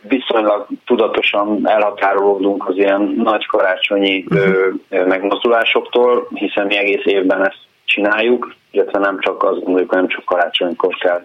viszonylag 0.07 0.67
tudatosan 0.85 1.59
elhatárolódunk 1.63 2.69
az 2.69 2.75
ilyen 2.75 3.13
nagy 3.23 3.45
karácsonyi 3.45 4.25
uh-huh. 4.29 5.07
megmozdulásoktól, 5.07 6.27
hiszen 6.33 6.65
mi 6.65 6.77
egész 6.77 7.05
évben 7.05 7.45
ezt 7.45 7.59
csináljuk, 7.85 8.53
illetve 8.71 8.99
nem 8.99 9.19
csak 9.19 9.43
azt 9.43 9.63
gondoljuk, 9.63 9.91
nem 9.91 10.07
csak 10.07 10.25
karácsonykor 10.25 10.95
kell 10.95 11.21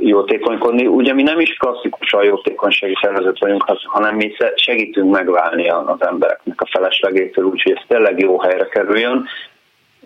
jótékonykodni. 0.00 0.86
Ugye 0.86 1.14
mi 1.14 1.22
nem 1.22 1.40
is 1.40 1.56
klasszikusan 1.56 2.24
jótékonysági 2.24 2.94
szervezet 3.02 3.38
vagyunk, 3.38 3.64
hanem 3.84 4.16
mi 4.16 4.32
segítünk 4.54 5.10
megválni 5.10 5.68
az 5.68 6.06
embereknek 6.06 6.60
a 6.60 6.68
feleslegétől, 6.70 7.44
úgyhogy 7.44 7.72
ez 7.72 7.82
tényleg 7.88 8.18
jó 8.18 8.40
helyre 8.40 8.68
kerüljön. 8.68 9.26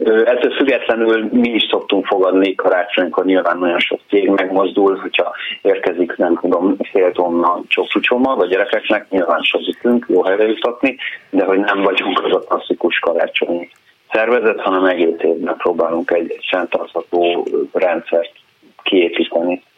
Ettől 0.05 0.55
függetlenül 0.57 1.29
mi 1.33 1.49
is 1.49 1.67
szoktunk 1.71 2.07
fogadni 2.07 2.55
karácsonykor, 2.55 3.25
nyilván 3.25 3.59
nagyon 3.59 3.79
sok 3.79 4.01
cég 4.09 4.29
megmozdul, 4.29 4.97
hogyha 4.97 5.35
érkezik, 5.63 6.17
nem 6.17 6.39
tudom, 6.41 6.77
fél 6.93 7.13
tonna 7.13 7.61
csoksucsoma, 7.69 8.35
vagy 8.35 8.49
gyerekeknek, 8.49 9.11
nyilván 9.11 9.43
segítünk 9.43 10.07
jó 10.09 10.23
helyre 10.23 10.47
jutatni, 10.47 10.97
de 11.31 11.45
hogy 11.45 11.59
nem 11.59 11.83
vagyunk 11.83 12.25
az 12.25 12.33
a 12.33 12.39
klasszikus 12.39 12.99
karácsonyi 12.99 13.69
szervezet, 14.13 14.61
hanem 14.61 14.85
egész 14.85 15.19
évben 15.19 15.57
próbálunk 15.57 16.11
egy, 16.11 16.31
egy 16.31 16.47
fenntartható 16.51 17.47
rendszert. 17.73 18.33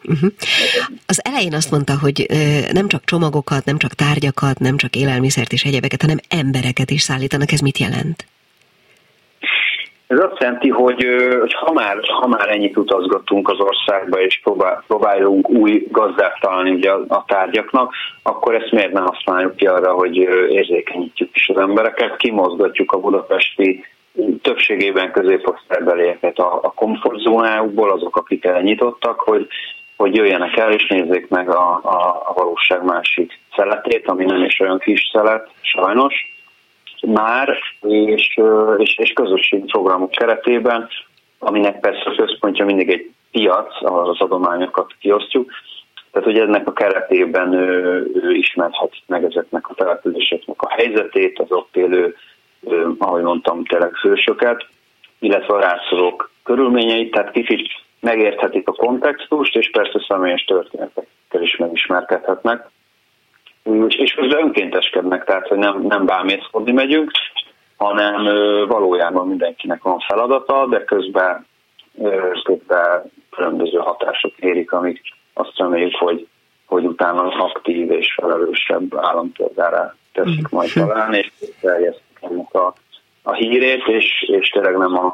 Uh-huh. 0.03 0.31
Az 1.05 1.21
elején 1.23 1.53
azt 1.53 1.71
mondta, 1.71 1.93
hogy 2.01 2.25
nem 2.71 2.87
csak 2.87 3.03
csomagokat, 3.05 3.65
nem 3.65 3.77
csak 3.77 3.91
tárgyakat, 3.93 4.59
nem 4.59 4.77
csak 4.77 4.95
élelmiszert 4.95 5.51
és 5.51 5.63
egyebeket, 5.63 6.01
hanem 6.01 6.17
embereket 6.29 6.91
is 6.91 7.01
szállítanak. 7.01 7.51
Ez 7.51 7.59
mit 7.59 7.77
jelent? 7.77 8.25
Ez 10.07 10.19
azt 10.19 10.39
jelenti, 10.39 10.69
hogy, 10.69 11.05
hogy 11.39 11.53
ha, 11.53 11.71
már, 11.71 11.97
ha 12.03 12.27
már 12.27 12.49
ennyit 12.49 12.77
utazgatunk 12.77 13.49
az 13.49 13.59
országba, 13.59 14.21
és 14.21 14.39
próbál, 14.43 14.83
próbálunk 14.87 15.49
új 15.49 15.87
gazdát 15.91 16.39
találni 16.39 16.71
ugye 16.71 16.91
a, 16.91 17.23
tárgyaknak, 17.27 17.93
akkor 18.23 18.55
ezt 18.55 18.71
miért 18.71 18.91
ne 18.91 18.99
használjuk 18.99 19.55
ki 19.55 19.67
arra, 19.67 19.93
hogy 19.93 20.15
érzékenyítjük 20.49 21.35
is 21.35 21.49
az 21.49 21.57
embereket, 21.57 22.17
kimozgatjuk 22.17 22.91
a 22.91 22.99
budapesti 22.99 23.85
többségében 24.41 25.11
középosztálybelieket 25.11 26.37
a, 26.37 26.59
a 26.63 26.71
komfortzónájukból, 26.71 27.91
azok, 27.91 28.15
akik 28.15 28.45
elnyitottak, 28.45 29.19
hogy, 29.19 29.47
hogy 29.97 30.15
jöjjenek 30.15 30.57
el 30.57 30.71
és 30.71 30.87
nézzék 30.87 31.27
meg 31.27 31.49
a, 31.49 31.79
a, 31.83 32.23
a 32.25 32.33
valóság 32.33 32.83
másik 32.83 33.39
szeletét, 33.55 34.07
ami 34.07 34.25
nem 34.25 34.43
is 34.43 34.59
olyan 34.59 34.79
kis 34.79 35.09
szelet, 35.13 35.49
sajnos 35.61 36.36
már, 37.01 37.57
és, 37.81 38.39
és, 38.77 38.97
és 38.97 39.13
közösségi 39.13 39.65
programok 39.65 40.11
keretében, 40.11 40.87
aminek 41.39 41.79
persze 41.79 42.03
a 42.05 42.15
központja 42.15 42.65
mindig 42.65 42.89
egy 42.89 43.11
piac, 43.31 43.83
ahol 43.83 44.09
az 44.09 44.21
adományokat 44.21 44.93
kiosztjuk, 44.99 45.51
tehát, 46.11 46.27
hogy 46.27 46.39
ennek 46.39 46.67
a 46.67 46.73
keretében 46.73 47.53
ő, 47.53 48.11
ő 48.13 48.31
ismerhet 48.31 48.93
meg 49.05 49.23
ezeknek 49.23 49.69
a 49.69 49.73
településeknek 49.73 50.61
a 50.61 50.69
helyzetét, 50.69 51.39
az 51.39 51.51
ott 51.51 51.75
élő, 51.75 52.15
ő, 52.59 52.91
ahogy 52.97 53.21
mondtam, 53.21 53.65
tényleg 53.65 53.93
fősöket, 53.93 54.65
illetve 55.19 55.53
a 55.53 55.59
rászorulók 55.59 56.31
körülményeit, 56.43 57.11
tehát 57.11 57.31
kicsit 57.31 57.69
megérthetik 57.99 58.67
a 58.67 58.71
kontextust, 58.71 59.55
és 59.55 59.69
persze 59.69 60.05
személyes 60.07 60.43
történetekkel 60.43 61.41
is 61.41 61.55
megismerkedhetnek 61.55 62.69
és 63.87 64.13
közben 64.13 64.43
önkénteskednek, 64.43 65.23
tehát 65.23 65.47
hogy 65.47 65.57
nem, 65.57 65.81
nem 65.81 66.05
bámészkodni 66.05 66.71
megyünk, 66.71 67.11
hanem 67.77 68.23
valójában 68.67 69.27
mindenkinek 69.27 69.81
van 69.81 69.99
feladata, 69.99 70.67
de 70.67 70.83
közben, 70.83 71.45
közben 72.43 73.11
különböző 73.29 73.77
hatások 73.77 74.37
érik, 74.37 74.71
amik 74.71 75.01
azt 75.33 75.57
reméljük, 75.57 75.95
hogy, 75.95 76.27
hogy 76.65 76.85
utána 76.85 77.21
aktív 77.27 77.91
és 77.91 78.13
felelősebb 78.21 78.97
állampolgárá 78.97 79.95
teszik 80.13 80.49
majd 80.49 80.69
mhm. 80.75 80.87
talán, 80.87 81.13
és 81.13 81.31
terjesztik 81.61 82.17
ennek 82.21 82.53
a, 82.53 82.73
a 83.23 83.33
hírét, 83.33 83.87
és, 83.87 84.23
és 84.27 84.49
tényleg 84.49 84.77
nem 84.77 84.97
a 84.97 85.13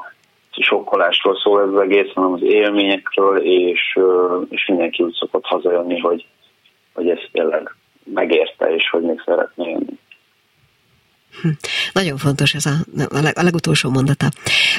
sokkolásról 0.61 1.35
szól 1.35 1.61
ez 1.61 1.67
az 1.67 1.81
egész, 1.81 2.11
hanem 2.13 2.33
az 2.33 2.41
élményekről, 2.41 3.37
és, 3.37 3.99
és 4.49 4.65
mindenki 4.67 5.03
úgy 5.03 5.13
szokott 5.13 5.45
hazajönni, 5.45 5.99
hogy, 5.99 6.25
hogy 6.93 7.09
ez 7.09 7.19
tényleg 7.31 7.75
megérte, 8.13 8.65
és 8.75 8.89
hogy 8.89 9.01
még 9.01 9.21
szeretné 9.25 9.69
jönni. 9.69 9.99
Hm. 11.41 11.49
Nagyon 11.93 12.17
fontos 12.17 12.53
ez 12.53 12.65
a, 12.65 12.73
a 13.33 13.43
legutolsó 13.43 13.89
mondata. 13.89 14.29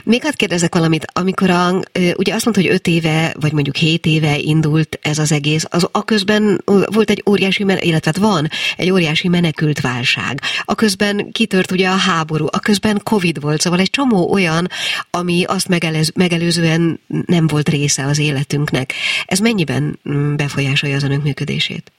Még 0.04 0.22
hadd 0.22 0.36
kérdezek 0.36 0.74
valamit, 0.74 1.04
amikor 1.12 1.50
a, 1.50 1.80
ugye 2.16 2.34
azt 2.34 2.44
mondta, 2.44 2.62
hogy 2.62 2.72
öt 2.72 2.86
éve, 2.86 3.34
vagy 3.40 3.52
mondjuk 3.52 3.76
hét 3.76 4.06
éve 4.06 4.38
indult 4.38 4.98
ez 5.02 5.18
az 5.18 5.32
egész, 5.32 5.66
az 5.70 5.88
közben 6.04 6.60
volt 6.64 7.10
egy 7.10 7.22
óriási, 7.28 7.62
illetve 7.62 8.00
hát 8.14 8.16
van 8.16 8.48
egy 8.76 8.90
óriási 8.90 9.28
menekült 9.28 9.80
válság. 9.80 10.40
A 10.64 10.74
közben 10.74 11.30
kitört 11.32 11.70
ugye 11.70 11.88
a 11.88 11.96
háború, 11.96 12.46
a 12.50 12.58
közben 12.58 13.00
Covid 13.02 13.40
volt, 13.40 13.60
szóval 13.60 13.80
egy 13.80 13.90
csomó 13.90 14.32
olyan, 14.32 14.66
ami 15.10 15.44
azt 15.46 15.68
megelez, 15.68 16.12
megelőzően 16.14 17.00
nem 17.06 17.46
volt 17.46 17.68
része 17.68 18.04
az 18.04 18.18
életünknek. 18.18 18.92
Ez 19.26 19.38
mennyiben 19.38 19.98
mm, 20.08 20.34
befolyásolja 20.34 20.96
az 20.96 21.02
önök 21.02 21.22
működését? 21.22 21.92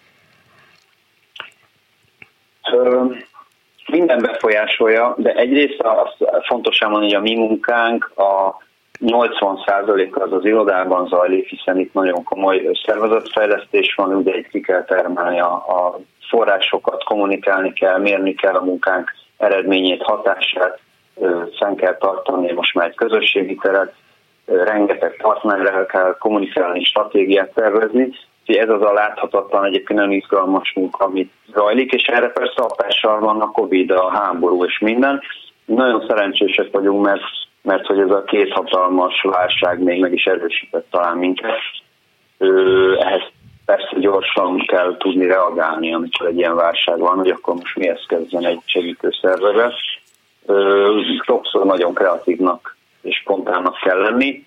Minden 3.87 4.21
befolyásolja, 4.21 5.15
de 5.17 5.33
egyrészt 5.33 5.81
az 5.81 6.27
fontos 6.47 6.79
elmondani, 6.79 7.13
hogy 7.13 7.21
a 7.21 7.29
mi 7.29 7.35
munkánk 7.35 8.11
a 8.15 8.63
80% 8.99 10.11
az 10.11 10.31
az 10.31 10.45
irodában 10.45 11.07
zajlik, 11.07 11.47
hiszen 11.47 11.79
itt 11.79 11.93
nagyon 11.93 12.23
komoly 12.23 12.69
szervezetfejlesztés 12.85 13.93
van, 13.95 14.13
ugye 14.13 14.37
itt 14.37 14.47
ki 14.47 14.61
kell 14.61 14.83
termelni 14.83 15.39
a, 15.39 15.53
a 15.53 15.99
forrásokat, 16.29 17.03
kommunikálni 17.03 17.73
kell, 17.73 17.99
mérni 17.99 18.33
kell 18.33 18.53
a 18.55 18.63
munkánk 18.63 19.11
eredményét, 19.37 20.03
hatását, 20.03 20.79
fenn 21.57 21.75
kell 21.75 21.97
tartani 21.97 22.51
most 22.51 22.73
már 22.73 22.87
egy 22.87 22.95
közösségi 22.95 23.55
teret, 23.55 23.93
rengeteg 24.45 25.15
partnerrel 25.21 25.85
kell 25.85 26.15
kommunikálni, 26.19 26.83
stratégiát 26.83 27.53
tervezni, 27.53 28.09
ez 28.45 28.69
az 28.69 28.81
a 28.81 28.93
láthatatlan, 28.93 29.65
egyébként 29.65 29.99
nagyon 29.99 30.13
izgalmas 30.13 30.73
munka, 30.75 31.05
amit 31.05 31.31
zajlik, 31.53 31.91
és 31.91 32.07
erre 32.07 32.27
persze 32.29 32.61
hatással 32.61 33.19
van 33.19 33.41
a 33.41 33.51
Covid, 33.51 33.91
a 33.91 34.09
háború 34.09 34.65
és 34.65 34.79
minden. 34.79 35.21
Nagyon 35.65 36.05
szerencsések 36.07 36.71
vagyunk, 36.71 37.05
mert, 37.05 37.23
mert 37.61 37.85
hogy 37.85 37.99
ez 37.99 38.09
a 38.09 38.23
két 38.23 38.51
hatalmas 38.51 39.21
válság 39.21 39.83
még 39.83 39.99
meg 39.99 40.13
is 40.13 40.25
erősített 40.25 40.87
talán 40.89 41.17
minket. 41.17 41.59
Ehhez 42.99 43.21
persze 43.65 43.99
gyorsan 43.99 44.57
kell 44.57 44.97
tudni 44.97 45.25
reagálni, 45.25 45.93
amikor 45.93 46.27
egy 46.27 46.37
ilyen 46.37 46.55
válság 46.55 46.99
van, 46.99 47.17
hogy 47.17 47.29
akkor 47.29 47.53
most 47.53 47.75
mihez 47.75 48.05
kezdjen 48.07 48.45
egy 48.45 48.61
segítő 48.65 49.09
szervezet. 49.21 49.75
Sokszor 51.25 51.65
nagyon 51.65 51.93
kreatívnak 51.93 52.77
és 53.01 53.15
spontánnak 53.15 53.77
kell 53.81 53.99
lenni 53.99 54.45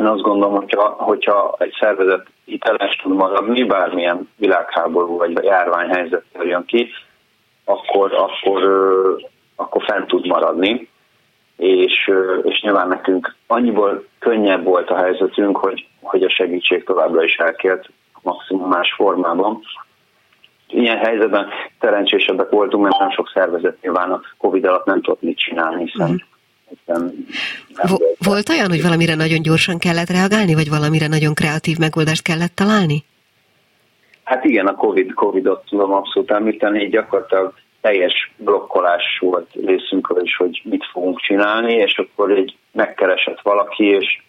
én 0.00 0.06
azt 0.06 0.22
gondolom, 0.22 0.54
hogyha, 0.54 0.88
hogyha 0.88 1.54
egy 1.58 1.76
szervezet 1.80 2.26
hiteles 2.44 2.96
tud 3.02 3.16
maradni, 3.16 3.64
bármilyen 3.64 4.28
világháború 4.36 5.16
vagy 5.16 5.44
járványhelyzet 5.44 6.24
jön 6.42 6.64
ki, 6.64 6.88
akkor, 7.64 8.12
akkor, 8.12 8.62
akkor 9.56 9.82
fent 9.82 10.06
tud 10.06 10.26
maradni. 10.26 10.88
És, 11.56 12.10
és 12.42 12.60
nyilván 12.60 12.88
nekünk 12.88 13.34
annyiból 13.46 14.04
könnyebb 14.18 14.64
volt 14.64 14.90
a 14.90 14.96
helyzetünk, 14.96 15.56
hogy, 15.56 15.86
hogy 16.00 16.22
a 16.22 16.30
segítség 16.30 16.84
továbbra 16.84 17.22
is 17.22 17.36
elkért 17.36 17.88
maximum 18.22 18.68
más 18.68 18.92
formában. 18.96 19.60
Ilyen 20.68 20.98
helyzetben 20.98 21.48
szerencsésebbek 21.80 22.50
voltunk, 22.50 22.82
mert 22.82 22.98
nem 22.98 23.10
sok 23.10 23.30
szervezet 23.34 23.80
nyilván 23.80 24.10
a 24.10 24.20
Covid 24.38 24.64
alatt 24.64 24.84
nem 24.84 25.02
tudott 25.02 25.22
mit 25.22 25.38
csinálni, 25.38 25.84
hiszen 25.84 26.24
mm 26.92 27.08
volt 28.24 28.48
olyan, 28.48 28.68
hogy 28.68 28.82
valamire 28.82 29.14
nagyon 29.14 29.42
gyorsan 29.42 29.78
kellett 29.78 30.10
reagálni, 30.10 30.54
vagy 30.54 30.68
valamire 30.68 31.06
nagyon 31.06 31.34
kreatív 31.34 31.76
megoldást 31.78 32.22
kellett 32.22 32.54
találni? 32.54 33.04
Hát 34.24 34.44
igen, 34.44 34.66
a 34.66 34.74
COVID, 34.74 35.12
Covid-ot 35.12 35.64
tudom 35.68 35.92
abszolút 35.92 36.30
említeni, 36.30 36.88
gyakorlatilag 36.88 37.54
teljes 37.80 38.32
blokkolás 38.36 39.18
volt 39.20 39.50
részünkről 39.66 40.22
is, 40.22 40.36
hogy 40.36 40.62
mit 40.64 40.84
fogunk 40.92 41.20
csinálni, 41.20 41.72
és 41.72 41.98
akkor 41.98 42.30
egy 42.30 42.56
megkeresett 42.72 43.40
valaki, 43.42 43.84
és 43.84 44.22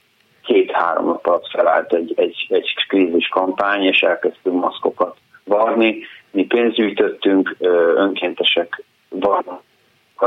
két-három 0.44 1.06
nap 1.06 1.26
alatt 1.28 1.48
felállt 1.48 1.94
egy, 1.94 2.14
egy, 2.16 2.46
egy 2.50 2.74
krízis 2.88 3.28
kampány, 3.28 3.84
és 3.84 4.02
elkezdtünk 4.02 4.62
maszkokat 4.62 5.18
varni. 5.44 5.98
Mi 6.32 6.46
pénzt 6.46 6.76
gyűjtöttünk, 6.76 7.56
önkéntesek 7.96 8.84
varnak, 9.10 9.62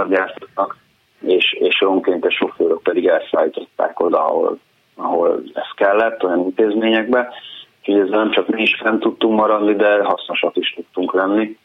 gyártottak, 0.08 0.76
és, 1.26 1.52
és 1.52 1.80
a 1.80 2.30
sofőrök 2.30 2.82
pedig 2.82 3.06
elszállították 3.06 4.00
oda, 4.00 4.26
ahol, 4.26 4.58
ahol 4.96 5.42
ez 5.54 5.70
kellett, 5.76 6.24
olyan 6.24 6.38
intézményekbe. 6.38 7.32
Úgyhogy 7.80 8.06
ezzel 8.06 8.18
nem 8.18 8.30
csak 8.30 8.48
mi 8.48 8.62
is 8.62 8.74
fent 8.82 9.00
tudtunk 9.00 9.38
maradni, 9.38 9.74
de 9.74 10.02
hasznosak 10.02 10.56
is 10.56 10.72
tudtunk 10.74 11.12
lenni. 11.12 11.58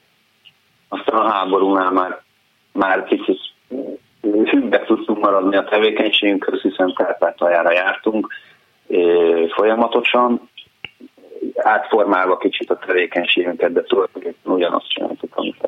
Aztán 0.88 1.20
a 1.20 1.32
háborúnál 1.32 1.92
már, 1.92 2.22
már 2.72 3.04
kicsit 3.04 3.40
hűbbek 4.22 4.86
tudtunk 4.86 5.20
maradni 5.20 5.56
a 5.56 5.64
tevékenységünkhöz, 5.64 6.62
hiszen 6.62 6.94
Kárpátaljára 6.94 7.72
jártunk 7.72 8.28
folyamatosan, 9.56 10.50
átformálva 11.56 12.38
kicsit 12.38 12.70
a 12.70 12.78
tevékenységünket, 12.78 13.74
de 13.74 13.82
tulajdonképpen 13.82 14.54
ugyanazt 14.54 14.90
csináltuk, 14.90 15.36
amit. 15.36 15.68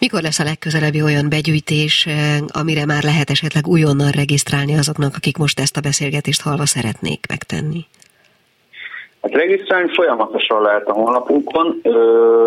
Mikor 0.00 0.22
lesz 0.22 0.38
a 0.38 0.44
legközelebbi 0.44 1.02
olyan 1.02 1.28
begyűjtés, 1.28 2.06
eh, 2.06 2.14
amire 2.60 2.84
már 2.86 3.02
lehet 3.02 3.30
esetleg 3.30 3.66
újonnan 3.66 4.10
regisztrálni 4.10 4.74
azoknak, 4.76 5.14
akik 5.16 5.36
most 5.36 5.60
ezt 5.60 5.76
a 5.76 5.80
beszélgetést 5.80 6.42
halva 6.42 6.66
szeretnék 6.66 7.20
megtenni? 7.28 7.86
Hát 9.22 9.34
regisztrálni 9.34 9.94
folyamatosan 9.94 10.62
lehet 10.62 10.86
a 10.86 10.92
honlapunkon, 10.92 11.80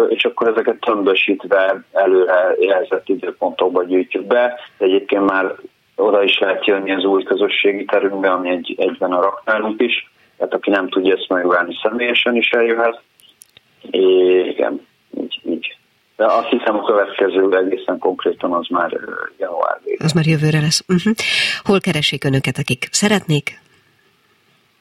és 0.10 0.24
akkor 0.24 0.48
ezeket 0.48 0.80
tömbösítve 0.80 1.84
előre 1.92 2.56
jelzett 2.60 3.10
időpontokba 3.10 3.84
gyűjtjük 3.84 4.26
be. 4.26 4.60
Egyébként 4.78 5.26
már 5.26 5.56
oda 5.96 6.24
is 6.24 6.40
lehet 6.40 6.66
jönni 6.66 6.92
az 6.92 7.04
új 7.04 7.24
közösségi 7.24 7.86
terünkbe, 7.86 8.32
ami 8.32 8.50
egy, 8.50 8.76
egyben 8.78 9.12
a 9.12 9.22
raktárunk 9.22 9.82
is. 9.82 10.12
Tehát 10.38 10.54
aki 10.54 10.70
nem 10.70 10.90
tudja 10.90 11.16
ezt 11.16 11.30
megválni, 11.30 11.80
személyesen 11.82 12.36
is 12.36 12.50
eljöhet. 12.50 13.02
É, 13.92 14.00
igen, 14.40 14.86
így, 15.22 15.40
így. 15.46 15.78
De 16.20 16.26
azt 16.26 16.48
hiszem 16.48 16.76
a 16.76 16.84
következő 16.84 17.58
egészen 17.58 17.98
konkrétan 18.00 18.54
az 18.54 18.68
már 18.70 18.92
január 19.38 19.80
végén. 19.84 20.06
Az 20.06 20.12
már 20.12 20.26
jövőre 20.26 20.60
lesz. 20.60 20.84
Uh-huh. 20.88 21.14
Hol 21.64 21.80
keresik 21.80 22.24
önöket, 22.24 22.58
akik 22.58 22.88
szeretnék? 22.92 23.62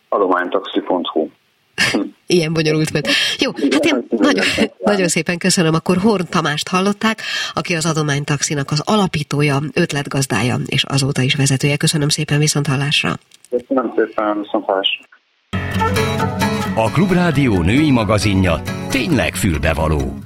Adománytaxi.hu 0.08 1.28
Ilyen 2.26 2.52
bonyolult 2.52 2.90
volt. 2.90 3.08
Jó, 3.38 3.50
hát 3.72 3.84
én 3.84 4.06
nagyon, 4.08 4.44
nagyon 4.78 5.08
szépen 5.08 5.38
köszönöm. 5.38 5.74
Akkor 5.74 5.96
Horn 5.96 6.24
Tamást 6.30 6.68
hallották, 6.68 7.18
aki 7.54 7.74
az 7.74 7.86
Adománytaxinak 7.86 8.70
az 8.70 8.82
alapítója, 8.86 9.56
ötletgazdája, 9.74 10.56
és 10.66 10.84
azóta 10.84 11.22
is 11.22 11.34
vezetője. 11.34 11.76
Köszönöm 11.76 12.08
szépen, 12.08 12.38
viszont 12.38 12.66
hallásra. 12.66 13.12
Köszönöm 13.50 13.92
szépen, 13.96 14.40
viszont 14.42 14.64
hallásra. 14.64 15.04
A 16.74 16.90
Klubrádió 16.90 17.62
női 17.62 17.90
magazinja 17.90 18.60
tényleg 18.90 19.34
fülbevaló 19.34 20.18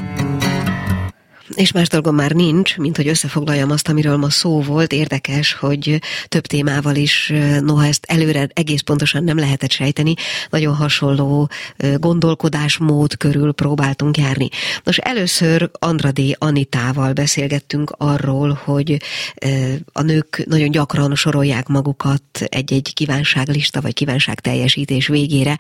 és 1.55 1.73
más 1.73 1.89
dolgom 1.89 2.15
már 2.15 2.31
nincs, 2.31 2.77
mint 2.77 2.97
hogy 2.97 3.09
összefoglaljam 3.09 3.71
azt, 3.71 3.89
amiről 3.89 4.17
ma 4.17 4.31
szó 4.31 4.61
volt. 4.61 4.93
Érdekes, 4.93 5.53
hogy 5.53 6.01
több 6.27 6.47
témával 6.47 6.97
is, 6.97 7.33
noha 7.61 7.87
ezt 7.87 8.05
előre 8.09 8.49
egész 8.53 8.81
pontosan 8.81 9.25
nem 9.25 9.39
lehetett 9.39 9.71
sejteni, 9.71 10.15
nagyon 10.51 10.75
hasonló 10.75 11.51
gondolkodásmód 11.97 13.17
körül 13.17 13.53
próbáltunk 13.53 14.17
járni. 14.17 14.49
Nos, 14.85 14.99
először 14.99 15.71
Andradi 15.73 16.37
Anitával 16.39 17.13
beszélgettünk 17.13 17.95
arról, 17.97 18.61
hogy 18.65 18.97
a 19.93 20.03
nők 20.03 20.45
nagyon 20.47 20.71
gyakran 20.71 21.15
sorolják 21.15 21.67
magukat 21.67 22.23
egy-egy 22.41 22.93
kívánságlista 22.95 23.81
vagy 23.81 23.95
kívánság 23.95 24.41
teljesítés 24.41 25.07
végére, 25.07 25.59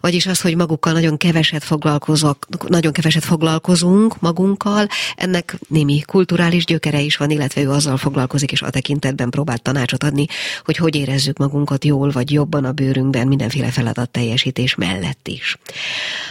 vagyis 0.00 0.26
az, 0.26 0.40
hogy 0.40 0.56
magukkal 0.56 0.92
nagyon 0.92 1.16
keveset 1.16 1.64
foglalkozok, 1.64 2.68
nagyon 2.68 2.92
keveset 2.92 3.24
foglalkozunk 3.24 4.20
magunkkal, 4.20 4.86
ennek 5.20 5.58
némi 5.68 6.00
kulturális 6.00 6.64
gyökere 6.64 7.00
is 7.00 7.16
van, 7.16 7.30
illetve 7.30 7.60
ő 7.62 7.70
azzal 7.70 7.96
foglalkozik, 7.96 8.52
és 8.52 8.62
a 8.62 8.70
tekintetben 8.70 9.30
próbált 9.30 9.62
tanácsot 9.62 10.04
adni, 10.04 10.26
hogy 10.64 10.76
hogy 10.76 10.96
érezzük 10.96 11.38
magunkat 11.38 11.84
jól 11.84 12.10
vagy 12.10 12.32
jobban 12.32 12.64
a 12.64 12.72
bőrünkben 12.72 13.28
mindenféle 13.28 13.70
feladat 13.70 14.10
teljesítés 14.10 14.74
mellett 14.74 15.28
is. 15.28 15.56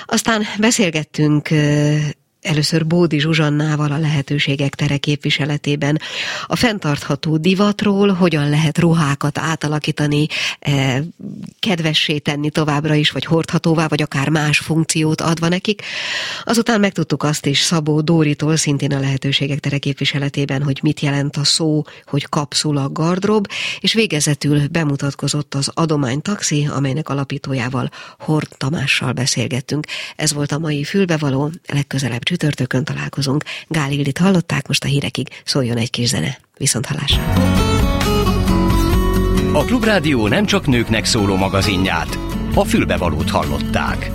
Aztán 0.06 0.44
beszélgettünk 0.60 1.50
először 2.42 2.88
Bódi 2.88 3.20
Zsuzsannával 3.20 3.92
a 3.92 3.98
lehetőségek 3.98 4.76
tere 4.76 4.98
képviseletében 4.98 6.00
a 6.46 6.56
fenntartható 6.56 7.38
divatról, 7.38 8.14
hogyan 8.14 8.50
lehet 8.50 8.78
ruhákat 8.78 9.38
átalakítani, 9.38 10.28
eh, 10.60 11.02
kedvessé 11.60 12.18
tenni 12.18 12.50
továbbra 12.50 12.94
is, 12.94 13.12
vagy 13.12 13.26
hordhatóvá, 13.26 13.88
vagy 13.88 14.02
akár 14.02 14.30
más 14.30 14.58
funkciót 14.58 15.22
adva 15.22 15.48
nekik. 15.48 15.82
Azután 16.44 16.80
megtudtuk 16.80 17.24
azt 17.24 17.46
is 17.46 17.60
Szabó 17.60 18.02
Dóritól, 18.02 18.56
szintén 18.56 18.94
a 18.94 19.00
lehetőségek 19.00 19.60
tere 19.60 19.78
képviseletében, 19.78 20.64
hogy 20.64 20.80
mit 20.84 21.00
jelent 21.00 21.38
a 21.38 21.44
szó, 21.44 21.84
hogy 22.06 22.30
kapszula 22.30 22.90
gardrob, 22.90 23.48
és 23.80 23.94
végezetül 23.94 24.68
bemutatkozott 24.68 25.56
az 25.56 25.72
adománytaxi, 25.74 26.68
amelynek 26.72 27.10
alapítójával 27.10 27.90
Hort 28.20 28.58
Tamással 28.58 29.12
beszélgettünk. 29.12 29.86
Ez 30.16 30.34
volt 30.34 30.52
a 30.52 30.60
mai 30.60 30.84
fülbevaló, 30.84 31.52
legközelebb 31.68 32.24
csütörtökön 32.30 32.84
találkozunk. 32.84 33.44
Gál 33.68 33.92
hallották, 34.18 34.68
most 34.68 34.84
a 34.84 34.88
hírekig 34.88 35.28
szóljon 35.46 35.78
egy 35.78 35.90
kis 35.90 36.08
zene. 36.08 36.38
Viszont 36.58 36.86
hallásra. 36.86 37.34
A 39.54 39.64
Klubrádió 39.66 40.28
nem 40.28 40.46
csak 40.46 40.68
nőknek 40.68 41.06
szóló 41.06 41.36
magazinját, 41.36 42.20
a 42.54 42.64
fülbevalót 42.64 43.30
hallották. 43.30 44.12